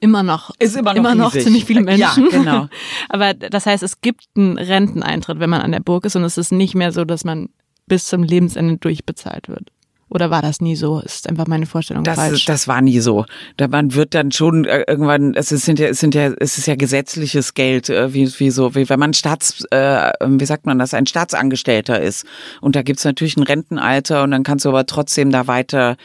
Immer 0.00 0.22
noch. 0.22 0.50
Ist 0.58 0.76
immer 0.76 0.92
noch 0.94 1.00
immer 1.00 1.14
noch 1.14 1.32
ziemlich 1.32 1.64
viele 1.64 1.80
Ja, 1.96 2.14
Menschen. 2.14 2.30
genau. 2.30 2.68
Aber 3.08 3.34
das 3.34 3.66
heißt, 3.66 3.82
es 3.82 4.00
gibt 4.00 4.24
einen 4.36 4.58
Renteneintritt, 4.58 5.40
wenn 5.40 5.50
man 5.50 5.60
an 5.60 5.72
der 5.72 5.80
Burg 5.80 6.04
ist 6.04 6.16
und 6.16 6.24
es 6.24 6.38
ist 6.38 6.52
nicht 6.52 6.74
mehr 6.74 6.92
so, 6.92 7.04
dass 7.04 7.24
man 7.24 7.48
bis 7.86 8.06
zum 8.06 8.22
Lebensende 8.22 8.76
durchbezahlt 8.78 9.48
wird. 9.48 9.70
Oder 10.12 10.30
war 10.30 10.42
das 10.42 10.60
nie 10.60 10.76
so? 10.76 11.00
Ist 11.00 11.28
einfach 11.28 11.46
meine 11.46 11.64
Vorstellung 11.64 12.04
Das, 12.04 12.16
falsch. 12.16 12.44
das 12.44 12.68
war 12.68 12.82
nie 12.82 13.00
so. 13.00 13.24
Da 13.56 13.68
man 13.68 13.94
wird 13.94 14.14
dann 14.14 14.30
schon 14.30 14.66
äh, 14.66 14.84
irgendwann, 14.86 15.34
es 15.34 15.52
ist, 15.52 15.64
sind 15.64 15.78
ja, 15.78 15.88
es 15.88 16.00
sind 16.00 16.14
ja, 16.14 16.32
es 16.38 16.58
ist 16.58 16.66
ja 16.66 16.74
gesetzliches 16.74 17.54
Geld, 17.54 17.88
äh, 17.88 18.12
wie, 18.12 18.30
wie 18.38 18.50
so, 18.50 18.74
wie 18.74 18.88
wenn 18.90 19.00
man 19.00 19.14
Staats, 19.14 19.64
äh, 19.70 20.12
wie 20.26 20.44
sagt 20.44 20.66
man 20.66 20.78
das, 20.78 20.92
ein 20.92 21.06
Staatsangestellter 21.06 22.00
ist. 22.00 22.26
Und 22.60 22.76
da 22.76 22.82
gibt's 22.82 23.04
natürlich 23.04 23.38
ein 23.38 23.42
Rentenalter 23.42 24.22
und 24.22 24.32
dann 24.32 24.42
kannst 24.42 24.66
du 24.66 24.68
aber 24.68 24.84
trotzdem 24.84 25.30
da 25.30 25.46
weiter 25.46 25.96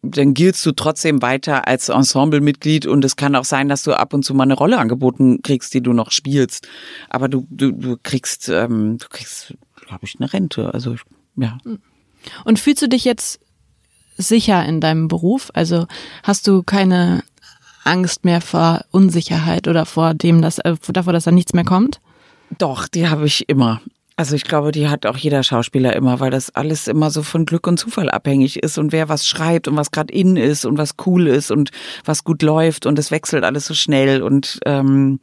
dann 0.00 0.32
giltst 0.32 0.64
du 0.64 0.72
trotzdem 0.72 1.20
weiter 1.20 1.68
als 1.68 1.90
Ensemblemitglied 1.90 2.86
und 2.86 3.04
es 3.04 3.16
kann 3.16 3.36
auch 3.36 3.44
sein, 3.44 3.68
dass 3.68 3.82
du 3.82 3.92
ab 3.92 4.14
und 4.14 4.24
zu 4.24 4.32
mal 4.32 4.44
eine 4.44 4.54
Rolle 4.54 4.78
angeboten 4.78 5.42
kriegst, 5.42 5.74
die 5.74 5.82
du 5.82 5.92
noch 5.92 6.10
spielst. 6.10 6.66
Aber 7.10 7.28
du, 7.28 7.46
du, 7.50 7.72
du 7.72 7.98
kriegst, 8.02 8.48
ähm, 8.48 8.96
du 8.96 9.06
kriegst, 9.10 9.54
glaube 9.86 10.04
ich, 10.04 10.16
eine 10.18 10.32
Rente. 10.32 10.72
Also 10.72 10.94
ja. 11.36 11.58
Und 12.44 12.58
fühlst 12.58 12.82
du 12.82 12.88
dich 12.88 13.04
jetzt 13.04 13.40
sicher 14.16 14.64
in 14.64 14.80
deinem 14.80 15.08
Beruf? 15.08 15.50
Also 15.54 15.86
hast 16.22 16.46
du 16.46 16.62
keine 16.62 17.22
Angst 17.84 18.24
mehr 18.24 18.40
vor 18.40 18.84
Unsicherheit 18.90 19.68
oder 19.68 19.86
vor 19.86 20.14
dem, 20.14 20.42
dass 20.42 20.58
äh, 20.58 20.76
davor, 20.88 21.12
dass 21.12 21.24
da 21.24 21.30
nichts 21.30 21.52
mehr 21.52 21.64
kommt? 21.64 22.00
Doch, 22.58 22.88
die 22.88 23.08
habe 23.08 23.26
ich 23.26 23.48
immer. 23.48 23.80
Also 24.16 24.36
ich 24.36 24.44
glaube, 24.44 24.70
die 24.70 24.88
hat 24.88 25.06
auch 25.06 25.16
jeder 25.16 25.42
Schauspieler 25.42 25.96
immer, 25.96 26.20
weil 26.20 26.30
das 26.30 26.54
alles 26.54 26.86
immer 26.86 27.10
so 27.10 27.24
von 27.24 27.46
Glück 27.46 27.66
und 27.66 27.78
Zufall 27.78 28.08
abhängig 28.08 28.62
ist 28.62 28.78
und 28.78 28.92
wer 28.92 29.08
was 29.08 29.26
schreibt 29.26 29.66
und 29.66 29.76
was 29.76 29.90
gerade 29.90 30.14
in 30.14 30.36
ist 30.36 30.64
und 30.64 30.78
was 30.78 30.94
cool 31.04 31.26
ist 31.26 31.50
und 31.50 31.70
was 32.04 32.22
gut 32.22 32.42
läuft 32.42 32.86
und 32.86 32.96
es 32.96 33.10
wechselt 33.10 33.42
alles 33.42 33.66
so 33.66 33.74
schnell 33.74 34.22
und 34.22 34.60
ähm, 34.66 35.18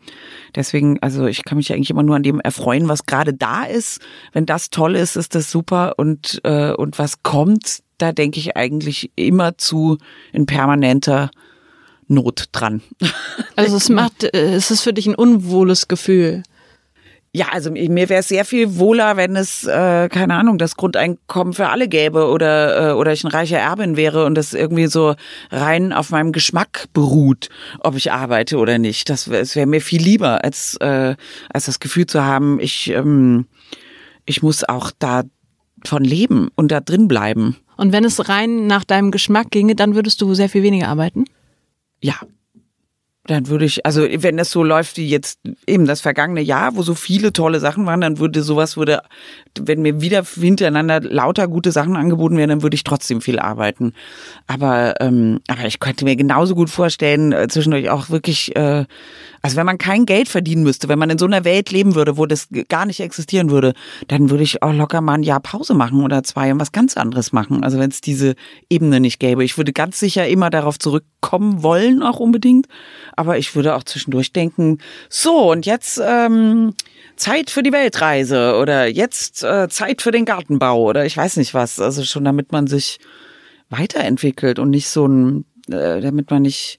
deswegen, 0.56 1.01
also 1.01 1.25
ich 1.25 1.45
kann 1.45 1.58
mich 1.58 1.71
eigentlich 1.71 1.89
immer 1.89 2.04
nur 2.04 2.17
an 2.17 2.23
dem 2.23 2.41
erfreuen, 2.41 2.89
was 2.89 3.06
gerade 3.06 3.34
da 3.34 3.63
ist. 3.63 4.01
Wenn 4.34 4.45
das 4.45 4.71
toll 4.71 4.97
ist, 4.97 5.15
ist 5.15 5.36
das 5.36 5.49
super 5.49 5.93
und 5.95 6.41
äh, 6.43 6.73
und 6.73 6.99
was 6.99 7.23
kommt, 7.23 7.84
da 7.97 8.12
denke 8.12 8.41
ich 8.41 8.58
eigentlich 8.58 9.12
immer 9.15 9.58
zu 9.58 9.99
in 10.34 10.45
permanenter 10.45 11.32
Not 12.10 12.49
dran. 12.51 12.82
Also 13.56 13.77
es 13.77 13.88
macht, 13.88 14.23
äh, 14.23 14.54
es 14.54 14.69
ist 14.69 14.82
für 14.82 14.91
dich 14.91 15.08
ein 15.08 15.15
unwohles 15.15 15.88
Gefühl. 15.88 16.43
Ja, 17.34 17.48
also 17.52 17.72
mir 17.72 18.10
wäre 18.10 18.20
es 18.20 18.28
sehr 18.28 18.44
viel 18.44 18.78
wohler, 18.78 19.15
wenn 19.15 19.38
es, 19.38 19.65
äh, 19.65 20.10
keine 20.10 20.36
Ahnung, 20.36 20.58
das 20.58 20.76
Grundeinkommen 20.76 21.54
für 21.54 21.70
alle 21.70 21.88
gäbe 21.88 22.28
oder, 22.28 22.89
äh, 22.89 22.94
oder 22.94 23.13
ich 23.13 23.24
ein 23.24 23.32
reicher 23.32 23.58
Erbin 23.58 23.96
wäre 23.96 24.26
und 24.26 24.36
das 24.36 24.54
irgendwie 24.54 24.88
so 24.88 25.15
rein 25.50 25.94
auf 25.94 26.10
meinem 26.10 26.34
Geschmack 26.34 26.88
beruht, 26.91 27.48
ob 27.80 27.96
ich 27.96 28.12
arbeite 28.12 28.58
oder 28.58 28.78
nicht. 28.80 29.10
Das 29.10 29.30
wäre 29.30 29.46
wär 29.46 29.65
mir 29.65 29.80
viel 29.80 30.02
lieber, 30.02 30.44
als, 30.44 30.76
äh, 30.82 31.15
als 31.54 31.65
das 31.67 31.80
Gefühl 31.80 32.06
zu 32.06 32.22
haben, 32.22 32.60
ich, 32.60 32.89
ähm, 32.89 33.48
ich 34.26 34.44
muss 34.44 34.65
auch 34.65 34.91
da 35.00 35.24
von 35.86 36.04
leben 36.04 36.50
und 36.56 36.70
da 36.70 36.82
drin 36.82 37.08
bleiben. 37.08 37.56
Und 37.78 37.94
wenn 37.94 38.04
es 38.04 38.28
rein 38.28 38.67
nach 38.67 38.84
deinem 38.84 39.10
Geschmack 39.10 39.52
ginge, 39.52 39.76
dann 39.76 39.96
würdest 39.96 40.22
du 40.22 40.34
sehr 40.34 40.50
viel 40.50 40.63
weniger 40.63 40.89
arbeiten? 40.89 41.24
Ja. 42.02 42.15
Dann 43.27 43.47
würde 43.49 43.65
ich, 43.65 43.86
also 43.86 44.01
wenn 44.01 44.39
es 44.39 44.49
so 44.49 44.63
läuft 44.63 44.97
wie 44.97 45.07
jetzt 45.07 45.39
eben 45.67 45.86
das 45.86 46.01
vergangene 46.01 46.41
Jahr, 46.41 46.75
wo 46.75 46.81
so 46.81 46.95
viele 46.95 47.31
tolle 47.31 47.60
Sachen 47.60 47.86
waren, 47.86 48.01
dann 48.01 48.17
würde 48.17 48.41
sowas 48.41 48.77
würde, 48.77 49.03
wenn 49.60 49.84
mir 49.84 50.01
wieder 50.01 50.23
hintereinander 50.23 51.01
lauter 51.01 51.47
gute 51.47 51.71
Sachen 51.71 51.95
angeboten 51.95 52.36
werden, 52.38 52.49
dann 52.49 52.63
würde 52.63 52.73
ich 52.73 52.84
trotzdem 52.84 53.21
viel 53.21 53.38
arbeiten. 53.38 53.93
Aber 54.47 54.95
ähm, 55.01 55.39
aber 55.47 55.65
ich 55.67 55.79
könnte 55.79 56.03
mir 56.03 56.15
genauso 56.15 56.55
gut 56.55 56.71
vorstellen, 56.71 57.31
äh, 57.31 57.47
zwischendurch 57.47 57.91
auch 57.91 58.10
wirklich, 58.10 58.55
äh, 58.55 58.86
also 59.41 59.58
wenn 59.58 59.65
man 59.65 59.77
kein 59.77 60.06
Geld 60.06 60.30
verdienen 60.30 60.63
müsste, 60.63 60.88
wenn 60.88 60.99
man 60.99 61.10
in 61.10 61.17
so 61.17 61.25
einer 61.25 61.43
Welt 61.43 61.71
leben 61.71 61.95
würde, 61.95 62.17
wo 62.17 62.25
das 62.25 62.47
gar 62.69 62.86
nicht 62.86 62.99
existieren 62.99 63.49
würde, 63.49 63.73
dann 64.08 64.30
würde 64.30 64.43
ich 64.43 64.62
auch 64.62 64.73
locker 64.73 65.01
mal 65.01 65.15
ein 65.15 65.23
Jahr 65.23 65.39
Pause 65.39 65.73
machen 65.73 66.04
oder 66.04 66.23
zwei 66.23 66.51
und 66.51 66.60
was 66.60 66.71
ganz 66.71 66.95
anderes 66.95 67.32
machen. 67.32 67.63
Also 67.63 67.80
wenn 67.80 67.89
es 67.89 68.01
diese 68.01 68.36
Ebene 68.69 68.99
nicht 68.99 69.19
gäbe. 69.19 69.43
Ich 69.43 69.58
würde 69.58 69.73
ganz 69.73 69.99
sicher 69.99 70.27
immer 70.27 70.49
darauf 70.49 70.77
zurückkommen 70.77 71.63
wollen, 71.63 72.04
auch 72.04 72.19
unbedingt. 72.19 72.67
Aber 73.15 73.38
ich 73.38 73.56
würde 73.56 73.75
auch 73.75 73.84
zwischendurch 73.84 74.32
denken, 74.32 74.77
so 75.10 75.51
und 75.51 75.65
jetzt 75.65 75.99
ähm, 76.04 76.73
Zeit 77.15 77.49
für 77.49 77.63
die 77.63 77.71
Weltreise 77.71 78.58
oder 78.58 78.88
jetzt 78.88 79.43
äh, 79.43 79.69
Zeit 79.69 80.01
für 80.01 80.12
den 80.12 80.25
Gartenbau 80.25 80.84
oder 80.84 81.06
ich 81.06 81.17
weiß 81.17 81.38
nicht 81.38 81.54
was. 81.54 81.80
Also 81.80 82.04
schon 82.04 82.25
damit 82.25 82.51
man 82.51 82.67
sich 82.67 82.99
weiterentwickelt 83.69 84.60
und 84.60 84.69
nicht 84.69 84.89
so 84.89 85.08
ein, 85.08 85.45
äh, 85.71 85.99
damit 86.01 86.30
man 86.30 86.43
nicht 86.43 86.77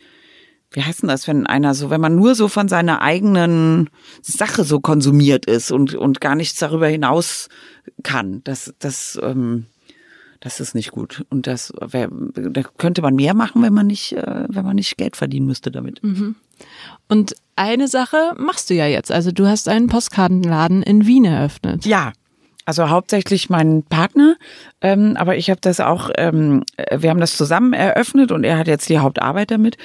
wie 0.73 0.83
heißt 0.83 1.03
denn 1.03 1.09
das, 1.09 1.29
wenn 1.29 1.47
einer 1.47 1.75
so, 1.75 1.91
wenn 1.91 2.01
man 2.01 2.17
nur 2.17 2.35
so 2.35 2.49
von 2.49 2.69
seiner 2.69 3.03
eigenen 3.03 3.91
Sache 4.23 4.65
so 4.65 4.81
konsumiert 4.81 5.47
ist 5.47 5.71
und, 5.71 5.95
und 5.95 6.21
gar 6.21 6.35
nichts 6.35 6.59
darüber 6.59 6.89
hinaus 6.89 7.49
kann, 8.03 8.43
das, 8.45 8.75
das, 8.79 9.19
ähm, 9.23 9.67
das 10.41 10.61
ist 10.61 10.75
nicht 10.75 10.91
gut. 10.91 11.25
Und 11.31 11.47
das 11.47 11.73
wär, 11.81 12.09
da 12.11 12.63
könnte 12.63 13.03
man 13.03 13.15
mehr 13.15 13.35
machen, 13.35 13.63
wenn 13.63 13.75
man 13.75 13.87
nicht, 13.87 14.13
äh, 14.15 14.45
wenn 14.49 14.65
man 14.65 14.77
nicht 14.77 14.97
Geld 14.97 15.17
verdienen 15.17 15.47
müsste 15.47 15.71
damit. 15.71 16.03
Und 17.09 17.35
eine 17.57 17.89
Sache 17.89 18.35
machst 18.39 18.71
du 18.71 18.75
ja 18.75 18.87
jetzt. 18.87 19.13
Also 19.13 19.31
du 19.31 19.47
hast 19.47 19.69
einen 19.69 19.87
Postkartenladen 19.89 20.83
in 20.83 21.07
Wien 21.07 21.25
eröffnet. 21.25 21.85
Ja. 21.85 22.13
Also 22.65 22.91
hauptsächlich 22.91 23.51
mein 23.51 23.83
Partner, 23.83 24.37
ähm, 24.81 25.17
aber 25.17 25.37
ich 25.37 25.51
habe 25.51 25.61
das 25.61 25.81
auch, 25.81 26.11
ähm, 26.17 26.65
wir 26.97 27.11
haben 27.11 27.19
das 27.19 27.37
zusammen 27.37 27.73
eröffnet 27.73 28.31
und 28.31 28.45
er 28.45 28.57
hat 28.57 28.69
jetzt 28.69 28.89
die 28.89 28.99
Hauptarbeit 28.99 29.51
damit. 29.51 29.79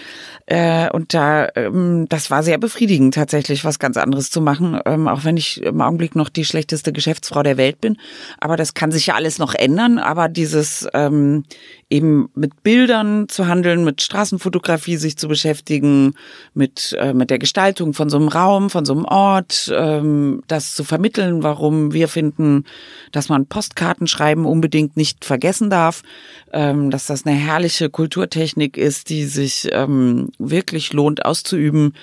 Äh, 0.45 0.89
und 0.91 1.13
da, 1.13 1.49
ähm, 1.55 2.05
das 2.07 2.29
war 2.29 2.43
sehr 2.43 2.59
befriedigend 2.59 3.15
tatsächlich, 3.15 3.65
was 3.65 3.79
ganz 3.79 3.97
anderes 3.97 4.29
zu 4.29 4.41
machen, 4.41 4.79
ähm, 4.85 5.07
auch 5.07 5.23
wenn 5.23 5.37
ich 5.37 5.61
im 5.63 5.81
Augenblick 5.81 6.15
noch 6.15 6.29
die 6.29 6.45
schlechteste 6.45 6.93
Geschäftsfrau 6.93 7.41
der 7.41 7.57
Welt 7.57 7.81
bin. 7.81 7.97
Aber 8.39 8.57
das 8.57 8.75
kann 8.75 8.91
sich 8.91 9.07
ja 9.07 9.15
alles 9.15 9.39
noch 9.39 9.55
ändern. 9.55 9.97
Aber 9.97 10.29
dieses 10.29 10.87
ähm, 10.93 11.45
eben 11.89 12.29
mit 12.35 12.63
Bildern 12.63 13.29
zu 13.29 13.47
handeln, 13.47 13.85
mit 13.85 14.01
Straßenfotografie 14.01 14.97
sich 14.97 15.17
zu 15.17 15.27
beschäftigen, 15.27 16.15
mit, 16.53 16.95
äh, 16.99 17.13
mit 17.13 17.29
der 17.29 17.39
Gestaltung 17.39 17.93
von 17.93 18.09
so 18.09 18.17
einem 18.17 18.27
Raum, 18.27 18.69
von 18.69 18.85
so 18.85 18.93
einem 18.93 19.05
Ort, 19.05 19.71
ähm, 19.73 20.43
das 20.47 20.75
zu 20.75 20.83
vermitteln, 20.83 21.43
warum 21.43 21.93
wir 21.93 22.09
finden, 22.09 22.65
dass 23.13 23.29
man 23.29 23.45
Postkarten 23.45 24.07
schreiben 24.07 24.45
unbedingt 24.45 24.97
nicht 24.97 25.23
vergessen 25.23 25.69
darf, 25.69 26.03
ähm, 26.51 26.91
dass 26.91 27.05
das 27.05 27.25
eine 27.25 27.35
herrliche 27.35 27.89
Kulturtechnik 27.89 28.75
ist, 28.75 29.09
die 29.09 29.23
sich 29.23 29.69
ähm, 29.71 30.29
wirklich 30.39 30.91
lohnt 30.91 31.25
auszuüben. 31.25 31.93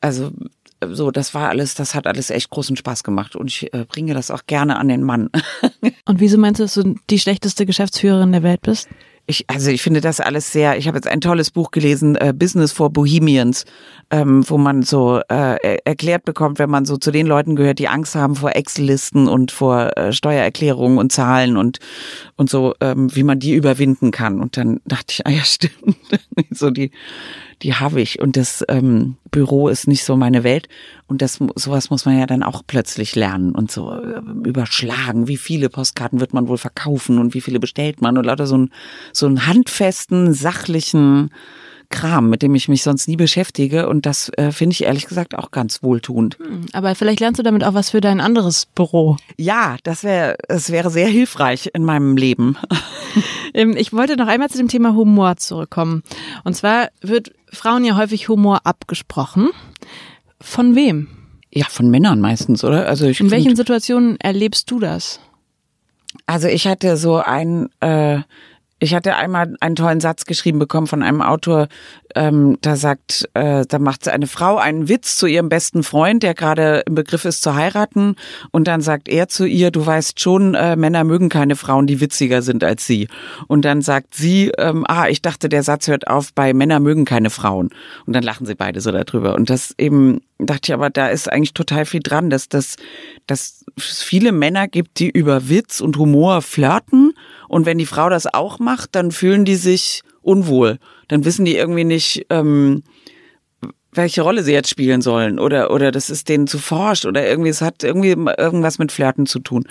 Also 0.00 0.30
so, 0.88 1.10
das 1.10 1.34
war 1.34 1.48
alles, 1.48 1.74
das 1.74 1.94
hat 1.94 2.06
alles 2.06 2.30
echt 2.30 2.50
großen 2.50 2.76
Spaß 2.76 3.02
gemacht 3.02 3.36
und 3.36 3.48
ich 3.48 3.72
äh, 3.74 3.84
bringe 3.86 4.14
das 4.14 4.30
auch 4.30 4.46
gerne 4.46 4.78
an 4.78 4.88
den 4.88 5.02
Mann. 5.02 5.30
Und 6.06 6.20
wieso 6.20 6.38
meinst 6.38 6.58
du, 6.58 6.64
dass 6.64 6.74
du 6.74 6.94
die 7.08 7.18
schlechteste 7.18 7.66
Geschäftsführerin 7.66 8.32
der 8.32 8.42
Welt 8.42 8.62
bist? 8.62 8.88
Ich, 9.26 9.44
also 9.48 9.70
ich 9.70 9.80
finde 9.80 10.00
das 10.00 10.18
alles 10.18 10.50
sehr, 10.50 10.76
ich 10.76 10.88
habe 10.88 10.96
jetzt 10.96 11.06
ein 11.06 11.20
tolles 11.20 11.52
Buch 11.52 11.70
gelesen, 11.70 12.16
äh, 12.16 12.32
Business 12.36 12.72
for 12.72 12.90
Bohemians, 12.90 13.64
ähm, 14.10 14.42
wo 14.48 14.58
man 14.58 14.82
so 14.82 15.18
äh, 15.18 15.22
er- 15.28 15.86
erklärt 15.86 16.24
bekommt, 16.24 16.58
wenn 16.58 16.70
man 16.70 16.84
so 16.84 16.96
zu 16.96 17.12
den 17.12 17.28
Leuten 17.28 17.54
gehört, 17.54 17.78
die 17.78 17.86
Angst 17.86 18.16
haben 18.16 18.34
vor 18.34 18.56
Excel-Listen 18.56 19.28
und 19.28 19.52
vor 19.52 19.96
äh, 19.96 20.12
Steuererklärungen 20.12 20.98
und 20.98 21.12
Zahlen 21.12 21.56
und, 21.56 21.78
und 22.36 22.50
so, 22.50 22.74
ähm, 22.80 23.14
wie 23.14 23.22
man 23.22 23.38
die 23.38 23.52
überwinden 23.54 24.10
kann. 24.10 24.40
Und 24.40 24.56
dann 24.56 24.80
dachte 24.84 25.06
ich, 25.10 25.26
ah 25.26 25.30
ja, 25.30 25.42
stimmt, 25.44 25.96
so 26.50 26.70
die, 26.70 26.90
die 27.62 27.74
habe 27.74 28.00
ich. 28.00 28.20
Und 28.20 28.36
das 28.36 28.64
ähm, 28.68 29.16
Büro 29.30 29.68
ist 29.68 29.86
nicht 29.86 30.04
so 30.04 30.16
meine 30.16 30.44
Welt. 30.44 30.68
Und 31.06 31.22
das 31.22 31.38
sowas 31.54 31.90
muss 31.90 32.04
man 32.04 32.18
ja 32.18 32.26
dann 32.26 32.42
auch 32.42 32.62
plötzlich 32.66 33.14
lernen 33.14 33.54
und 33.54 33.70
so 33.70 33.92
äh, 33.92 34.20
überschlagen. 34.44 35.28
Wie 35.28 35.36
viele 35.36 35.68
Postkarten 35.68 36.20
wird 36.20 36.32
man 36.32 36.48
wohl 36.48 36.58
verkaufen 36.58 37.18
und 37.18 37.34
wie 37.34 37.40
viele 37.40 37.60
bestellt 37.60 38.00
man 38.00 38.16
und 38.16 38.24
lauter 38.24 38.46
so 38.46 38.54
einen 38.54 38.70
so 39.12 39.26
einen 39.26 39.46
handfesten, 39.46 40.32
sachlichen 40.32 41.30
Kram, 41.90 42.30
mit 42.30 42.42
dem 42.42 42.54
ich 42.54 42.68
mich 42.68 42.82
sonst 42.82 43.08
nie 43.08 43.16
beschäftige. 43.16 43.88
Und 43.88 44.06
das 44.06 44.30
äh, 44.30 44.52
finde 44.52 44.72
ich 44.72 44.84
ehrlich 44.84 45.06
gesagt 45.06 45.36
auch 45.36 45.50
ganz 45.50 45.82
wohltuend. 45.82 46.38
Hm, 46.38 46.66
aber 46.72 46.94
vielleicht 46.94 47.20
lernst 47.20 47.38
du 47.38 47.42
damit 47.42 47.64
auch 47.64 47.74
was 47.74 47.90
für 47.90 48.00
dein 48.00 48.20
anderes 48.20 48.66
Büro. 48.66 49.16
Ja, 49.36 49.76
das 49.82 50.04
wäre, 50.04 50.36
es 50.48 50.70
wäre 50.70 50.90
sehr 50.90 51.08
hilfreich 51.08 51.70
in 51.74 51.84
meinem 51.84 52.16
Leben. 52.16 52.56
Ähm, 53.52 53.76
ich 53.76 53.92
wollte 53.92 54.16
noch 54.16 54.28
einmal 54.28 54.48
zu 54.48 54.58
dem 54.58 54.68
Thema 54.68 54.94
Humor 54.94 55.36
zurückkommen. 55.36 56.04
Und 56.44 56.54
zwar 56.54 56.90
wird 57.00 57.32
Frauen 57.52 57.84
ja 57.84 57.96
häufig 57.96 58.28
Humor 58.28 58.60
abgesprochen. 58.62 59.48
Von 60.40 60.76
wem? 60.76 61.08
Ja, 61.52 61.66
von 61.68 61.90
Männern 61.90 62.20
meistens, 62.20 62.62
oder? 62.62 62.86
Also 62.86 63.06
ich 63.06 63.18
in 63.18 63.32
welchen 63.32 63.56
Situationen 63.56 64.20
erlebst 64.20 64.70
du 64.70 64.78
das? 64.78 65.18
Also 66.26 66.48
ich 66.48 66.66
hatte 66.66 66.96
so 66.96 67.16
ein, 67.16 67.68
äh, 67.80 68.20
ich 68.80 68.94
hatte 68.94 69.14
einmal 69.16 69.54
einen 69.60 69.76
tollen 69.76 70.00
Satz 70.00 70.24
geschrieben 70.24 70.58
bekommen 70.58 70.86
von 70.86 71.02
einem 71.02 71.20
Autor, 71.20 71.68
ähm, 72.14 72.58
da 72.62 72.76
sagt, 72.76 73.28
äh, 73.34 73.64
da 73.68 73.78
macht 73.78 74.08
eine 74.08 74.26
Frau 74.26 74.56
einen 74.56 74.88
Witz 74.88 75.16
zu 75.16 75.26
ihrem 75.26 75.48
besten 75.50 75.82
Freund, 75.82 76.22
der 76.22 76.34
gerade 76.34 76.82
im 76.86 76.94
Begriff 76.94 77.26
ist 77.26 77.42
zu 77.42 77.54
heiraten, 77.54 78.16
und 78.50 78.66
dann 78.66 78.80
sagt 78.80 79.08
er 79.08 79.28
zu 79.28 79.44
ihr, 79.44 79.70
du 79.70 79.84
weißt 79.84 80.18
schon, 80.18 80.54
äh, 80.54 80.76
Männer 80.76 81.04
mögen 81.04 81.28
keine 81.28 81.56
Frauen, 81.56 81.86
die 81.86 82.00
witziger 82.00 82.40
sind 82.42 82.64
als 82.64 82.86
sie. 82.86 83.08
Und 83.46 83.64
dann 83.64 83.82
sagt 83.82 84.14
sie, 84.14 84.50
ähm, 84.56 84.84
ah, 84.88 85.08
ich 85.08 85.20
dachte, 85.20 85.48
der 85.48 85.62
Satz 85.62 85.86
hört 85.86 86.08
auf 86.08 86.32
bei 86.32 86.54
Männer 86.54 86.80
mögen 86.80 87.04
keine 87.04 87.30
Frauen. 87.30 87.70
Und 88.06 88.16
dann 88.16 88.22
lachen 88.22 88.46
sie 88.46 88.54
beide 88.54 88.80
so 88.80 88.90
darüber. 88.90 89.34
Und 89.34 89.50
das 89.50 89.74
eben 89.78 90.22
dachte 90.38 90.70
ich 90.70 90.74
aber, 90.74 90.88
da 90.88 91.08
ist 91.08 91.30
eigentlich 91.30 91.54
total 91.54 91.84
viel 91.84 92.00
dran, 92.00 92.30
dass 92.30 92.48
das, 92.48 92.76
dass 93.26 93.64
es 93.76 94.02
viele 94.02 94.32
Männer 94.32 94.68
gibt, 94.68 94.98
die 94.98 95.10
über 95.10 95.48
Witz 95.48 95.80
und 95.80 95.98
Humor 95.98 96.40
flirten 96.42 97.09
und 97.50 97.66
wenn 97.66 97.78
die 97.78 97.86
Frau 97.86 98.08
das 98.08 98.32
auch 98.32 98.60
macht, 98.60 98.94
dann 98.94 99.10
fühlen 99.10 99.44
die 99.44 99.56
sich 99.56 100.02
unwohl. 100.22 100.78
Dann 101.08 101.24
wissen 101.24 101.44
die 101.44 101.56
irgendwie 101.56 101.82
nicht, 101.82 102.24
ähm, 102.30 102.84
welche 103.90 104.22
Rolle 104.22 104.44
sie 104.44 104.52
jetzt 104.52 104.70
spielen 104.70 105.02
sollen 105.02 105.40
oder 105.40 105.72
oder 105.72 105.90
das 105.90 106.10
ist 106.10 106.28
denen 106.28 106.46
zu 106.46 106.58
forscht 106.58 107.06
oder 107.06 107.26
irgendwie 107.26 107.50
es 107.50 107.60
hat 107.60 107.82
irgendwie 107.82 108.10
irgendwas 108.10 108.78
mit 108.78 108.92
Flirten 108.92 109.26
zu 109.26 109.40
tun. 109.40 109.64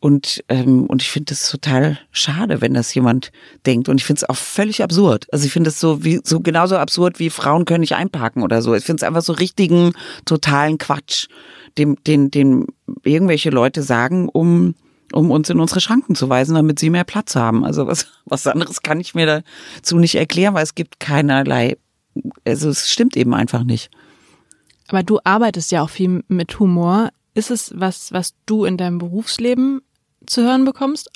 Und, 0.00 0.44
ähm, 0.50 0.84
und 0.84 1.00
ich 1.00 1.10
finde 1.10 1.32
es 1.32 1.48
total 1.48 1.98
schade, 2.12 2.60
wenn 2.60 2.74
das 2.74 2.92
jemand 2.92 3.32
denkt. 3.64 3.88
Und 3.88 4.02
ich 4.02 4.04
finde 4.04 4.18
es 4.18 4.28
auch 4.28 4.36
völlig 4.36 4.82
absurd. 4.82 5.26
Also 5.32 5.46
ich 5.46 5.52
finde 5.54 5.70
es 5.70 5.80
so 5.80 6.04
wie 6.04 6.20
so 6.22 6.40
genauso 6.40 6.76
absurd 6.76 7.20
wie 7.20 7.30
Frauen 7.30 7.64
können 7.64 7.80
nicht 7.80 7.94
einparken 7.94 8.42
oder 8.42 8.60
so. 8.60 8.74
Ich 8.74 8.84
finde 8.84 9.00
es 9.00 9.08
einfach 9.08 9.22
so 9.22 9.32
richtigen, 9.32 9.94
totalen 10.26 10.76
Quatsch, 10.76 11.28
dem, 11.78 11.96
den, 12.04 12.30
den 12.30 12.66
irgendwelche 13.02 13.48
Leute 13.48 13.82
sagen, 13.82 14.28
um 14.28 14.74
um 15.14 15.30
uns 15.30 15.48
in 15.48 15.60
unsere 15.60 15.80
Schranken 15.80 16.14
zu 16.14 16.28
weisen, 16.28 16.54
damit 16.54 16.78
sie 16.78 16.90
mehr 16.90 17.04
Platz 17.04 17.36
haben. 17.36 17.64
Also 17.64 17.86
was, 17.86 18.08
was 18.24 18.46
anderes 18.46 18.82
kann 18.82 19.00
ich 19.00 19.14
mir 19.14 19.42
dazu 19.76 19.96
nicht 19.96 20.16
erklären, 20.16 20.54
weil 20.54 20.64
es 20.64 20.74
gibt 20.74 21.00
keinerlei, 21.00 21.76
also 22.44 22.68
es 22.68 22.90
stimmt 22.90 23.16
eben 23.16 23.34
einfach 23.34 23.64
nicht. 23.64 23.90
Aber 24.88 25.02
du 25.02 25.18
arbeitest 25.24 25.72
ja 25.72 25.82
auch 25.82 25.90
viel 25.90 26.22
mit 26.28 26.58
Humor. 26.58 27.10
Ist 27.34 27.50
es 27.50 27.72
was, 27.74 28.12
was 28.12 28.34
du 28.46 28.64
in 28.64 28.76
deinem 28.76 28.98
Berufsleben 28.98 29.80
zu 30.26 30.42
hören 30.42 30.64
bekommst? 30.64 31.10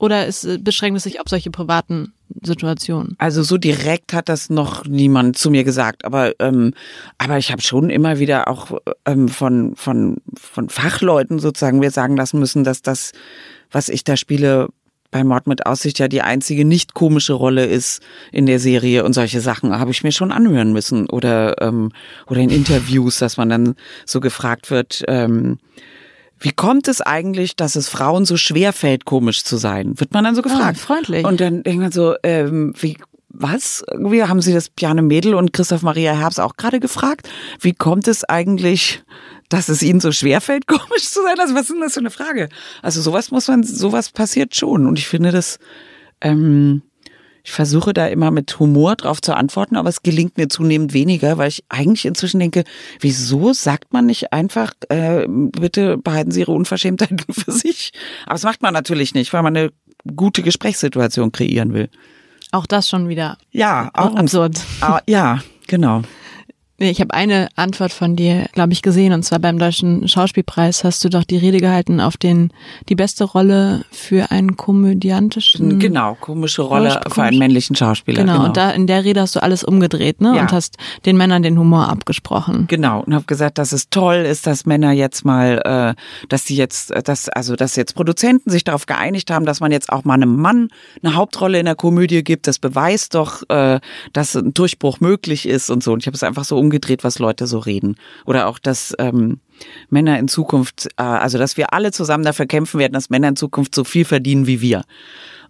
Oder 0.00 0.26
ist, 0.26 0.64
beschränkt 0.64 0.96
es 0.96 1.02
sich 1.02 1.20
auf 1.20 1.26
solche 1.28 1.50
privaten 1.50 2.14
Situationen? 2.42 3.16
Also 3.18 3.42
so 3.42 3.58
direkt 3.58 4.14
hat 4.14 4.30
das 4.30 4.48
noch 4.48 4.86
niemand 4.86 5.36
zu 5.36 5.50
mir 5.50 5.62
gesagt, 5.62 6.06
aber 6.06 6.32
ähm, 6.40 6.72
aber 7.18 7.36
ich 7.36 7.52
habe 7.52 7.60
schon 7.60 7.90
immer 7.90 8.18
wieder 8.18 8.48
auch 8.48 8.78
ähm, 9.04 9.28
von 9.28 9.76
von 9.76 10.16
von 10.34 10.70
Fachleuten 10.70 11.38
sozusagen 11.38 11.82
wir 11.82 11.90
sagen 11.90 12.16
lassen 12.16 12.40
müssen, 12.40 12.64
dass 12.64 12.80
das, 12.80 13.12
was 13.70 13.90
ich 13.90 14.02
da 14.02 14.16
spiele, 14.16 14.68
bei 15.10 15.22
Mord 15.22 15.46
mit 15.46 15.66
Aussicht 15.66 15.98
ja 15.98 16.08
die 16.08 16.22
einzige 16.22 16.64
nicht 16.64 16.94
komische 16.94 17.34
Rolle 17.34 17.66
ist 17.66 18.00
in 18.32 18.46
der 18.46 18.58
Serie 18.58 19.04
und 19.04 19.12
solche 19.12 19.42
Sachen 19.42 19.78
habe 19.78 19.90
ich 19.90 20.02
mir 20.02 20.12
schon 20.12 20.32
anhören 20.32 20.72
müssen 20.72 21.10
oder 21.10 21.60
ähm, 21.60 21.92
oder 22.26 22.40
in 22.40 22.48
Interviews, 22.48 23.18
dass 23.18 23.36
man 23.36 23.50
dann 23.50 23.74
so 24.06 24.20
gefragt 24.20 24.70
wird. 24.70 25.04
Ähm, 25.08 25.58
wie 26.40 26.52
kommt 26.52 26.88
es 26.88 27.00
eigentlich, 27.02 27.54
dass 27.54 27.76
es 27.76 27.88
Frauen 27.88 28.24
so 28.24 28.36
schwer 28.36 28.72
fällt, 28.72 29.04
komisch 29.04 29.44
zu 29.44 29.58
sein? 29.58 30.00
Wird 30.00 30.12
man 30.12 30.24
dann 30.24 30.34
so 30.34 30.42
gefragt. 30.42 30.78
Ah, 30.80 30.86
freundlich. 30.86 31.24
Und 31.24 31.40
dann 31.40 31.62
denkt 31.62 31.82
man 31.82 31.92
so, 31.92 32.14
ähm, 32.22 32.72
wie, 32.80 32.96
was? 33.28 33.84
Irgendwie 33.90 34.24
haben 34.24 34.40
sie 34.40 34.54
das 34.54 34.70
Piane 34.70 35.02
Mädel 35.02 35.34
und 35.34 35.52
Christoph 35.52 35.82
Maria 35.82 36.12
Herbst 36.14 36.40
auch 36.40 36.56
gerade 36.56 36.80
gefragt. 36.80 37.28
Wie 37.60 37.74
kommt 37.74 38.08
es 38.08 38.24
eigentlich, 38.24 39.02
dass 39.50 39.68
es 39.68 39.82
ihnen 39.82 40.00
so 40.00 40.12
schwer 40.12 40.40
fällt, 40.40 40.66
komisch 40.66 41.08
zu 41.10 41.22
sein? 41.22 41.38
Also 41.38 41.54
was 41.54 41.62
ist 41.62 41.72
denn 41.72 41.80
das 41.80 41.94
für 41.94 42.00
eine 42.00 42.10
Frage? 42.10 42.48
Also 42.82 43.02
sowas 43.02 43.30
muss 43.30 43.48
man, 43.48 43.62
sowas 43.62 44.10
passiert 44.10 44.56
schon. 44.56 44.86
Und 44.86 44.98
ich 44.98 45.08
finde 45.08 45.32
das, 45.32 45.58
ähm, 46.22 46.82
ich 47.44 47.52
versuche 47.52 47.92
da 47.92 48.06
immer 48.06 48.30
mit 48.30 48.58
Humor 48.58 48.96
drauf 48.96 49.20
zu 49.20 49.34
antworten, 49.34 49.76
aber 49.76 49.88
es 49.88 50.02
gelingt 50.02 50.36
mir 50.36 50.48
zunehmend 50.48 50.92
weniger, 50.92 51.38
weil 51.38 51.48
ich 51.48 51.64
eigentlich 51.68 52.04
inzwischen 52.04 52.40
denke, 52.40 52.64
wieso 53.00 53.52
sagt 53.52 53.92
man 53.92 54.06
nicht 54.06 54.32
einfach, 54.32 54.72
äh, 54.88 55.26
bitte 55.28 55.98
behalten 55.98 56.30
Sie 56.30 56.40
Ihre 56.40 56.52
Unverschämtheiten 56.52 57.18
für 57.32 57.52
sich? 57.52 57.92
Aber 58.24 58.34
das 58.34 58.44
macht 58.44 58.62
man 58.62 58.74
natürlich 58.74 59.14
nicht, 59.14 59.32
weil 59.32 59.42
man 59.42 59.56
eine 59.56 59.70
gute 60.16 60.42
Gesprächssituation 60.42 61.32
kreieren 61.32 61.72
will. 61.72 61.88
Auch 62.52 62.66
das 62.66 62.88
schon 62.88 63.08
wieder. 63.08 63.38
Ja, 63.52 63.90
auch 63.94 64.16
absurd. 64.16 64.60
Ah, 64.80 65.00
ja, 65.06 65.40
genau. 65.68 66.02
Ich 66.82 66.98
habe 67.02 67.12
eine 67.12 67.48
Antwort 67.56 67.92
von 67.92 68.16
dir, 68.16 68.46
glaube 68.52 68.72
ich, 68.72 68.80
gesehen, 68.80 69.12
und 69.12 69.22
zwar 69.22 69.38
beim 69.38 69.58
Deutschen 69.58 70.08
Schauspielpreis 70.08 70.82
hast 70.82 71.04
du 71.04 71.10
doch 71.10 71.24
die 71.24 71.36
Rede 71.36 71.58
gehalten 71.58 72.00
auf 72.00 72.16
den 72.16 72.54
die 72.88 72.94
beste 72.94 73.24
Rolle 73.24 73.84
für 73.90 74.30
einen 74.30 74.56
komödiantischen. 74.56 75.78
Genau, 75.78 76.16
komische 76.18 76.62
Rolle 76.62 77.02
für 77.12 77.22
einen 77.22 77.38
männlichen 77.38 77.76
Schauspieler. 77.76 78.22
Genau, 78.22 78.32
genau, 78.32 78.44
und 78.46 78.56
da 78.56 78.70
in 78.70 78.86
der 78.86 79.04
Rede 79.04 79.20
hast 79.20 79.36
du 79.36 79.42
alles 79.42 79.62
umgedreht, 79.62 80.22
ne? 80.22 80.34
Ja. 80.34 80.40
Und 80.40 80.52
hast 80.52 80.78
den 81.04 81.18
Männern 81.18 81.42
den 81.42 81.58
Humor 81.58 81.90
abgesprochen. 81.90 82.64
Genau, 82.68 83.02
und 83.02 83.12
habe 83.14 83.26
gesagt, 83.26 83.58
dass 83.58 83.72
es 83.72 83.90
toll 83.90 84.16
ist, 84.16 84.46
dass 84.46 84.64
Männer 84.64 84.92
jetzt 84.92 85.26
mal, 85.26 85.94
äh, 85.98 86.28
dass 86.30 86.46
sie 86.46 86.56
jetzt, 86.56 86.92
äh, 86.92 87.02
dass, 87.02 87.28
also 87.28 87.56
dass 87.56 87.76
jetzt 87.76 87.94
Produzenten 87.94 88.48
sich 88.48 88.64
darauf 88.64 88.86
geeinigt 88.86 89.30
haben, 89.30 89.44
dass 89.44 89.60
man 89.60 89.70
jetzt 89.70 89.92
auch 89.92 90.04
mal 90.04 90.14
einem 90.14 90.36
Mann 90.36 90.68
eine 91.02 91.14
Hauptrolle 91.14 91.58
in 91.58 91.66
der 91.66 91.74
Komödie 91.74 92.24
gibt. 92.24 92.46
Das 92.46 92.58
beweist 92.58 93.14
doch, 93.14 93.42
äh, 93.50 93.80
dass 94.14 94.34
ein 94.34 94.54
Durchbruch 94.54 95.00
möglich 95.00 95.46
ist 95.46 95.68
und 95.68 95.82
so. 95.82 95.92
Und 95.92 96.00
ich 96.00 96.06
habe 96.06 96.14
es 96.14 96.22
einfach 96.22 96.44
so 96.44 96.56
umgedreht, 96.56 96.69
was 97.02 97.18
Leute 97.18 97.46
so 97.46 97.58
reden. 97.58 97.96
Oder 98.26 98.46
auch, 98.46 98.58
dass 98.58 98.94
ähm, 98.98 99.40
Männer 99.88 100.18
in 100.18 100.28
Zukunft, 100.28 100.88
äh, 100.96 101.02
also 101.02 101.38
dass 101.38 101.56
wir 101.56 101.72
alle 101.72 101.92
zusammen 101.92 102.24
dafür 102.24 102.46
kämpfen 102.46 102.78
werden, 102.78 102.92
dass 102.92 103.10
Männer 103.10 103.28
in 103.28 103.36
Zukunft 103.36 103.74
so 103.74 103.84
viel 103.84 104.04
verdienen 104.04 104.46
wie 104.46 104.60
wir. 104.60 104.82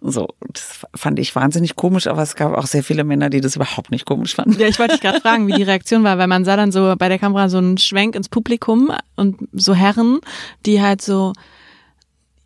So, 0.03 0.29
das 0.51 0.87
fand 0.95 1.19
ich 1.19 1.35
wahnsinnig 1.35 1.75
komisch, 1.75 2.07
aber 2.07 2.23
es 2.23 2.35
gab 2.35 2.57
auch 2.57 2.65
sehr 2.65 2.83
viele 2.83 3.03
Männer, 3.03 3.29
die 3.29 3.39
das 3.39 3.55
überhaupt 3.55 3.91
nicht 3.91 4.05
komisch 4.05 4.33
fanden. 4.33 4.59
Ja, 4.59 4.67
ich 4.67 4.79
wollte 4.79 4.93
dich 4.93 5.01
gerade 5.01 5.21
fragen, 5.21 5.45
wie 5.47 5.53
die 5.53 5.63
Reaktion 5.63 6.03
war, 6.03 6.17
weil 6.17 6.27
man 6.27 6.43
sah 6.43 6.55
dann 6.55 6.71
so 6.71 6.95
bei 6.97 7.07
der 7.07 7.19
Kamera 7.19 7.49
so 7.49 7.59
einen 7.59 7.77
Schwenk 7.77 8.15
ins 8.15 8.27
Publikum 8.27 8.91
und 9.15 9.47
so 9.53 9.75
Herren, 9.75 10.19
die 10.65 10.81
halt 10.81 11.03
so 11.03 11.33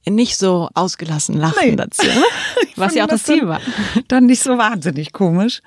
nicht 0.08 0.38
so 0.38 0.70
ausgelassen 0.74 1.38
lachen 1.38 1.70
nee. 1.70 1.76
dazu, 1.76 2.06
was 2.76 2.94
ja 2.94 3.06
auch 3.06 3.10
das 3.10 3.24
Ziel 3.24 3.48
war. 3.48 3.62
Dann 4.08 4.26
nicht 4.26 4.44
so 4.44 4.58
wahnsinnig 4.58 5.14
komisch. 5.14 5.62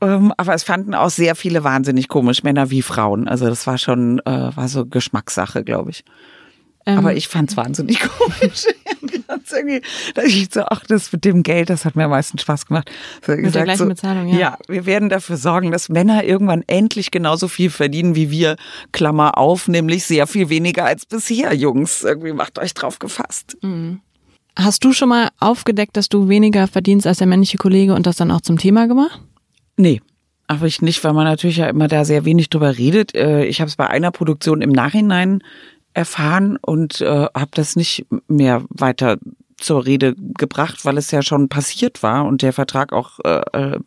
Ähm, 0.00 0.32
aber 0.36 0.54
es 0.54 0.62
fanden 0.62 0.94
auch 0.94 1.10
sehr 1.10 1.34
viele 1.34 1.64
wahnsinnig 1.64 2.08
komisch, 2.08 2.42
Männer 2.42 2.70
wie 2.70 2.82
Frauen. 2.82 3.28
Also 3.28 3.46
das 3.46 3.66
war 3.66 3.78
schon, 3.78 4.18
äh, 4.20 4.56
war 4.56 4.68
so 4.68 4.86
Geschmackssache, 4.86 5.62
glaube 5.62 5.90
ich. 5.90 6.04
Ähm, 6.86 6.98
aber 6.98 7.14
ich 7.14 7.28
fand 7.28 7.50
es 7.50 7.56
wahnsinnig 7.56 8.00
komisch. 8.18 8.66
da 10.14 10.22
ich 10.22 10.48
so, 10.52 10.62
ach, 10.62 10.84
das 10.86 11.12
mit 11.12 11.24
dem 11.24 11.42
Geld, 11.42 11.68
das 11.68 11.84
hat 11.84 11.96
mir 11.96 12.04
am 12.04 12.10
meisten 12.10 12.38
Spaß 12.38 12.66
gemacht. 12.66 12.90
So 13.24 13.32
mit 13.32 13.40
gesagt, 13.40 13.56
der 13.56 13.64
gleichen 13.64 13.78
so, 13.78 13.86
Bezahlung, 13.86 14.28
ja. 14.28 14.38
Ja, 14.38 14.58
wir 14.68 14.86
werden 14.86 15.08
dafür 15.08 15.36
sorgen, 15.36 15.70
dass 15.70 15.88
Männer 15.88 16.24
irgendwann 16.24 16.64
endlich 16.66 17.10
genauso 17.10 17.48
viel 17.48 17.70
verdienen 17.70 18.14
wie 18.14 18.30
wir, 18.30 18.56
Klammer 18.92 19.36
auf, 19.36 19.68
nämlich 19.68 20.04
sehr 20.04 20.26
viel 20.26 20.48
weniger 20.48 20.86
als 20.86 21.04
bisher, 21.04 21.54
Jungs. 21.54 22.02
Irgendwie 22.02 22.32
macht 22.32 22.58
euch 22.58 22.72
drauf 22.72 22.98
gefasst. 22.98 23.58
Mhm. 23.62 24.00
Hast 24.56 24.84
du 24.84 24.92
schon 24.92 25.10
mal 25.10 25.28
aufgedeckt, 25.38 25.96
dass 25.96 26.08
du 26.08 26.28
weniger 26.28 26.66
verdienst 26.66 27.06
als 27.06 27.18
der 27.18 27.26
männliche 27.26 27.56
Kollege 27.58 27.94
und 27.94 28.06
das 28.06 28.16
dann 28.16 28.30
auch 28.30 28.40
zum 28.40 28.58
Thema 28.58 28.88
gemacht? 28.88 29.20
Nee. 29.80 30.02
Aber 30.46 30.66
ich 30.66 30.82
nicht, 30.82 31.02
weil 31.04 31.14
man 31.14 31.24
natürlich 31.24 31.56
ja 31.56 31.68
immer 31.68 31.88
da 31.88 32.04
sehr 32.04 32.24
wenig 32.24 32.50
drüber 32.50 32.76
redet. 32.76 33.14
Äh, 33.14 33.44
ich 33.44 33.60
habe 33.60 33.68
es 33.68 33.76
bei 33.76 33.88
einer 33.88 34.10
Produktion 34.10 34.60
im 34.60 34.70
Nachhinein 34.70 35.42
erfahren 35.94 36.58
und 36.60 37.00
äh, 37.00 37.26
habe 37.34 37.50
das 37.52 37.76
nicht 37.76 38.06
mehr 38.28 38.62
weiter 38.68 39.16
zur 39.56 39.86
Rede 39.86 40.14
gebracht, 40.36 40.84
weil 40.84 40.98
es 40.98 41.10
ja 41.10 41.22
schon 41.22 41.48
passiert 41.48 42.02
war 42.02 42.26
und 42.26 42.42
der 42.42 42.52
Vertrag 42.52 42.92
auch 42.92 43.20
äh, 43.24 43.40
äh 43.52 43.78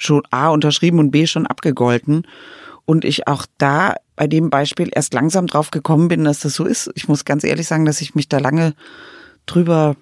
schon 0.00 0.22
A 0.30 0.48
unterschrieben 0.50 1.00
und 1.00 1.10
B 1.10 1.26
schon 1.26 1.46
abgegolten. 1.46 2.26
Und 2.84 3.04
ich 3.04 3.26
auch 3.26 3.46
da 3.58 3.96
bei 4.14 4.28
dem 4.28 4.48
Beispiel 4.48 4.90
erst 4.92 5.12
langsam 5.12 5.48
drauf 5.48 5.72
gekommen 5.72 6.06
bin, 6.06 6.22
dass 6.22 6.40
das 6.40 6.54
so 6.54 6.64
ist. 6.64 6.90
Ich 6.94 7.08
muss 7.08 7.24
ganz 7.24 7.42
ehrlich 7.42 7.66
sagen, 7.66 7.84
dass 7.84 8.00
ich 8.00 8.14
mich 8.14 8.28
da 8.28 8.38
lange 8.38 8.74
drüber 9.46 9.96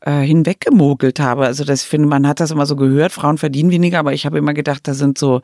äh, 0.00 0.20
hinweggemogelt 0.20 1.18
habe. 1.20 1.44
Also 1.46 1.64
das 1.64 1.82
finde, 1.82 2.08
man 2.08 2.26
hat 2.26 2.40
das 2.40 2.50
immer 2.50 2.66
so 2.66 2.76
gehört, 2.76 3.12
Frauen 3.12 3.36
verdienen 3.38 3.70
weniger, 3.70 3.98
aber 3.98 4.12
ich 4.12 4.26
habe 4.26 4.38
immer 4.38 4.54
gedacht, 4.54 4.86
da 4.86 4.94
sind 4.94 5.18
so 5.18 5.40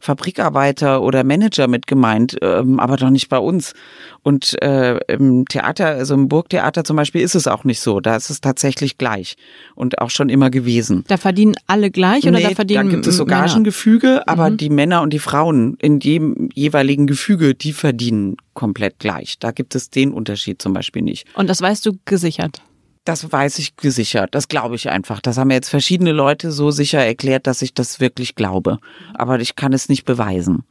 Fabrikarbeiter 0.00 1.02
oder 1.02 1.24
Manager 1.24 1.68
mit 1.68 1.86
gemeint, 1.86 2.36
ähm, 2.42 2.78
aber 2.80 2.96
doch 2.96 3.10
nicht 3.10 3.28
bei 3.28 3.38
uns. 3.38 3.74
Und 4.22 4.60
äh, 4.62 4.98
im 5.08 5.44
Theater, 5.46 5.86
also 5.86 6.14
im 6.14 6.28
Burgtheater 6.28 6.84
zum 6.84 6.96
Beispiel, 6.96 7.20
ist 7.22 7.34
es 7.34 7.46
auch 7.46 7.64
nicht 7.64 7.80
so. 7.80 8.00
Da 8.00 8.16
ist 8.16 8.30
es 8.30 8.40
tatsächlich 8.40 8.98
gleich 8.98 9.36
und 9.74 10.00
auch 10.00 10.10
schon 10.10 10.28
immer 10.28 10.50
gewesen. 10.50 11.04
Da 11.08 11.16
verdienen 11.16 11.54
alle 11.66 11.90
gleich 11.90 12.22
oder 12.24 12.38
nee, 12.38 12.42
da 12.44 12.50
verdienen 12.50 12.88
da 12.88 12.94
gibt 12.94 13.06
es 13.06 13.16
so? 13.16 13.24
Gagengefüge, 13.26 14.26
aber 14.28 14.50
Mhm. 14.50 14.56
die 14.56 14.70
Männer 14.70 15.02
und 15.02 15.12
die 15.12 15.18
Frauen 15.18 15.76
in 15.80 15.98
dem 16.00 16.48
jeweiligen 16.54 17.06
Gefüge, 17.06 17.54
die 17.54 17.72
verdienen 17.72 18.36
komplett 18.54 18.98
gleich. 18.98 19.38
Da 19.38 19.50
gibt 19.50 19.74
es 19.74 19.90
den 19.90 20.12
Unterschied 20.12 20.62
zum 20.62 20.72
Beispiel 20.72 21.02
nicht. 21.02 21.26
Und 21.34 21.48
das 21.50 21.60
weißt 21.60 21.84
du 21.84 21.98
gesichert. 22.04 22.62
Das 23.06 23.30
weiß 23.30 23.58
ich 23.60 23.76
gesichert. 23.76 24.34
Das 24.34 24.48
glaube 24.48 24.74
ich 24.74 24.90
einfach. 24.90 25.20
Das 25.20 25.38
haben 25.38 25.48
mir 25.48 25.54
jetzt 25.54 25.68
verschiedene 25.68 26.12
Leute 26.12 26.50
so 26.50 26.70
sicher 26.70 26.98
erklärt, 26.98 27.46
dass 27.46 27.62
ich 27.62 27.72
das 27.72 28.00
wirklich 28.00 28.34
glaube. 28.34 28.78
Aber 29.14 29.40
ich 29.40 29.54
kann 29.54 29.72
es 29.72 29.88
nicht 29.88 30.04
beweisen. 30.04 30.64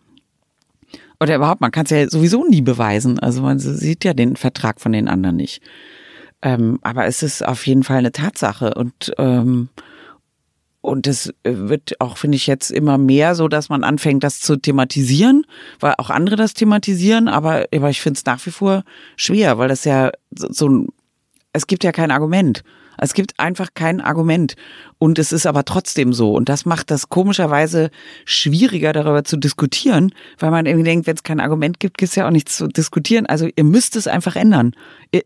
Oder 1.21 1.37
überhaupt, 1.37 1.61
man 1.61 1.71
kann 1.71 1.85
es 1.85 1.91
ja 1.91 2.09
sowieso 2.09 2.45
nie 2.45 2.61
beweisen. 2.61 3.19
Also 3.19 3.41
man 3.41 3.57
sieht 3.57 4.03
ja 4.03 4.13
den 4.13 4.35
Vertrag 4.35 4.81
von 4.81 4.91
den 4.91 5.07
anderen 5.07 5.37
nicht. 5.37 5.61
Ähm, 6.41 6.77
aber 6.81 7.05
es 7.05 7.23
ist 7.23 7.41
auf 7.41 7.65
jeden 7.65 7.83
Fall 7.83 7.99
eine 7.99 8.11
Tatsache. 8.11 8.73
Und 8.73 9.13
ähm, 9.17 9.69
und 10.85 11.07
es 11.07 11.33
wird 11.43 11.99
auch, 11.99 12.17
finde 12.17 12.35
ich, 12.35 12.45
jetzt 12.45 12.69
immer 12.69 12.99
mehr 12.99 13.33
so, 13.33 13.47
dass 13.47 13.69
man 13.69 13.83
anfängt, 13.83 14.23
das 14.23 14.39
zu 14.39 14.55
thematisieren, 14.55 15.43
weil 15.79 15.95
auch 15.97 16.11
andere 16.11 16.35
das 16.35 16.53
thematisieren, 16.53 17.27
aber, 17.27 17.65
aber 17.73 17.89
ich 17.89 18.01
finde 18.01 18.19
es 18.19 18.25
nach 18.25 18.45
wie 18.45 18.51
vor 18.51 18.83
schwer, 19.15 19.57
weil 19.57 19.67
das 19.67 19.83
ja 19.83 20.11
so, 20.29 20.47
so 20.51 20.69
ein, 20.69 20.87
es 21.55 21.67
gibt 21.67 21.83
ja 21.83 21.91
kein 21.91 22.11
Argument. 22.11 22.63
Es 22.97 23.13
gibt 23.13 23.39
einfach 23.39 23.69
kein 23.73 23.99
Argument. 23.99 24.55
Und 24.99 25.19
es 25.19 25.31
ist 25.31 25.45
aber 25.45 25.65
trotzdem 25.65 26.13
so. 26.13 26.33
Und 26.33 26.49
das 26.49 26.65
macht 26.65 26.91
das 26.91 27.09
komischerweise 27.09 27.89
schwieriger, 28.25 28.93
darüber 28.93 29.23
zu 29.23 29.37
diskutieren, 29.37 30.11
weil 30.39 30.51
man 30.51 30.65
irgendwie 30.65 30.85
denkt, 30.85 31.07
wenn 31.07 31.15
es 31.15 31.23
kein 31.23 31.39
Argument 31.39 31.79
gibt, 31.79 31.97
gibt 31.97 32.09
es 32.09 32.15
ja 32.15 32.27
auch 32.27 32.31
nichts 32.31 32.57
zu 32.57 32.67
diskutieren. 32.67 33.25
Also 33.25 33.47
ihr 33.53 33.63
müsst 33.63 33.95
es 33.95 34.07
einfach 34.07 34.35
ändern. 34.35 34.73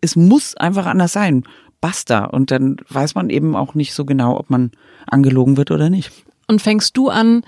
Es 0.02 0.16
muss 0.16 0.56
einfach 0.56 0.86
anders 0.86 1.14
sein. 1.14 1.44
Basta. 1.82 2.26
Und 2.26 2.52
dann 2.52 2.78
weiß 2.90 3.16
man 3.16 3.30
eben 3.30 3.56
auch 3.56 3.76
nicht 3.76 3.94
so 3.94 4.06
genau, 4.06 4.38
ob 4.38 4.50
man 4.50 4.72
angelogen 5.08 5.58
wird 5.58 5.72
oder 5.72 5.90
nicht. 5.90 6.12
Und 6.48 6.62
fängst 6.62 6.98
du 6.98 7.10
an, 7.10 7.44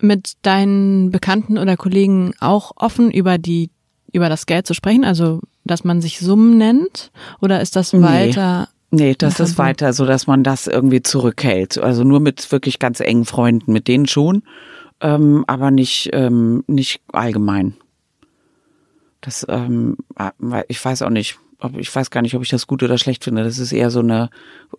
mit 0.00 0.32
deinen 0.42 1.10
Bekannten 1.10 1.58
oder 1.58 1.76
Kollegen 1.76 2.34
auch 2.40 2.72
offen 2.76 3.10
über 3.10 3.38
die 3.38 3.70
über 4.12 4.28
das 4.28 4.44
Geld 4.44 4.66
zu 4.66 4.74
sprechen, 4.74 5.04
also 5.04 5.40
dass 5.64 5.84
man 5.84 6.00
sich 6.00 6.18
Summen 6.18 6.58
nennt, 6.58 7.10
oder 7.40 7.60
ist 7.60 7.76
das 7.76 7.92
Nee. 7.92 8.02
weiter? 8.02 8.68
Nee, 8.90 9.14
das 9.16 9.40
Im 9.40 9.46
ist 9.46 9.58
weiter, 9.58 9.92
so 9.94 10.04
dass 10.04 10.26
man 10.26 10.44
das 10.44 10.66
irgendwie 10.66 11.02
zurückhält. 11.02 11.78
Also 11.78 12.04
nur 12.04 12.20
mit 12.20 12.52
wirklich 12.52 12.78
ganz 12.78 13.00
engen 13.00 13.24
Freunden, 13.24 13.72
mit 13.72 13.88
denen 13.88 14.06
schon, 14.06 14.42
ähm, 15.00 15.44
aber 15.46 15.70
nicht, 15.70 16.10
ähm, 16.12 16.62
nicht 16.66 17.00
allgemein. 17.10 17.74
Das, 19.22 19.46
ähm, 19.48 19.96
ich 20.68 20.84
weiß 20.84 21.02
auch 21.02 21.10
nicht, 21.10 21.38
ob, 21.62 21.78
ich 21.78 21.94
weiß 21.94 22.10
gar 22.10 22.22
nicht, 22.22 22.34
ob 22.34 22.42
ich 22.42 22.48
das 22.48 22.66
gut 22.66 22.82
oder 22.82 22.98
schlecht 22.98 23.24
finde. 23.24 23.44
Das 23.44 23.58
ist 23.58 23.72
eher 23.72 23.90
so 23.90 24.00
eine 24.00 24.30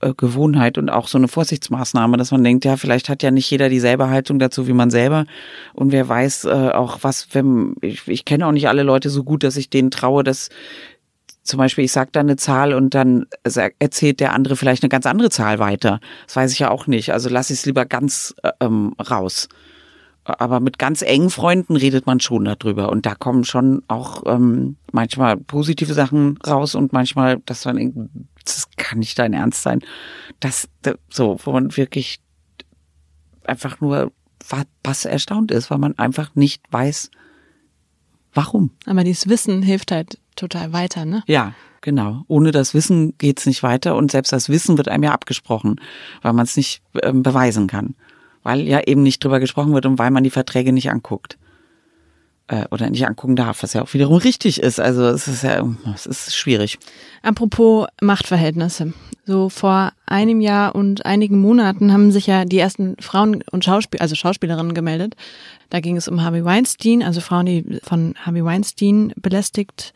äh, 0.02 0.14
Gewohnheit 0.16 0.78
und 0.78 0.90
auch 0.90 1.08
so 1.08 1.18
eine 1.18 1.28
Vorsichtsmaßnahme, 1.28 2.18
dass 2.18 2.32
man 2.32 2.44
denkt, 2.44 2.66
ja, 2.66 2.78
vielleicht 2.78 3.10
hat 3.10 3.24
ja 3.24 3.32
nicht 3.32 3.50
jeder 3.50 3.70
dieselbe 3.70 4.10
Haltung 4.10 4.40
dazu 4.40 4.68
wie 4.68 4.74
man 4.74 4.90
selber. 4.90 5.26
Und 5.74 5.92
wer 5.92 6.08
weiß 6.08 6.46
äh, 6.46 6.70
auch 6.74 7.00
was, 7.02 7.28
wenn, 7.34 7.76
ich, 7.82 8.08
ich 8.08 8.26
kenne 8.26 8.46
auch 8.48 8.52
nicht 8.52 8.68
alle 8.68 8.84
Leute 8.84 9.10
so 9.10 9.24
gut, 9.24 9.44
dass 9.44 9.58
ich 9.58 9.70
denen 9.70 9.92
traue, 9.92 10.24
dass 10.24 10.50
zum 11.44 11.58
Beispiel, 11.58 11.84
ich 11.84 11.92
sage 11.92 12.10
da 12.14 12.22
eine 12.22 12.38
Zahl 12.38 12.74
und 12.74 12.94
dann 12.94 13.26
erzählt 13.80 14.22
der 14.22 14.32
andere 14.32 14.56
vielleicht 14.56 14.84
eine 14.84 14.90
ganz 14.90 15.06
andere 15.06 15.30
Zahl 15.30 15.60
weiter. 15.60 16.00
Das 16.26 16.38
weiß 16.38 16.54
ich 16.54 16.60
ja 16.60 16.72
auch 16.72 16.88
nicht. 16.88 17.12
Also 17.12 17.30
lasse 17.30 17.52
ich 17.52 17.60
es 17.60 17.66
lieber 17.66 17.86
ganz 17.86 18.34
äh, 18.44 18.52
ähm, 18.62 18.96
raus. 19.00 19.50
Aber 20.26 20.60
mit 20.62 20.80
ganz 20.80 21.02
engen 21.02 21.30
Freunden 21.30 21.76
redet 21.76 22.06
man 22.06 22.20
schon 22.22 22.46
darüber. 22.46 22.90
Und 22.90 23.06
da 23.06 23.14
kommen 23.14 23.44
schon 23.44 23.84
auch 23.88 24.24
ähm, 24.26 24.78
manchmal 24.92 25.36
positive 25.38 25.94
Sachen 25.94 26.38
raus 26.48 26.76
und 26.76 26.94
manchmal, 26.94 27.40
dass 27.46 27.66
man 27.66 27.78
irgendwie, 27.78 28.10
das 28.46 28.70
kann 28.78 29.00
nicht 29.00 29.20
dein 29.20 29.34
Ernst 29.34 29.64
sein. 29.64 29.82
Das, 30.40 30.70
so, 31.10 31.38
wo 31.44 31.52
man 31.52 31.76
wirklich 31.76 32.20
einfach 33.44 33.82
nur 33.82 34.12
wa- 34.48 34.64
was 34.84 35.06
erstaunt 35.06 35.52
ist, 35.52 35.70
weil 35.70 35.78
man 35.78 35.98
einfach 35.98 36.34
nicht 36.36 36.64
weiß, 36.72 37.12
warum. 38.34 38.72
Aber 38.86 39.04
dieses 39.04 39.28
Wissen 39.28 39.62
hilft 39.62 39.92
halt 39.92 40.20
total 40.36 40.74
weiter, 40.74 41.06
ne? 41.06 41.24
Ja, 41.28 41.54
genau. 41.82 42.24
Ohne 42.28 42.52
das 42.52 42.74
Wissen 42.74 43.18
geht's 43.18 43.46
nicht 43.46 43.62
weiter 43.64 43.96
und 43.96 44.12
selbst 44.12 44.32
das 44.32 44.50
Wissen 44.50 44.78
wird 44.78 44.88
einem 44.88 45.04
ja 45.04 45.12
abgesprochen, 45.12 45.82
weil 46.22 46.34
man 46.34 46.46
es 46.46 46.56
nicht 46.56 46.82
ähm, 47.02 47.24
beweisen 47.24 47.68
kann. 47.68 47.96
Weil 48.44 48.62
ja 48.62 48.82
eben 48.86 49.04
nicht 49.04 49.24
drüber 49.24 49.40
gesprochen 49.40 49.74
wird 49.74 49.86
und 49.86 49.98
weil 50.00 50.12
man 50.12 50.24
die 50.24 50.30
Verträge 50.30 50.74
nicht 50.74 50.92
anguckt. 50.92 51.38
Äh, 52.48 52.66
oder 52.72 52.90
nicht 52.90 53.08
angucken 53.08 53.38
darf, 53.38 53.64
was 53.64 53.72
ja 53.72 53.82
auch 53.82 53.94
wiederum 53.94 54.18
richtig 54.18 54.62
ist. 54.62 54.80
Also 54.80 55.06
es 55.08 55.30
ist 55.30 55.44
ja, 55.44 55.66
es 55.96 56.06
ist 56.06 56.36
schwierig. 56.36 56.78
Apropos 57.22 57.88
Machtverhältnisse. 58.02 58.94
So 59.26 59.48
vor 59.48 59.94
einem 60.06 60.42
Jahr 60.42 60.76
und 60.76 61.06
einigen 61.06 61.40
Monaten 61.40 61.94
haben 61.94 62.12
sich 62.12 62.28
ja 62.28 62.44
die 62.44 62.60
ersten 62.60 62.98
Frauen 63.00 63.42
und 63.52 63.64
Schauspiel, 63.64 64.02
also 64.02 64.16
Schauspielerinnen 64.16 64.74
gemeldet. 64.74 65.16
Da 65.70 65.80
ging 65.80 65.96
es 65.96 66.10
um 66.10 66.22
Harvey 66.22 66.44
Weinstein, 66.44 67.02
also 67.02 67.22
Frauen, 67.22 67.46
die 67.46 67.80
von 67.82 68.14
Harvey 68.22 68.44
Weinstein 68.44 69.14
belästigt 69.16 69.94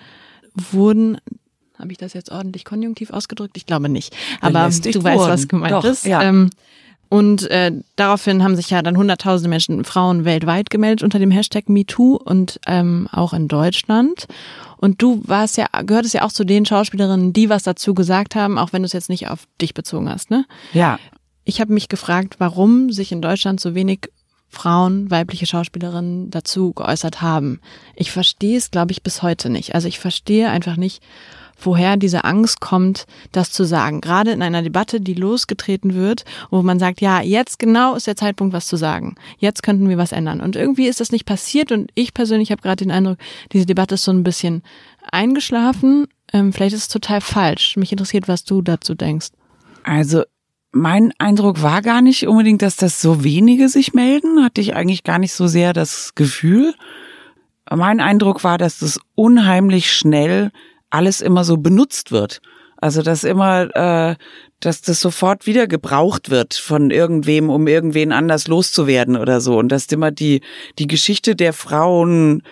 wurden. 0.72 1.18
Habe 1.78 1.92
ich 1.92 1.98
das 1.98 2.14
jetzt 2.14 2.32
ordentlich 2.32 2.64
konjunktiv 2.64 3.12
ausgedrückt? 3.12 3.58
Ich 3.58 3.66
glaube 3.66 3.90
nicht. 3.90 4.16
Aber 4.40 4.62
Belästigt 4.62 4.96
du 4.96 5.04
weißt, 5.04 5.20
wurden. 5.20 5.32
was 5.32 5.48
gemeint 5.50 5.74
Doch, 5.74 5.84
ist. 5.84 6.06
ja. 6.06 6.24
Ähm, 6.24 6.50
und 7.10 7.50
äh, 7.50 7.72
daraufhin 7.96 8.44
haben 8.44 8.56
sich 8.56 8.70
ja 8.70 8.82
dann 8.82 8.98
hunderttausende 8.98 9.50
Menschen, 9.50 9.84
Frauen 9.86 10.26
weltweit 10.26 10.70
gemeldet 10.70 11.04
unter 11.04 11.20
dem 11.20 11.32
Hashtag 11.32 11.70
MeToo 11.70 12.16
und 12.16 12.60
ähm, 12.68 13.08
auch 13.12 13.34
in 13.34 13.48
Deutschland. 13.48 14.28
Und 14.78 15.02
du 15.02 15.22
warst 15.26 15.58
ja, 15.58 15.68
gehörtest 15.86 16.14
ja 16.14 16.24
auch 16.24 16.32
zu 16.32 16.44
den 16.44 16.66
Schauspielerinnen, 16.66 17.34
die 17.34 17.50
was 17.50 17.64
dazu 17.64 17.94
gesagt 17.94 18.36
haben, 18.36 18.58
auch 18.58 18.74
wenn 18.74 18.84
du 18.84 18.86
es 18.86 18.94
jetzt 18.94 19.10
nicht 19.10 19.28
auf 19.30 19.48
dich 19.62 19.74
bezogen 19.74 20.10
hast, 20.10 20.30
ne? 20.30 20.46
Ja, 20.74 21.00
Ich 21.50 21.62
habe 21.62 21.74
mich 21.74 21.88
gefragt, 21.88 22.36
warum 22.40 22.92
sich 22.92 23.14
in 23.14 23.22
Deutschland 23.22 23.62
so 23.62 23.74
wenig 23.74 24.10
Frauen, 24.50 25.10
weibliche 25.10 25.46
Schauspielerinnen 25.46 26.30
dazu 26.30 26.74
geäußert 26.74 27.22
haben. 27.22 27.62
Ich 27.96 28.12
verstehe 28.12 28.58
es, 28.58 28.70
glaube 28.70 28.92
ich, 28.92 29.02
bis 29.02 29.22
heute 29.22 29.50
nicht. 29.50 29.74
Also 29.74 29.88
ich 29.88 29.98
verstehe 29.98 30.50
einfach 30.50 30.76
nicht, 30.76 31.02
woher 31.60 31.98
diese 31.98 32.24
Angst 32.24 32.60
kommt, 32.60 33.06
das 33.32 33.52
zu 33.52 33.64
sagen. 33.64 34.02
Gerade 34.02 34.32
in 34.32 34.42
einer 34.42 34.62
Debatte, 34.62 35.02
die 35.02 35.14
losgetreten 35.14 35.94
wird, 35.96 36.26
wo 36.50 36.62
man 36.62 36.80
sagt, 36.80 37.02
ja, 37.02 37.22
jetzt 37.22 37.60
genau 37.60 37.96
ist 37.96 38.08
der 38.08 38.16
Zeitpunkt, 38.16 38.54
was 38.54 38.68
zu 38.68 38.76
sagen. 38.76 39.16
Jetzt 39.38 39.64
könnten 39.64 39.90
wir 39.90 39.98
was 39.98 40.12
ändern. 40.12 40.42
Und 40.42 40.56
irgendwie 40.56 40.88
ist 40.88 41.00
das 41.00 41.12
nicht 41.12 41.26
passiert 41.26 41.72
und 41.72 41.92
ich 41.96 42.14
persönlich 42.14 42.52
habe 42.52 42.62
gerade 42.62 42.84
den 42.84 42.92
Eindruck, 42.92 43.18
diese 43.52 43.66
Debatte 43.66 43.96
ist 43.96 44.04
so 44.04 44.12
ein 44.12 44.24
bisschen 44.24 44.64
eingeschlafen. 45.12 46.08
Ähm, 46.34 46.54
vielleicht 46.54 46.76
ist 46.76 46.82
es 46.82 46.88
total 46.88 47.22
falsch. 47.22 47.78
Mich 47.78 47.92
interessiert, 47.92 48.28
was 48.28 48.44
du 48.44 48.62
dazu 48.62 48.96
denkst. 48.96 49.30
Also 49.84 50.24
mein 50.72 51.14
Eindruck 51.18 51.62
war 51.62 51.82
gar 51.82 52.02
nicht 52.02 52.28
unbedingt, 52.28 52.62
dass 52.62 52.76
das 52.76 53.02
so 53.02 53.24
wenige 53.24 53.70
sich 53.70 53.94
melden. 53.94 54.44
Hatte 54.44 54.62
ich 54.62 54.76
eigentlich 54.76 55.04
gar 55.04 55.20
nicht 55.20 55.34
so 55.34 55.48
sehr 55.48 55.74
das 55.74 56.14
Gefühl. 56.16 56.74
Mein 57.70 58.00
Eindruck 58.00 58.44
war, 58.44 58.58
dass 58.58 58.80
das 58.80 59.00
unheimlich 59.16 59.92
schnell 59.92 60.52
alles 60.98 61.22
immer 61.22 61.44
so 61.44 61.58
benutzt 61.58 62.12
wird. 62.12 62.42
Also 62.78 63.02
dass 63.02 63.24
immer, 63.24 63.76
äh, 63.76 64.16
dass 64.60 64.82
das 64.82 65.00
sofort 65.00 65.48
wieder 65.48 65.68
gebraucht 65.68 66.30
wird 66.30 66.54
von 66.54 66.92
irgendwem, 66.92 67.50
um 67.50 67.68
irgendwen 67.68 68.12
anders 68.12 68.48
loszuwerden 68.48 69.16
oder 69.16 69.42
so. 69.42 69.58
Und 69.58 69.72
dass 69.72 69.86
immer 69.88 70.12
die 70.12 70.42
die 70.78 70.88
Geschichte 70.88 71.36
der 71.36 71.54
Frauen 71.54 72.44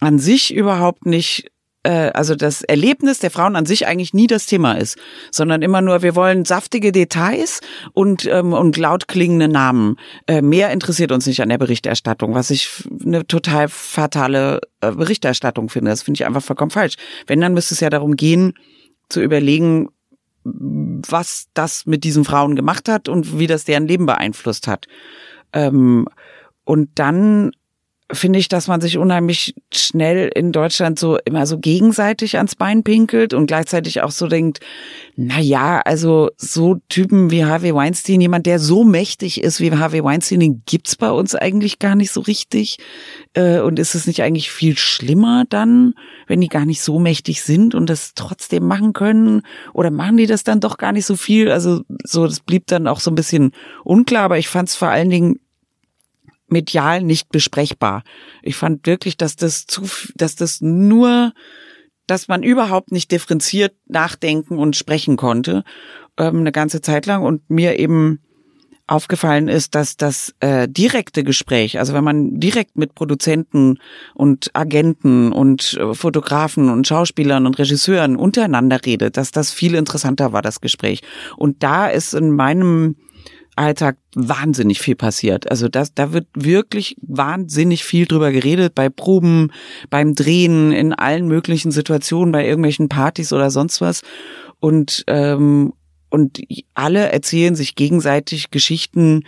an 0.00 0.18
sich 0.18 0.52
überhaupt 0.52 1.06
nicht 1.06 1.51
also 1.90 2.34
das 2.34 2.62
Erlebnis 2.62 3.18
der 3.18 3.30
Frauen 3.30 3.56
an 3.56 3.66
sich 3.66 3.86
eigentlich 3.86 4.14
nie 4.14 4.26
das 4.26 4.46
Thema 4.46 4.74
ist, 4.74 4.98
sondern 5.30 5.62
immer 5.62 5.80
nur, 5.80 6.02
wir 6.02 6.14
wollen 6.14 6.44
saftige 6.44 6.92
Details 6.92 7.60
und, 7.92 8.26
ähm, 8.26 8.52
und 8.52 8.76
laut 8.76 9.08
klingende 9.08 9.48
Namen. 9.48 9.96
Äh, 10.26 10.42
mehr 10.42 10.70
interessiert 10.70 11.10
uns 11.10 11.26
nicht 11.26 11.42
an 11.42 11.48
der 11.48 11.58
Berichterstattung, 11.58 12.34
was 12.34 12.50
ich 12.50 12.84
eine 13.04 13.26
total 13.26 13.68
fatale 13.68 14.60
äh, 14.80 14.92
Berichterstattung 14.92 15.68
finde. 15.68 15.90
Das 15.90 16.02
finde 16.02 16.18
ich 16.18 16.26
einfach 16.26 16.42
vollkommen 16.42 16.70
falsch. 16.70 16.94
Wenn, 17.26 17.40
dann 17.40 17.54
müsste 17.54 17.74
es 17.74 17.80
ja 17.80 17.90
darum 17.90 18.16
gehen, 18.16 18.54
zu 19.08 19.20
überlegen, 19.20 19.88
was 20.44 21.48
das 21.54 21.86
mit 21.86 22.04
diesen 22.04 22.24
Frauen 22.24 22.56
gemacht 22.56 22.88
hat 22.88 23.08
und 23.08 23.38
wie 23.38 23.46
das 23.46 23.64
deren 23.64 23.86
Leben 23.86 24.06
beeinflusst 24.06 24.66
hat. 24.66 24.86
Ähm, 25.52 26.06
und 26.64 26.90
dann 26.94 27.52
finde 28.12 28.38
ich, 28.38 28.48
dass 28.48 28.68
man 28.68 28.80
sich 28.80 28.98
unheimlich 28.98 29.54
schnell 29.72 30.30
in 30.34 30.52
Deutschland 30.52 30.98
so 30.98 31.18
immer 31.24 31.46
so 31.46 31.58
gegenseitig 31.58 32.36
ans 32.36 32.54
Bein 32.54 32.82
pinkelt 32.82 33.34
und 33.34 33.46
gleichzeitig 33.46 34.02
auch 34.02 34.10
so 34.10 34.26
denkt, 34.26 34.60
na 35.16 35.40
ja, 35.40 35.80
also 35.80 36.30
so 36.36 36.76
Typen 36.88 37.30
wie 37.30 37.44
Harvey 37.44 37.74
Weinstein, 37.74 38.20
jemand, 38.20 38.46
der 38.46 38.58
so 38.58 38.84
mächtig 38.84 39.42
ist 39.42 39.60
wie 39.60 39.72
Harvey 39.72 40.04
Weinstein, 40.04 40.40
den 40.40 40.62
gibt's 40.66 40.96
bei 40.96 41.10
uns 41.10 41.34
eigentlich 41.34 41.78
gar 41.78 41.94
nicht 41.94 42.12
so 42.12 42.20
richtig. 42.20 42.78
Äh, 43.34 43.60
und 43.60 43.78
ist 43.78 43.94
es 43.94 44.06
nicht 44.06 44.22
eigentlich 44.22 44.50
viel 44.50 44.76
schlimmer 44.76 45.44
dann, 45.48 45.94
wenn 46.26 46.40
die 46.40 46.48
gar 46.48 46.64
nicht 46.64 46.82
so 46.82 46.98
mächtig 46.98 47.42
sind 47.42 47.74
und 47.74 47.88
das 47.88 48.12
trotzdem 48.14 48.66
machen 48.66 48.92
können? 48.92 49.42
Oder 49.72 49.90
machen 49.90 50.16
die 50.16 50.26
das 50.26 50.44
dann 50.44 50.60
doch 50.60 50.78
gar 50.78 50.92
nicht 50.92 51.06
so 51.06 51.16
viel? 51.16 51.50
Also 51.50 51.82
so, 52.04 52.26
das 52.26 52.40
blieb 52.40 52.66
dann 52.66 52.86
auch 52.86 53.00
so 53.00 53.10
ein 53.10 53.16
bisschen 53.16 53.52
unklar, 53.84 54.24
aber 54.24 54.38
ich 54.38 54.48
fand 54.48 54.68
es 54.68 54.76
vor 54.76 54.88
allen 54.88 55.10
Dingen 55.10 55.38
medial 56.52 57.02
nicht 57.02 57.30
besprechbar. 57.30 58.04
Ich 58.42 58.56
fand 58.56 58.86
wirklich, 58.86 59.16
dass 59.16 59.34
das 59.36 59.66
zu, 59.66 59.82
dass 60.14 60.36
das 60.36 60.60
nur, 60.60 61.32
dass 62.06 62.28
man 62.28 62.42
überhaupt 62.42 62.92
nicht 62.92 63.10
differenziert 63.10 63.74
nachdenken 63.86 64.58
und 64.58 64.76
sprechen 64.76 65.16
konnte, 65.16 65.64
ähm, 66.18 66.38
eine 66.40 66.52
ganze 66.52 66.80
Zeit 66.80 67.06
lang 67.06 67.22
und 67.24 67.48
mir 67.50 67.78
eben 67.78 68.20
aufgefallen 68.86 69.48
ist, 69.48 69.74
dass 69.74 69.96
das 69.96 70.34
äh, 70.40 70.68
direkte 70.68 71.24
Gespräch, 71.24 71.78
also 71.78 71.94
wenn 71.94 72.04
man 72.04 72.38
direkt 72.40 72.76
mit 72.76 72.94
Produzenten 72.94 73.78
und 74.12 74.50
Agenten 74.54 75.32
und 75.32 75.74
äh, 75.74 75.94
Fotografen 75.94 76.68
und 76.68 76.86
Schauspielern 76.86 77.46
und 77.46 77.58
Regisseuren 77.58 78.16
untereinander 78.16 78.80
redet, 78.84 79.16
dass 79.16 79.30
das 79.30 79.52
viel 79.52 79.74
interessanter 79.76 80.32
war, 80.32 80.42
das 80.42 80.60
Gespräch. 80.60 81.00
Und 81.36 81.62
da 81.62 81.86
ist 81.86 82.12
in 82.12 82.32
meinem 82.32 82.96
Alltag 83.56 83.96
wahnsinnig 84.14 84.80
viel 84.80 84.96
passiert. 84.96 85.50
Also 85.50 85.68
das, 85.68 85.94
da 85.94 86.12
wird 86.12 86.26
wirklich 86.34 86.96
wahnsinnig 87.02 87.84
viel 87.84 88.06
drüber 88.06 88.32
geredet 88.32 88.74
bei 88.74 88.88
Proben, 88.88 89.52
beim 89.90 90.14
Drehen, 90.14 90.72
in 90.72 90.92
allen 90.92 91.26
möglichen 91.28 91.70
Situationen, 91.70 92.32
bei 92.32 92.46
irgendwelchen 92.46 92.88
Partys 92.88 93.32
oder 93.32 93.50
sonst 93.50 93.80
was. 93.80 94.02
Und 94.60 95.04
ähm, 95.06 95.72
und 96.12 96.42
alle 96.74 97.10
erzählen 97.10 97.54
sich 97.54 97.74
gegenseitig 97.74 98.50
Geschichten, 98.50 99.24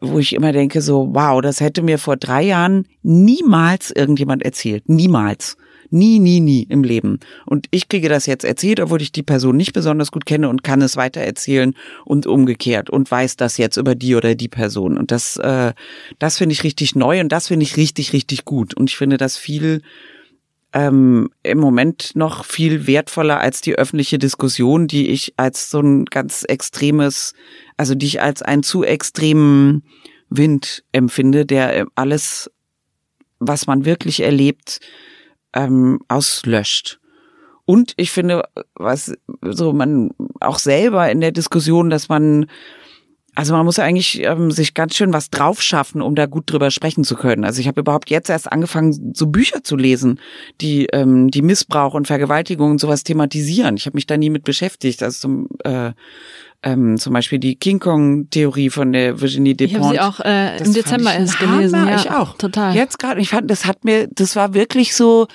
wo 0.00 0.20
ich 0.20 0.32
immer 0.32 0.52
denke 0.52 0.80
so, 0.80 1.08
wow, 1.12 1.40
das 1.40 1.60
hätte 1.60 1.82
mir 1.82 1.98
vor 1.98 2.16
drei 2.16 2.42
Jahren 2.42 2.86
niemals 3.02 3.90
irgendjemand 3.90 4.44
erzählt, 4.44 4.88
niemals. 4.88 5.56
Nie, 5.90 6.18
nie, 6.18 6.40
nie 6.40 6.64
im 6.64 6.84
Leben. 6.84 7.20
Und 7.46 7.66
ich 7.70 7.88
kriege 7.88 8.08
das 8.08 8.26
jetzt 8.26 8.44
erzählt, 8.44 8.80
obwohl 8.80 9.00
ich 9.00 9.12
die 9.12 9.22
Person 9.22 9.56
nicht 9.56 9.72
besonders 9.72 10.10
gut 10.10 10.26
kenne 10.26 10.48
und 10.48 10.62
kann 10.62 10.82
es 10.82 10.96
weiter 10.96 11.20
erzählen 11.20 11.74
und 12.04 12.26
umgekehrt 12.26 12.90
und 12.90 13.10
weiß 13.10 13.36
das 13.36 13.56
jetzt 13.56 13.76
über 13.76 13.94
die 13.94 14.14
oder 14.14 14.34
die 14.34 14.48
Person. 14.48 14.98
Und 14.98 15.10
das, 15.10 15.36
äh, 15.36 15.72
das 16.18 16.38
finde 16.38 16.52
ich 16.52 16.64
richtig 16.64 16.94
neu 16.94 17.20
und 17.20 17.30
das 17.30 17.48
finde 17.48 17.64
ich 17.64 17.76
richtig, 17.76 18.12
richtig 18.12 18.44
gut. 18.44 18.74
Und 18.74 18.90
ich 18.90 18.96
finde 18.96 19.16
das 19.16 19.36
viel 19.36 19.82
ähm, 20.72 21.30
im 21.42 21.58
Moment 21.58 22.12
noch 22.14 22.44
viel 22.44 22.86
wertvoller 22.86 23.40
als 23.40 23.60
die 23.60 23.74
öffentliche 23.74 24.18
Diskussion, 24.18 24.86
die 24.86 25.08
ich 25.08 25.32
als 25.36 25.70
so 25.70 25.80
ein 25.80 26.04
ganz 26.04 26.44
extremes, 26.44 27.32
also 27.76 27.94
die 27.94 28.06
ich 28.06 28.20
als 28.20 28.42
einen 28.42 28.62
zu 28.62 28.84
extremen 28.84 29.82
Wind 30.28 30.84
empfinde, 30.92 31.46
der 31.46 31.86
alles, 31.94 32.50
was 33.38 33.66
man 33.66 33.84
wirklich 33.86 34.20
erlebt, 34.20 34.80
ähm, 35.54 36.00
auslöscht. 36.08 37.00
Und 37.64 37.92
ich 37.96 38.10
finde, 38.10 38.44
was 38.74 39.12
so 39.42 39.72
man 39.72 40.10
auch 40.40 40.58
selber 40.58 41.10
in 41.10 41.20
der 41.20 41.32
Diskussion, 41.32 41.90
dass 41.90 42.08
man 42.08 42.46
also 43.38 43.54
man 43.54 43.64
muss 43.64 43.76
ja 43.76 43.84
eigentlich 43.84 44.20
ähm, 44.24 44.50
sich 44.50 44.74
ganz 44.74 44.96
schön 44.96 45.12
was 45.12 45.30
drauf 45.30 45.62
schaffen, 45.62 46.02
um 46.02 46.16
da 46.16 46.26
gut 46.26 46.50
drüber 46.50 46.72
sprechen 46.72 47.04
zu 47.04 47.14
können. 47.14 47.44
Also 47.44 47.60
ich 47.60 47.68
habe 47.68 47.82
überhaupt 47.82 48.10
jetzt 48.10 48.30
erst 48.30 48.50
angefangen, 48.50 49.14
so 49.14 49.28
Bücher 49.28 49.62
zu 49.62 49.76
lesen, 49.76 50.18
die 50.60 50.86
ähm, 50.86 51.30
die 51.30 51.42
Missbrauch 51.42 51.94
und 51.94 52.08
Vergewaltigung 52.08 52.72
und 52.72 52.80
sowas 52.80 53.04
thematisieren. 53.04 53.76
Ich 53.76 53.86
habe 53.86 53.96
mich 53.96 54.06
da 54.06 54.16
nie 54.16 54.30
mit 54.30 54.42
beschäftigt. 54.42 55.04
Also 55.04 55.20
zum, 55.20 55.48
äh, 55.62 55.92
ähm, 56.72 56.98
zum 56.98 57.12
Beispiel 57.12 57.38
die 57.38 57.56
King 57.56 57.78
Kong-Theorie 57.80 58.70
von 58.70 58.92
der 58.92 59.20
Virginie 59.20 59.54
Despont. 59.54 59.94
Ich 59.94 60.00
habe 60.00 60.14
sie 60.14 60.20
auch 60.20 60.24
äh, 60.24 60.58
im 60.58 60.72
Dezember 60.72 61.14
erst 61.14 61.38
gelesen. 61.38 61.86
Ja, 61.86 61.96
ich 61.96 62.10
auch. 62.10 62.36
Total. 62.36 62.74
Jetzt 62.74 62.98
gerade, 62.98 63.20
ich 63.20 63.30
fand, 63.30 63.50
das 63.50 63.64
hat 63.64 63.84
mir, 63.84 64.08
das 64.08 64.36
war 64.36 64.54
wirklich 64.54 64.94
so, 64.94 65.26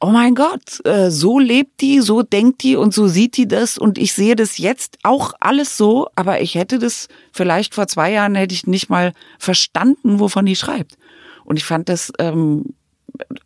oh 0.00 0.08
mein 0.08 0.34
Gott, 0.34 0.84
äh, 0.84 1.10
so 1.10 1.38
lebt 1.38 1.80
die, 1.80 2.00
so 2.00 2.22
denkt 2.22 2.62
die 2.62 2.76
und 2.76 2.92
so 2.94 3.06
sieht 3.08 3.36
die 3.36 3.48
das 3.48 3.78
und 3.78 3.98
ich 3.98 4.12
sehe 4.12 4.36
das 4.36 4.58
jetzt 4.58 4.98
auch 5.02 5.32
alles 5.40 5.76
so, 5.76 6.08
aber 6.14 6.40
ich 6.40 6.54
hätte 6.54 6.78
das 6.78 7.08
vielleicht 7.32 7.74
vor 7.74 7.86
zwei 7.86 8.12
Jahren 8.12 8.34
hätte 8.34 8.54
ich 8.54 8.66
nicht 8.66 8.90
mal 8.90 9.12
verstanden, 9.38 10.20
wovon 10.20 10.46
die 10.46 10.56
schreibt. 10.56 10.96
Und 11.44 11.56
ich 11.56 11.64
fand 11.64 11.88
das 11.88 12.12
ähm, 12.18 12.74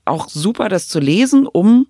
auch 0.04 0.28
super, 0.28 0.68
das 0.68 0.88
zu 0.88 1.00
lesen, 1.00 1.46
um 1.46 1.86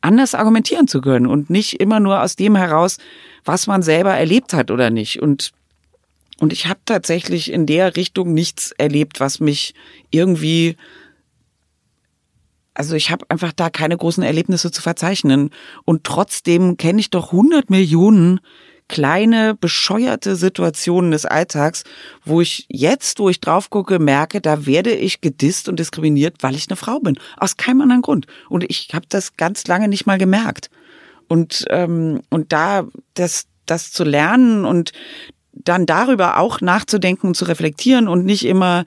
anders 0.00 0.34
argumentieren 0.34 0.88
zu 0.88 1.00
können 1.00 1.26
und 1.26 1.50
nicht 1.50 1.74
immer 1.74 2.00
nur 2.00 2.22
aus 2.22 2.34
dem 2.34 2.56
heraus, 2.56 2.96
was 3.44 3.66
man 3.66 3.82
selber 3.82 4.14
erlebt 4.14 4.52
hat 4.52 4.70
oder 4.70 4.90
nicht. 4.90 5.20
Und 5.20 5.52
und 6.38 6.54
ich 6.54 6.66
habe 6.66 6.80
tatsächlich 6.86 7.52
in 7.52 7.66
der 7.66 7.96
Richtung 7.96 8.32
nichts 8.32 8.72
erlebt, 8.72 9.20
was 9.20 9.40
mich 9.40 9.74
irgendwie 10.10 10.76
also 12.72 12.94
ich 12.94 13.10
habe 13.10 13.26
einfach 13.28 13.52
da 13.52 13.68
keine 13.68 13.96
großen 13.96 14.22
Erlebnisse 14.22 14.70
zu 14.70 14.80
verzeichnen. 14.80 15.50
Und 15.84 16.04
trotzdem 16.04 16.78
kenne 16.78 17.00
ich 17.00 17.10
doch 17.10 17.32
100 17.32 17.68
Millionen 17.68 18.40
kleine, 18.88 19.54
bescheuerte 19.54 20.34
Situationen 20.34 21.12
des 21.12 21.24
Alltags, 21.24 21.84
wo 22.24 22.40
ich 22.40 22.66
jetzt, 22.68 23.18
wo 23.18 23.28
ich 23.28 23.40
drauf 23.40 23.70
gucke, 23.70 23.98
merke, 23.98 24.40
da 24.40 24.66
werde 24.66 24.90
ich 24.90 25.20
gedisst 25.20 25.68
und 25.68 25.78
diskriminiert, 25.78 26.36
weil 26.40 26.56
ich 26.56 26.68
eine 26.68 26.76
Frau 26.76 26.98
bin. 26.98 27.18
Aus 27.36 27.56
keinem 27.56 27.82
anderen 27.82 28.02
Grund. 28.02 28.26
Und 28.48 28.64
ich 28.68 28.88
habe 28.92 29.06
das 29.08 29.36
ganz 29.36 29.66
lange 29.66 29.86
nicht 29.86 30.06
mal 30.06 30.18
gemerkt. 30.18 30.70
Und, 31.30 31.64
ähm, 31.70 32.22
und 32.28 32.52
da 32.52 32.88
das, 33.14 33.46
das 33.64 33.92
zu 33.92 34.02
lernen 34.02 34.64
und 34.64 34.90
dann 35.52 35.86
darüber 35.86 36.38
auch 36.38 36.60
nachzudenken 36.60 37.28
und 37.28 37.36
zu 37.36 37.44
reflektieren 37.44 38.08
und 38.08 38.24
nicht 38.24 38.44
immer 38.44 38.84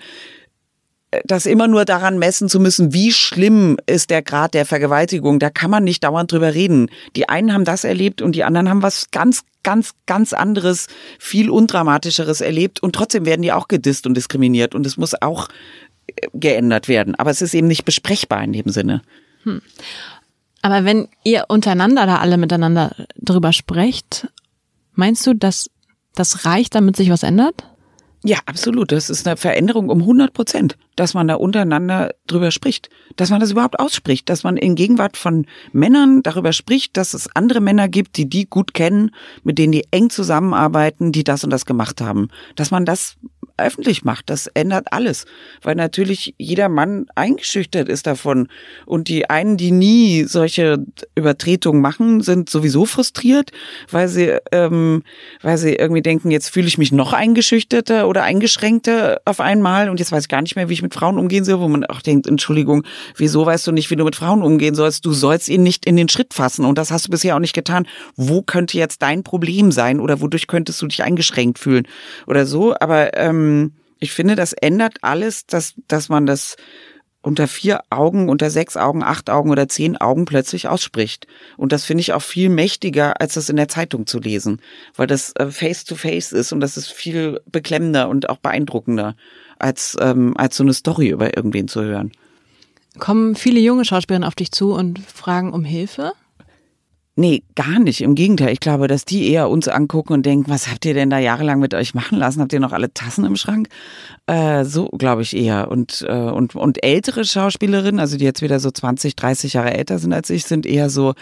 das 1.26 1.46
immer 1.46 1.68
nur 1.68 1.86
daran 1.86 2.18
messen 2.18 2.50
zu 2.50 2.60
müssen, 2.60 2.94
wie 2.94 3.12
schlimm 3.12 3.78
ist 3.86 4.10
der 4.10 4.22
Grad 4.22 4.56
der 4.56 4.66
Vergewaltigung. 4.66 5.40
Da 5.40 5.50
kann 5.50 5.70
man 5.70 5.84
nicht 5.84 6.04
dauernd 6.04 6.32
drüber 6.32 6.54
reden. 6.54 6.90
Die 7.16 7.30
einen 7.30 7.54
haben 7.54 7.66
das 7.66 7.84
erlebt 7.84 8.22
und 8.22 8.36
die 8.36 8.44
anderen 8.44 8.68
haben 8.68 8.82
was 8.82 9.12
ganz, 9.12 9.44
ganz, 9.62 9.94
ganz 10.08 10.34
anderes, 10.34 10.88
viel 11.20 11.50
undramatischeres 11.50 12.42
erlebt 12.42 12.82
und 12.82 12.96
trotzdem 12.96 13.26
werden 13.26 13.44
die 13.44 13.52
auch 13.52 13.68
gedisst 13.68 14.08
und 14.08 14.16
diskriminiert 14.16 14.76
und 14.76 14.88
es 14.88 14.98
muss 14.98 15.14
auch 15.22 15.50
äh, 16.08 16.28
geändert 16.34 16.88
werden. 16.88 17.16
Aber 17.16 17.30
es 17.30 17.44
ist 17.44 17.54
eben 17.54 17.68
nicht 17.68 17.86
besprechbar 17.86 18.44
in 18.44 18.54
dem 18.54 18.70
Sinne. 18.70 19.04
Hm. 19.44 19.62
Aber 20.64 20.86
wenn 20.86 21.10
ihr 21.24 21.46
untereinander 21.50 22.06
da 22.08 22.18
alle 22.18 22.38
miteinander 22.38 22.96
drüber 23.18 23.52
sprecht, 23.52 24.30
meinst 24.94 25.28
du, 25.28 25.36
dass 25.36 25.70
das 26.16 26.46
reicht, 26.46 26.74
damit 26.74 26.96
sich 26.96 27.10
was 27.10 27.24
ändert? 27.24 27.66
Ja, 28.26 28.38
absolut. 28.46 28.94
Das 28.94 29.10
ist 29.10 29.28
eine 29.28 29.36
Veränderung 29.36 29.90
um 29.90 30.00
100 30.00 30.32
Prozent, 30.32 30.78
dass 30.96 31.14
man 31.14 31.28
da 31.28 31.36
untereinander 31.36 32.16
drüber 32.28 32.52
spricht, 32.52 32.90
dass 33.18 33.30
man 33.30 33.42
das 33.42 33.52
überhaupt 33.52 33.78
ausspricht, 33.78 34.30
dass 34.30 34.44
man 34.44 34.56
in 34.56 34.76
Gegenwart 34.76 35.18
von 35.18 35.46
Männern 35.74 36.24
darüber 36.24 36.54
spricht, 36.54 36.96
dass 36.96 37.14
es 37.14 37.28
andere 37.36 37.60
Männer 37.60 37.90
gibt, 37.90 38.16
die 38.16 38.30
die 38.30 38.46
gut 38.46 38.74
kennen, 38.74 39.12
mit 39.44 39.58
denen 39.58 39.74
die 39.74 39.86
eng 39.92 40.10
zusammenarbeiten, 40.10 41.12
die 41.12 41.26
das 41.26 41.44
und 41.44 41.50
das 41.50 41.66
gemacht 41.66 42.00
haben, 42.00 42.30
dass 42.56 42.72
man 42.72 42.86
das 42.86 43.18
öffentlich 43.58 44.04
macht. 44.04 44.30
Das 44.30 44.48
ändert 44.48 44.88
alles, 44.92 45.26
weil 45.62 45.76
natürlich 45.76 46.34
jeder 46.38 46.70
Mann 46.70 47.06
eingeschüchtert 47.16 47.88
ist 47.88 48.08
davon. 48.08 48.48
Und 48.86 49.08
die 49.10 49.30
einen, 49.30 49.58
die 49.58 49.72
nie 49.72 50.24
solche 50.24 50.84
Übertretungen 51.16 51.82
machen, 51.82 52.22
sind 52.22 52.50
sowieso 52.50 52.86
frustriert, 52.86 53.52
weil 53.92 54.08
sie, 54.08 54.38
ähm, 54.52 55.04
weil 55.42 55.58
sie 55.58 55.76
irgendwie 55.76 56.02
denken, 56.02 56.32
jetzt 56.32 56.50
fühle 56.50 56.68
ich 56.68 56.78
mich 56.78 56.92
noch 56.92 57.14
eingeschüchterter 57.14 58.08
oder 58.08 58.24
eingeschränkter 58.24 59.22
auf 59.26 59.40
einmal 59.40 59.90
und 59.90 60.00
jetzt 60.00 60.12
weiß 60.12 60.24
ich 60.24 60.30
gar 60.30 60.42
nicht 60.42 60.56
mehr, 60.56 60.70
wie 60.70 60.74
ich 60.74 60.82
mit 60.82 60.94
Frauen 60.94 61.20
umgehen 61.20 61.46
soll, 61.46 61.60
wo 61.60 61.68
man 61.68 61.86
auch 61.86 62.02
denkt, 62.02 62.28
Entschuldigung, 62.28 62.84
wieso 63.16 63.46
weißt 63.46 63.68
du 63.68 63.72
nicht, 63.72 63.92
wie 63.92 63.96
du 63.96 64.04
mit 64.04 64.16
Frauen 64.16 64.42
umgehen 64.42 64.76
sollst? 64.76 65.06
Du 65.06 65.14
sollst 65.14 65.50
ihn 65.50 65.64
nicht 65.64 65.86
in 65.86 65.96
den 65.96 66.10
Schritt 66.10 66.34
fassen 66.34 66.66
und 66.66 66.78
das 66.78 66.92
hast 66.92 67.08
du 67.08 67.12
bisher 67.12 67.36
auch 67.36 67.40
nicht 67.40 67.54
getan. 67.54 67.88
Wo 68.16 68.42
könnte 68.42 68.78
jetzt 68.78 69.02
dein 69.02 69.24
Problem 69.24 69.72
sein 69.72 70.00
oder 70.00 70.22
wodurch 70.22 70.48
könntest 70.48 70.82
du 70.82 70.88
dich 70.88 71.04
eingeschränkt 71.04 71.60
fühlen 71.60 71.88
oder 72.26 72.46
so? 72.46 72.76
Aber 72.80 73.16
ähm, 73.18 73.43
ähm, 73.44 73.74
ich 74.00 74.12
finde, 74.12 74.36
das 74.36 74.54
ändert 74.54 74.98
alles, 75.02 75.46
dass, 75.46 75.76
dass 75.88 76.10
man 76.10 76.26
das 76.26 76.58
unter 77.22 77.48
vier 77.48 77.82
Augen, 77.90 78.28
unter 78.28 78.50
sechs 78.50 78.76
Augen, 78.76 79.02
acht 79.02 79.30
Augen 79.30 79.50
oder 79.50 79.70
zehn 79.70 79.96
Augen 79.96 80.26
plötzlich 80.26 80.68
ausspricht. 80.68 81.26
Und 81.56 81.72
das 81.72 81.86
finde 81.86 82.02
ich 82.02 82.12
auch 82.12 82.22
viel 82.22 82.50
mächtiger, 82.50 83.22
als 83.22 83.36
das 83.36 83.50
in 83.50 83.56
der 83.56 83.70
Zeitung 83.70 84.06
zu 84.06 84.20
lesen, 84.20 84.62
weil 84.98 85.08
das 85.08 85.34
äh, 85.38 85.50
face 85.50 85.86
to 85.86 85.96
face 85.96 86.34
ist 86.34 86.52
und 86.52 86.60
das 86.60 86.76
ist 86.76 86.90
viel 86.92 87.40
beklemmender 87.50 88.10
und 88.10 88.30
auch 88.30 88.38
beeindruckender, 88.38 89.16
als, 89.58 89.96
ähm, 90.02 90.36
als 90.36 90.58
so 90.58 90.64
eine 90.64 90.74
Story 90.74 91.08
über 91.10 91.36
irgendwen 91.38 91.70
zu 91.70 91.82
hören. 91.82 92.12
Kommen 93.00 93.36
viele 93.36 93.62
junge 93.62 93.86
Schauspielerinnen 93.86 94.28
auf 94.28 94.36
dich 94.36 94.52
zu 94.52 94.74
und 94.74 95.00
fragen 95.00 95.54
um 95.54 95.64
Hilfe? 95.64 96.12
Nee, 97.16 97.44
gar 97.54 97.78
nicht. 97.78 98.02
Im 98.02 98.16
Gegenteil. 98.16 98.52
Ich 98.52 98.60
glaube, 98.60 98.88
dass 98.88 99.06
die 99.06 99.30
eher 99.30 99.48
uns 99.48 99.68
angucken 99.68 100.14
und 100.14 100.26
denken, 100.26 100.50
was 100.50 100.68
habt 100.68 100.84
ihr 100.84 100.96
denn 100.96 101.12
da 101.12 101.20
jahrelang 101.20 101.60
mit 101.60 101.76
euch 101.76 101.94
machen 101.94 102.18
lassen? 102.18 102.42
Habt 102.42 102.54
ihr 102.54 102.60
noch 102.60 102.72
alle 102.72 102.92
Tassen 102.92 103.24
im 103.24 103.36
Schrank? 103.36 103.68
Äh, 104.26 104.66
so 104.66 104.88
glaube 104.88 105.22
ich 105.22 105.36
eher. 105.36 105.70
Und, 105.70 106.04
äh, 106.08 106.12
und, 106.12 106.56
und 106.56 106.84
ältere 106.84 107.24
Schauspielerinnen, 107.24 108.00
also 108.00 108.18
die 108.18 108.26
jetzt 108.26 108.42
wieder 108.42 108.60
so 108.60 108.72
20, 108.72 109.16
30 109.16 109.54
Jahre 109.54 109.76
älter 109.76 110.00
sind 110.00 110.12
als 110.12 110.32
ich, 110.32 110.46
sind 110.46 110.66
eher 110.66 110.90
so, 110.90 111.14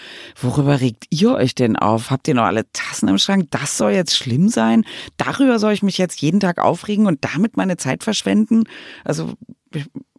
worüber 0.41 0.79
regt 0.79 1.07
ihr 1.09 1.33
euch 1.33 1.55
denn 1.55 1.75
auf? 1.75 2.09
Habt 2.09 2.25
ihr 2.29 2.35
noch 2.35 2.45
alle 2.45 2.71
Tassen 2.71 3.09
im 3.09 3.17
Schrank? 3.17 3.47
Das 3.51 3.77
soll 3.77 3.91
jetzt 3.91 4.15
schlimm 4.15 4.47
sein? 4.47 4.85
Darüber 5.17 5.59
soll 5.59 5.73
ich 5.73 5.83
mich 5.83 5.97
jetzt 5.97 6.21
jeden 6.21 6.39
Tag 6.39 6.59
aufregen 6.59 7.05
und 7.05 7.19
damit 7.33 7.57
meine 7.57 7.75
Zeit 7.75 8.05
verschwenden? 8.05 8.63
Also 9.03 9.33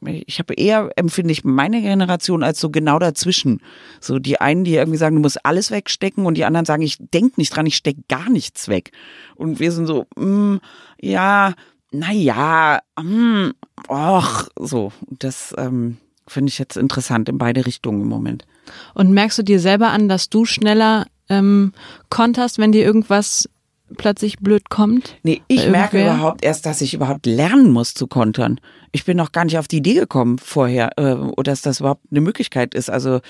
ich 0.05 0.38
habe 0.38 0.55
eher, 0.55 0.90
empfinde 0.96 1.32
ich 1.32 1.44
meine 1.44 1.80
Generation 1.80 2.42
als 2.42 2.61
so 2.61 2.70
genau 2.70 2.98
dazwischen. 2.98 3.61
So 4.00 4.18
die 4.18 4.40
einen, 4.40 4.64
die 4.64 4.74
irgendwie 4.74 4.98
sagen, 4.98 5.16
du 5.16 5.22
musst 5.22 5.44
alles 5.44 5.70
wegstecken 5.70 6.26
und 6.26 6.34
die 6.34 6.44
anderen 6.44 6.66
sagen, 6.66 6.82
ich 6.82 6.98
denk 6.98 7.38
nicht 7.38 7.55
dran, 7.55 7.66
ich 7.66 7.76
steck 7.76 7.96
gar 8.09 8.30
nichts 8.30 8.68
weg. 8.68 8.92
Und 9.36 9.61
wir 9.61 9.72
sind 9.72 9.86
so, 9.86 10.07
mm, 10.16 10.57
ja, 11.00 11.55
naja, 11.92 12.80
mm, 13.00 13.50
och, 13.88 14.48
so. 14.57 14.92
Das 15.11 15.55
ähm, 15.59 15.98
finde 16.26 16.50
ich 16.50 16.59
jetzt 16.59 16.76
interessant 16.76 17.28
in 17.28 17.38
beide 17.38 17.66
Richtungen 17.66 18.03
im 18.03 18.09
Moment. 18.09 18.46
Und 18.94 19.12
merkst 19.12 19.38
du 19.38 19.42
dir 19.42 19.61
selber 19.61 19.90
an, 19.90 20.09
dass 20.09 20.30
du 20.30 20.44
schneller 20.44 21.07
ähm, 21.28 21.72
konterst, 22.11 22.59
wenn 22.59 22.72
dir 22.72 22.84
irgendwas 22.84 23.48
plötzlich 23.97 24.38
blöd 24.38 24.68
kommt? 24.70 25.16
Nee, 25.22 25.43
ich 25.49 25.68
merke 25.68 26.01
überhaupt 26.01 26.45
erst, 26.45 26.66
dass 26.66 26.80
ich 26.80 26.95
überhaupt 26.95 27.26
lernen 27.26 27.70
muss 27.70 27.95
zu 27.95 28.07
kontern. 28.07 28.61
Ich 28.95 29.07
bin 29.07 29.16
noch 29.16 29.32
gar 29.32 29.47
nicht 29.47 29.57
auf 29.57 29.68
die 29.68 29.78
Idee 29.78 29.95
gekommen 29.95 30.36
vorher, 30.36 30.99
äh, 30.99 31.16
dass 31.43 31.62
das 31.62 31.80
überhaupt 31.80 32.03
eine 32.11 32.20
Möglichkeit 32.20 32.74
ist. 32.74 32.90
Also, 32.90 33.20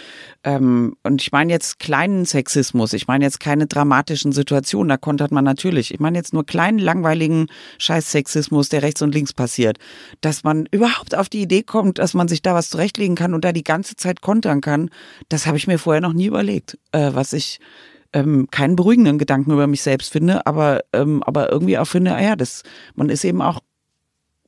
ähm, 0.42 0.96
und 1.04 1.22
ich 1.22 1.30
meine 1.30 1.52
jetzt 1.52 1.78
kleinen 1.78 2.24
Sexismus, 2.24 2.92
ich 2.92 3.06
meine 3.06 3.24
jetzt 3.24 3.38
keine 3.38 3.66
dramatischen 3.66 4.32
Situationen, 4.32 4.88
da 4.88 4.96
kontert 4.96 5.30
man 5.30 5.44
natürlich. 5.44 5.94
Ich 5.94 6.00
meine 6.00 6.18
jetzt 6.18 6.34
nur 6.34 6.44
kleinen, 6.44 6.80
langweiligen 6.80 7.46
Scheiß-Sexismus, 7.78 8.70
der 8.70 8.82
rechts 8.82 9.02
und 9.02 9.14
links 9.14 9.32
passiert. 9.32 9.78
Dass 10.20 10.42
man 10.42 10.66
überhaupt 10.72 11.14
auf 11.14 11.28
die 11.28 11.42
Idee 11.42 11.62
kommt, 11.62 11.98
dass 11.98 12.12
man 12.12 12.26
sich 12.26 12.42
da 12.42 12.54
was 12.54 12.68
zurechtlegen 12.68 13.14
kann 13.14 13.32
und 13.32 13.44
da 13.44 13.52
die 13.52 13.64
ganze 13.64 13.94
Zeit 13.94 14.20
kontern 14.20 14.62
kann, 14.62 14.90
das 15.28 15.46
habe 15.46 15.58
ich 15.58 15.68
mir 15.68 15.78
vorher 15.78 16.00
noch 16.00 16.12
nie 16.12 16.26
überlegt. 16.26 16.76
Äh, 16.90 17.10
was 17.14 17.32
ich 17.32 17.60
ähm, 18.12 18.48
keinen 18.50 18.76
beruhigenden 18.76 19.18
Gedanken 19.18 19.52
über 19.52 19.66
mich 19.66 19.82
selbst 19.82 20.12
finde, 20.12 20.46
aber, 20.46 20.80
ähm, 20.92 21.22
aber 21.22 21.50
irgendwie 21.50 21.78
auch 21.78 21.86
finde, 21.86 22.14
ah 22.14 22.22
ja, 22.22 22.36
das, 22.36 22.62
man 22.94 23.08
ist 23.08 23.24
eben 23.24 23.42
auch 23.42 23.60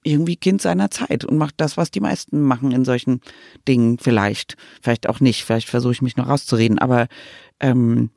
irgendwie 0.02 0.36
Kind 0.36 0.60
seiner 0.60 0.90
Zeit 0.90 1.24
und 1.24 1.38
macht 1.38 1.54
das, 1.56 1.76
was 1.76 1.90
die 1.90 2.00
meisten 2.00 2.42
machen 2.42 2.72
in 2.72 2.84
solchen 2.84 3.20
Dingen 3.66 3.98
vielleicht. 3.98 4.56
Vielleicht 4.82 5.08
auch 5.08 5.20
nicht, 5.20 5.44
vielleicht 5.44 5.68
versuche 5.68 5.92
ich 5.92 6.02
mich 6.02 6.16
noch 6.16 6.28
rauszureden, 6.28 6.78
aber 6.78 7.06
ähm, 7.60 8.10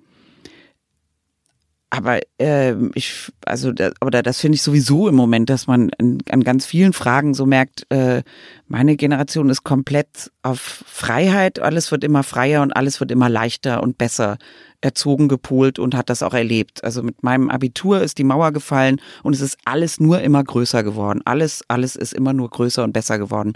aber 1.90 2.20
äh, 2.38 2.76
ich, 2.96 3.32
also, 3.46 3.72
aber 4.02 4.22
das 4.22 4.42
finde 4.42 4.58
ich 4.58 4.62
sowieso 4.62 5.08
im 5.08 5.16
Moment, 5.16 5.50
dass 5.50 5.68
man 5.68 5.90
an, 5.98 6.18
an 6.30 6.44
ganz 6.44 6.66
vielen 6.66 6.92
Fragen 6.92 7.34
so 7.34 7.46
merkt, 7.46 7.86
äh, 7.90 8.24
meine 8.68 8.98
Generation 8.98 9.50
ist 9.50 9.64
komplett 9.64 10.32
auf 10.48 10.84
Freiheit, 10.88 11.60
alles 11.60 11.92
wird 11.92 12.06
immer 12.06 12.24
freier 12.24 12.62
und 12.62 12.72
alles 12.72 13.02
wird 13.02 13.12
immer 13.12 13.28
leichter 13.28 13.84
und 13.84 13.98
besser 13.98 14.38
erzogen, 14.82 15.28
gepolt 15.28 15.80
und 15.80 15.96
hat 15.96 16.10
das 16.10 16.22
auch 16.22 16.34
erlebt. 16.34 16.84
Also 16.84 17.02
mit 17.02 17.24
meinem 17.24 17.50
Abitur 17.50 18.02
ist 18.02 18.20
die 18.20 18.24
Mauer 18.24 18.52
gefallen 18.52 19.02
und 19.24 19.34
es 19.34 19.42
ist 19.42 19.58
alles 19.66 20.00
nur 20.00 20.22
immer 20.22 20.44
größer 20.44 20.84
geworden. 20.84 21.22
Alles, 21.26 21.64
alles 21.68 21.96
ist 21.96 22.14
immer 22.14 22.32
nur 22.34 22.50
größer 22.50 22.84
und 22.84 22.94
besser 22.94 23.18
geworden. 23.18 23.54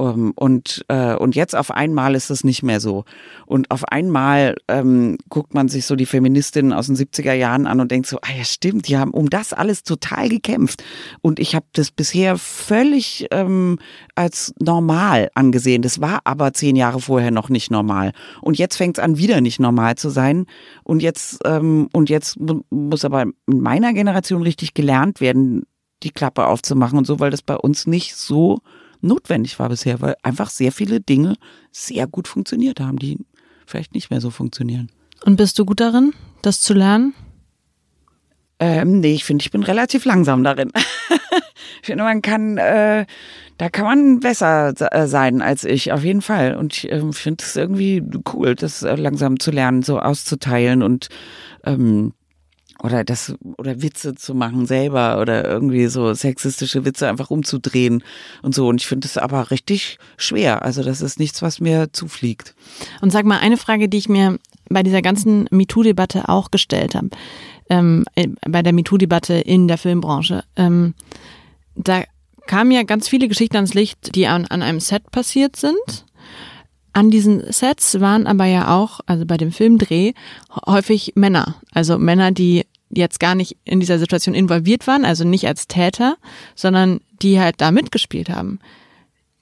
Ähm, 0.00 0.32
und, 0.36 0.84
äh, 0.88 1.14
und 1.16 1.36
jetzt 1.36 1.54
auf 1.54 1.70
einmal 1.70 2.14
ist 2.14 2.30
es 2.30 2.44
nicht 2.44 2.62
mehr 2.62 2.80
so. 2.80 3.04
Und 3.44 3.70
auf 3.70 3.84
einmal 3.88 4.56
ähm, 4.68 5.18
guckt 5.28 5.52
man 5.52 5.68
sich 5.68 5.84
so 5.84 5.96
die 5.96 6.06
Feministinnen 6.06 6.72
aus 6.72 6.86
den 6.86 6.96
70er 6.96 7.34
Jahren 7.34 7.66
an 7.66 7.80
und 7.80 7.90
denkt 7.90 8.06
so, 8.06 8.16
ah 8.22 8.32
ja 8.36 8.44
stimmt, 8.44 8.88
die 8.88 8.96
haben 8.96 9.10
um 9.10 9.28
das 9.28 9.52
alles 9.52 9.82
total 9.82 10.30
gekämpft. 10.30 10.82
Und 11.20 11.40
ich 11.40 11.54
habe 11.54 11.66
das 11.74 11.90
bisher 11.90 12.38
völlig 12.38 13.26
ähm, 13.32 13.78
als 14.14 14.54
normal 14.58 15.30
angesehen. 15.34 15.82
Das 15.82 16.00
war 16.00 16.20
aber 16.24 16.52
zehn 16.52 16.76
Jahre 16.76 17.00
vorher 17.00 17.30
noch 17.30 17.48
nicht 17.48 17.70
normal. 17.70 18.12
Und 18.40 18.58
jetzt 18.58 18.76
fängt 18.76 18.98
es 18.98 19.04
an, 19.04 19.18
wieder 19.18 19.40
nicht 19.40 19.60
normal 19.60 19.96
zu 19.96 20.08
sein. 20.08 20.46
Und 20.82 21.02
jetzt, 21.02 21.38
ähm, 21.44 21.88
und 21.92 22.10
jetzt 22.10 22.38
muss 22.70 23.04
aber 23.04 23.22
in 23.22 23.34
meiner 23.46 23.92
Generation 23.92 24.42
richtig 24.42 24.74
gelernt 24.74 25.20
werden, 25.20 25.64
die 26.02 26.10
Klappe 26.10 26.46
aufzumachen 26.46 26.98
und 26.98 27.06
so, 27.06 27.20
weil 27.20 27.30
das 27.30 27.42
bei 27.42 27.56
uns 27.56 27.86
nicht 27.86 28.16
so 28.16 28.60
notwendig 29.00 29.58
war 29.58 29.68
bisher, 29.68 30.00
weil 30.00 30.16
einfach 30.22 30.50
sehr 30.50 30.72
viele 30.72 31.00
Dinge 31.00 31.36
sehr 31.70 32.06
gut 32.06 32.26
funktioniert 32.26 32.80
haben, 32.80 32.98
die 32.98 33.18
vielleicht 33.66 33.94
nicht 33.94 34.10
mehr 34.10 34.20
so 34.20 34.30
funktionieren. 34.30 34.90
Und 35.24 35.36
bist 35.36 35.58
du 35.58 35.64
gut 35.64 35.80
darin, 35.80 36.12
das 36.42 36.60
zu 36.60 36.74
lernen? 36.74 37.14
Ähm, 38.64 39.00
nee, 39.00 39.12
ich 39.12 39.24
finde, 39.24 39.42
ich 39.42 39.50
bin 39.50 39.62
relativ 39.62 40.06
langsam 40.06 40.42
darin. 40.42 40.72
ich 41.82 41.86
finde, 41.86 42.02
man 42.02 42.22
kann, 42.22 42.56
äh, 42.56 43.04
da 43.58 43.68
kann 43.68 43.84
man 43.84 44.20
besser 44.20 44.72
äh, 44.90 45.06
sein 45.06 45.42
als 45.42 45.64
ich, 45.64 45.92
auf 45.92 46.02
jeden 46.02 46.22
Fall. 46.22 46.54
Und 46.56 46.72
ich 46.72 46.90
äh, 46.90 47.12
finde 47.12 47.44
es 47.44 47.56
irgendwie 47.56 48.02
cool, 48.32 48.54
das 48.54 48.82
äh, 48.82 48.94
langsam 48.94 49.38
zu 49.38 49.50
lernen, 49.50 49.82
so 49.82 49.98
auszuteilen 49.98 50.82
und 50.82 51.08
ähm, 51.66 52.14
oder 52.84 53.02
das 53.02 53.34
oder 53.58 53.82
Witze 53.82 54.14
zu 54.14 54.34
machen 54.34 54.66
selber 54.66 55.20
oder 55.20 55.44
irgendwie 55.44 55.86
so 55.86 56.14
sexistische 56.14 56.84
Witze 56.84 57.08
einfach 57.08 57.30
umzudrehen 57.30 58.04
und 58.42 58.54
so 58.54 58.68
und 58.68 58.80
ich 58.80 58.86
finde 58.86 59.06
es 59.08 59.18
aber 59.18 59.50
richtig 59.50 59.98
schwer 60.16 60.62
also 60.62 60.82
das 60.82 61.00
ist 61.00 61.18
nichts 61.18 61.42
was 61.42 61.60
mir 61.60 61.92
zufliegt 61.92 62.54
und 63.00 63.10
sag 63.10 63.24
mal 63.24 63.38
eine 63.38 63.56
Frage 63.56 63.88
die 63.88 63.98
ich 63.98 64.08
mir 64.08 64.38
bei 64.68 64.82
dieser 64.82 65.02
ganzen 65.02 65.46
MeToo 65.50 65.82
Debatte 65.82 66.28
auch 66.28 66.50
gestellt 66.50 66.94
habe 66.94 67.10
ähm, 67.70 68.04
äh, 68.14 68.28
bei 68.46 68.62
der 68.62 68.72
MeToo-Debatte 68.72 69.34
in 69.34 69.68
der 69.68 69.78
Filmbranche. 69.78 70.44
Ähm, 70.56 70.94
da 71.74 72.04
kamen 72.46 72.70
ja 72.70 72.82
ganz 72.82 73.08
viele 73.08 73.28
Geschichten 73.28 73.56
ans 73.56 73.74
Licht, 73.74 74.14
die 74.14 74.26
an, 74.26 74.46
an 74.46 74.62
einem 74.62 74.80
Set 74.80 75.10
passiert 75.10 75.56
sind. 75.56 76.04
An 76.92 77.10
diesen 77.10 77.52
Sets 77.52 78.00
waren 78.00 78.26
aber 78.26 78.44
ja 78.44 78.76
auch, 78.76 79.00
also 79.06 79.26
bei 79.26 79.36
dem 79.36 79.50
Filmdreh, 79.50 80.12
häufig 80.66 81.12
Männer. 81.16 81.56
Also 81.72 81.98
Männer, 81.98 82.30
die 82.30 82.66
jetzt 82.96 83.20
gar 83.20 83.34
nicht 83.34 83.56
in 83.64 83.80
dieser 83.80 83.98
Situation 83.98 84.34
involviert 84.34 84.86
waren, 84.86 85.04
also 85.04 85.24
nicht 85.24 85.46
als 85.46 85.68
Täter, 85.68 86.16
sondern 86.54 87.00
die 87.22 87.40
halt 87.40 87.60
da 87.60 87.70
mitgespielt 87.70 88.28
haben. 88.28 88.58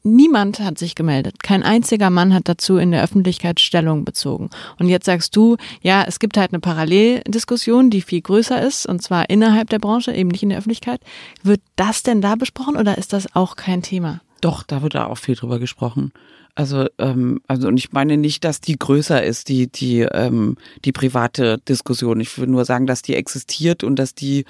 Niemand 0.04 0.58
hat 0.58 0.78
sich 0.78 0.96
gemeldet. 0.96 1.44
Kein 1.44 1.62
einziger 1.62 2.10
Mann 2.10 2.34
hat 2.34 2.48
dazu 2.48 2.76
in 2.76 2.90
der 2.90 3.04
Öffentlichkeit 3.04 3.60
Stellung 3.60 4.04
bezogen. 4.04 4.50
Und 4.80 4.88
jetzt 4.88 5.06
sagst 5.06 5.36
du, 5.36 5.56
ja, 5.80 6.02
es 6.02 6.18
gibt 6.18 6.36
halt 6.36 6.52
eine 6.52 6.58
Paralleldiskussion, 6.58 7.88
die 7.88 8.02
viel 8.02 8.20
größer 8.20 8.60
ist, 8.60 8.84
und 8.84 9.00
zwar 9.00 9.30
innerhalb 9.30 9.70
der 9.70 9.78
Branche, 9.78 10.12
eben 10.12 10.30
nicht 10.30 10.42
in 10.42 10.48
der 10.48 10.58
Öffentlichkeit. 10.58 11.00
Wird 11.44 11.60
das 11.76 12.02
denn 12.02 12.20
da 12.20 12.34
besprochen 12.34 12.76
oder 12.76 12.98
ist 12.98 13.12
das 13.12 13.36
auch 13.36 13.54
kein 13.54 13.82
Thema? 13.82 14.20
Doch, 14.40 14.64
da 14.64 14.82
wird 14.82 14.96
da 14.96 15.06
auch 15.06 15.18
viel 15.18 15.36
drüber 15.36 15.60
gesprochen. 15.60 16.12
Also, 16.54 16.86
ähm, 16.98 17.40
also 17.46 17.68
und 17.68 17.78
ich 17.78 17.92
meine 17.92 18.18
nicht, 18.18 18.44
dass 18.44 18.60
die 18.60 18.78
größer 18.78 19.22
ist, 19.22 19.48
die 19.48 19.68
die 19.68 20.00
ähm, 20.00 20.56
die 20.84 20.92
private 20.92 21.58
Diskussion. 21.58 22.20
Ich 22.20 22.36
will 22.38 22.46
nur 22.46 22.64
sagen, 22.66 22.86
dass 22.86 23.00
die 23.02 23.14
existiert 23.14 23.82
und 23.84 23.96
dass 23.98 24.14
die 24.14 24.44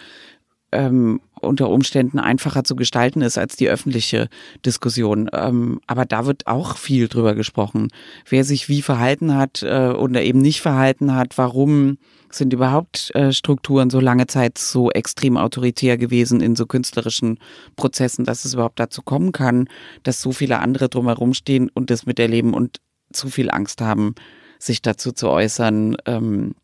ähm, 0.73 1.21
unter 1.43 1.69
Umständen 1.69 2.19
einfacher 2.19 2.65
zu 2.65 2.77
gestalten 2.77 3.23
ist 3.23 3.39
als 3.39 3.57
die 3.57 3.69
öffentliche 3.69 4.29
Diskussion. 4.65 5.29
Ähm, 5.33 5.81
aber 5.87 6.05
da 6.05 6.27
wird 6.27 6.47
auch 6.47 6.77
viel 6.77 7.09
drüber 7.09 7.35
gesprochen. 7.35 7.89
Wer 8.29 8.45
sich 8.45 8.69
wie 8.69 8.83
verhalten 8.83 9.35
hat 9.35 9.63
äh, 9.63 9.91
oder 9.91 10.23
eben 10.23 10.41
nicht 10.41 10.61
verhalten 10.61 11.15
hat, 11.15 11.39
warum 11.39 11.99
sind 12.35 12.53
überhaupt 12.53 13.15
äh, 13.15 13.33
Strukturen 13.33 13.91
so 13.91 14.01
lange 14.01 14.27
Zeit 14.27 14.59
so 14.59 14.91
extrem 14.91 15.37
autoritär 15.37 15.99
gewesen 15.99 16.41
in 16.41 16.57
so 16.57 16.67
künstlerischen 16.67 17.39
Prozessen, 17.77 18.25
dass 18.25 18.45
es 18.45 18.55
überhaupt 18.55 18.81
dazu 18.81 19.03
kommen 19.03 19.33
kann, 19.33 19.69
dass 20.03 20.21
so 20.21 20.33
viele 20.33 20.59
andere 20.61 20.89
drumherum 20.89 21.35
stehen 21.35 21.71
und 21.73 21.91
das 21.91 22.07
miterleben 22.07 22.55
und 22.55 22.79
zu 23.13 23.29
viel 23.29 23.51
Angst 23.51 23.81
haben, 23.81 24.15
sich 24.59 24.81
dazu 24.83 25.13
zu 25.13 25.29
äußern. 25.29 25.97
Ähm, 26.07 26.55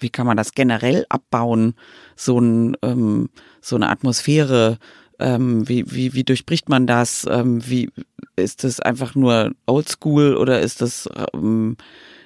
wie 0.00 0.10
kann 0.10 0.26
man 0.26 0.36
das 0.36 0.54
generell 0.54 1.06
abbauen, 1.08 1.74
so, 2.16 2.38
ein, 2.38 2.76
ähm, 2.82 3.28
so 3.60 3.76
eine 3.76 3.88
Atmosphäre, 3.88 4.78
ähm, 5.18 5.68
wie, 5.68 5.84
wie, 5.90 6.14
wie 6.14 6.24
durchbricht 6.24 6.68
man 6.68 6.86
das, 6.86 7.26
ähm, 7.30 7.66
wie 7.68 7.90
ist 8.36 8.64
das 8.64 8.80
einfach 8.80 9.14
nur 9.14 9.52
oldschool 9.66 10.36
oder 10.36 10.60
ist 10.60 10.80
das, 10.80 11.08
ähm, 11.34 11.76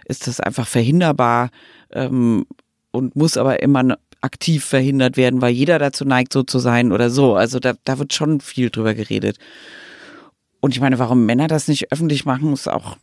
ist 0.07 0.27
das 0.27 0.41
einfach 0.41 0.66
verhinderbar 0.66 1.51
ähm, 1.93 2.47
und 2.93 3.16
muss 3.16 3.37
aber 3.37 3.62
immer 3.62 3.97
aktiv 4.20 4.64
verhindert 4.64 5.16
werden, 5.16 5.43
weil 5.43 5.53
jeder 5.53 5.79
dazu 5.79 6.05
neigt, 6.05 6.33
so 6.33 6.43
zu 6.43 6.59
sein 6.59 6.93
oder 6.93 7.11
so. 7.11 7.35
Also 7.35 7.61
da, 7.61 7.75
da 7.85 7.99
wird 7.99 8.14
schon 8.14 8.41
viel 8.41 8.70
drüber 8.70 8.95
geredet. 8.95 9.39
Und 10.61 10.75
ich 10.75 10.81
meine, 10.81 10.99
warum 10.99 11.27
Männer 11.27 11.47
das 11.47 11.68
nicht 11.68 11.93
öffentlich 11.93 12.25
machen, 12.25 12.53
ist 12.55 12.68
auch, 12.68 12.97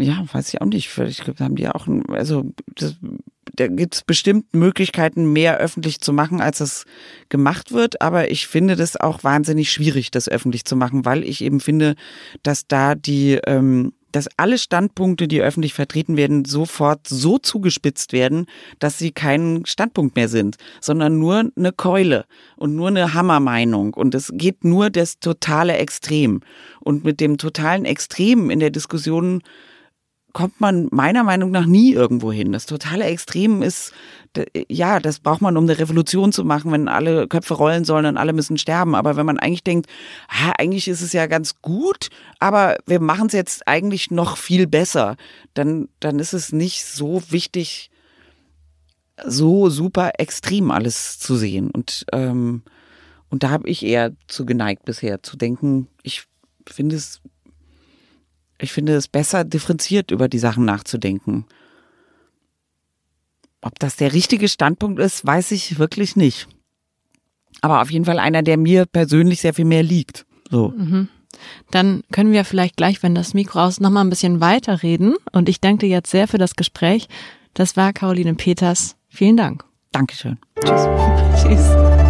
ja, 0.00 0.24
weiß 0.32 0.54
ich 0.54 0.62
auch 0.62 0.66
nicht. 0.66 0.88
Vielleicht 0.88 1.28
haben 1.38 1.56
die 1.56 1.68
auch, 1.68 1.86
also 2.08 2.50
das, 2.76 2.96
da 3.60 3.66
gibt 3.66 3.94
es 3.94 4.02
bestimmt 4.02 4.54
Möglichkeiten, 4.54 5.34
mehr 5.34 5.58
öffentlich 5.58 6.00
zu 6.00 6.14
machen, 6.14 6.40
als 6.40 6.60
es 6.60 6.86
gemacht 7.28 7.72
wird. 7.72 8.00
Aber 8.00 8.30
ich 8.30 8.46
finde 8.46 8.74
das 8.74 8.96
auch 8.96 9.22
wahnsinnig 9.22 9.70
schwierig, 9.70 10.10
das 10.10 10.30
öffentlich 10.30 10.64
zu 10.64 10.76
machen, 10.76 11.04
weil 11.04 11.22
ich 11.24 11.44
eben 11.44 11.60
finde, 11.60 11.94
dass 12.42 12.66
da 12.66 12.94
die, 12.94 13.38
ähm, 13.46 13.92
dass 14.12 14.28
alle 14.38 14.56
Standpunkte, 14.56 15.28
die 15.28 15.42
öffentlich 15.42 15.74
vertreten 15.74 16.16
werden, 16.16 16.46
sofort 16.46 17.06
so 17.06 17.36
zugespitzt 17.36 18.14
werden, 18.14 18.46
dass 18.78 18.98
sie 18.98 19.12
kein 19.12 19.64
Standpunkt 19.66 20.16
mehr 20.16 20.28
sind, 20.28 20.56
sondern 20.80 21.18
nur 21.18 21.44
eine 21.54 21.72
Keule 21.72 22.24
und 22.56 22.74
nur 22.74 22.88
eine 22.88 23.12
Hammermeinung. 23.12 23.92
Und 23.92 24.14
es 24.14 24.32
geht 24.32 24.64
nur 24.64 24.88
das 24.88 25.18
totale 25.20 25.76
Extrem. 25.76 26.40
Und 26.80 27.04
mit 27.04 27.20
dem 27.20 27.36
totalen 27.36 27.84
Extrem 27.84 28.48
in 28.48 28.58
der 28.58 28.70
Diskussion 28.70 29.42
kommt 30.32 30.60
man 30.60 30.88
meiner 30.90 31.24
Meinung 31.24 31.50
nach 31.50 31.66
nie 31.66 31.92
irgendwo 31.92 32.32
hin. 32.32 32.52
Das 32.52 32.66
totale 32.66 33.04
Extrem 33.04 33.62
ist, 33.62 33.92
ja, 34.68 35.00
das 35.00 35.20
braucht 35.20 35.40
man, 35.40 35.56
um 35.56 35.64
eine 35.64 35.78
Revolution 35.78 36.32
zu 36.32 36.44
machen, 36.44 36.70
wenn 36.72 36.88
alle 36.88 37.26
Köpfe 37.26 37.54
rollen 37.54 37.84
sollen 37.84 38.06
und 38.06 38.16
alle 38.16 38.32
müssen 38.32 38.58
sterben. 38.58 38.94
Aber 38.94 39.16
wenn 39.16 39.26
man 39.26 39.38
eigentlich 39.38 39.64
denkt, 39.64 39.88
ah, 40.28 40.52
eigentlich 40.58 40.88
ist 40.88 41.02
es 41.02 41.12
ja 41.12 41.26
ganz 41.26 41.60
gut, 41.62 42.10
aber 42.38 42.76
wir 42.86 43.00
machen 43.00 43.26
es 43.26 43.32
jetzt 43.32 43.66
eigentlich 43.66 44.10
noch 44.10 44.36
viel 44.36 44.66
besser, 44.66 45.16
dann, 45.54 45.88
dann 45.98 46.18
ist 46.18 46.32
es 46.32 46.52
nicht 46.52 46.84
so 46.84 47.22
wichtig, 47.30 47.90
so 49.26 49.68
super 49.68 50.12
extrem 50.18 50.70
alles 50.70 51.18
zu 51.18 51.36
sehen. 51.36 51.70
Und, 51.70 52.06
ähm, 52.12 52.62
und 53.28 53.42
da 53.42 53.50
habe 53.50 53.68
ich 53.68 53.84
eher 53.84 54.12
zu 54.28 54.46
geneigt 54.46 54.84
bisher, 54.84 55.22
zu 55.22 55.36
denken, 55.36 55.88
ich 56.02 56.24
finde 56.66 56.96
es 56.96 57.20
ich 58.62 58.72
finde 58.72 58.94
es 58.94 59.08
besser, 59.08 59.44
differenziert 59.44 60.10
über 60.10 60.28
die 60.28 60.38
Sachen 60.38 60.64
nachzudenken. 60.64 61.46
Ob 63.62 63.78
das 63.78 63.96
der 63.96 64.12
richtige 64.12 64.48
Standpunkt 64.48 64.98
ist, 65.00 65.24
weiß 65.24 65.50
ich 65.52 65.78
wirklich 65.78 66.16
nicht. 66.16 66.48
Aber 67.60 67.82
auf 67.82 67.90
jeden 67.90 68.04
Fall 68.04 68.18
einer, 68.18 68.42
der 68.42 68.56
mir 68.56 68.86
persönlich 68.86 69.40
sehr 69.40 69.54
viel 69.54 69.66
mehr 69.66 69.82
liegt. 69.82 70.24
So. 70.50 70.72
Mhm. 70.76 71.08
Dann 71.70 72.02
können 72.10 72.32
wir 72.32 72.44
vielleicht 72.44 72.76
gleich, 72.76 73.02
wenn 73.02 73.14
das 73.14 73.34
Mikro 73.34 73.60
aus, 73.60 73.80
noch 73.80 73.90
mal 73.90 74.00
ein 74.00 74.10
bisschen 74.10 74.40
weiterreden. 74.40 75.14
Und 75.32 75.48
ich 75.48 75.60
danke 75.60 75.86
dir 75.86 75.92
jetzt 75.92 76.10
sehr 76.10 76.28
für 76.28 76.38
das 76.38 76.56
Gespräch. 76.56 77.08
Das 77.54 77.76
war 77.76 77.92
Caroline 77.92 78.34
Peters. 78.34 78.96
Vielen 79.08 79.36
Dank. 79.36 79.64
Dankeschön. 79.92 80.38
Tschüss. 80.64 80.88
Tschüss. 81.42 82.09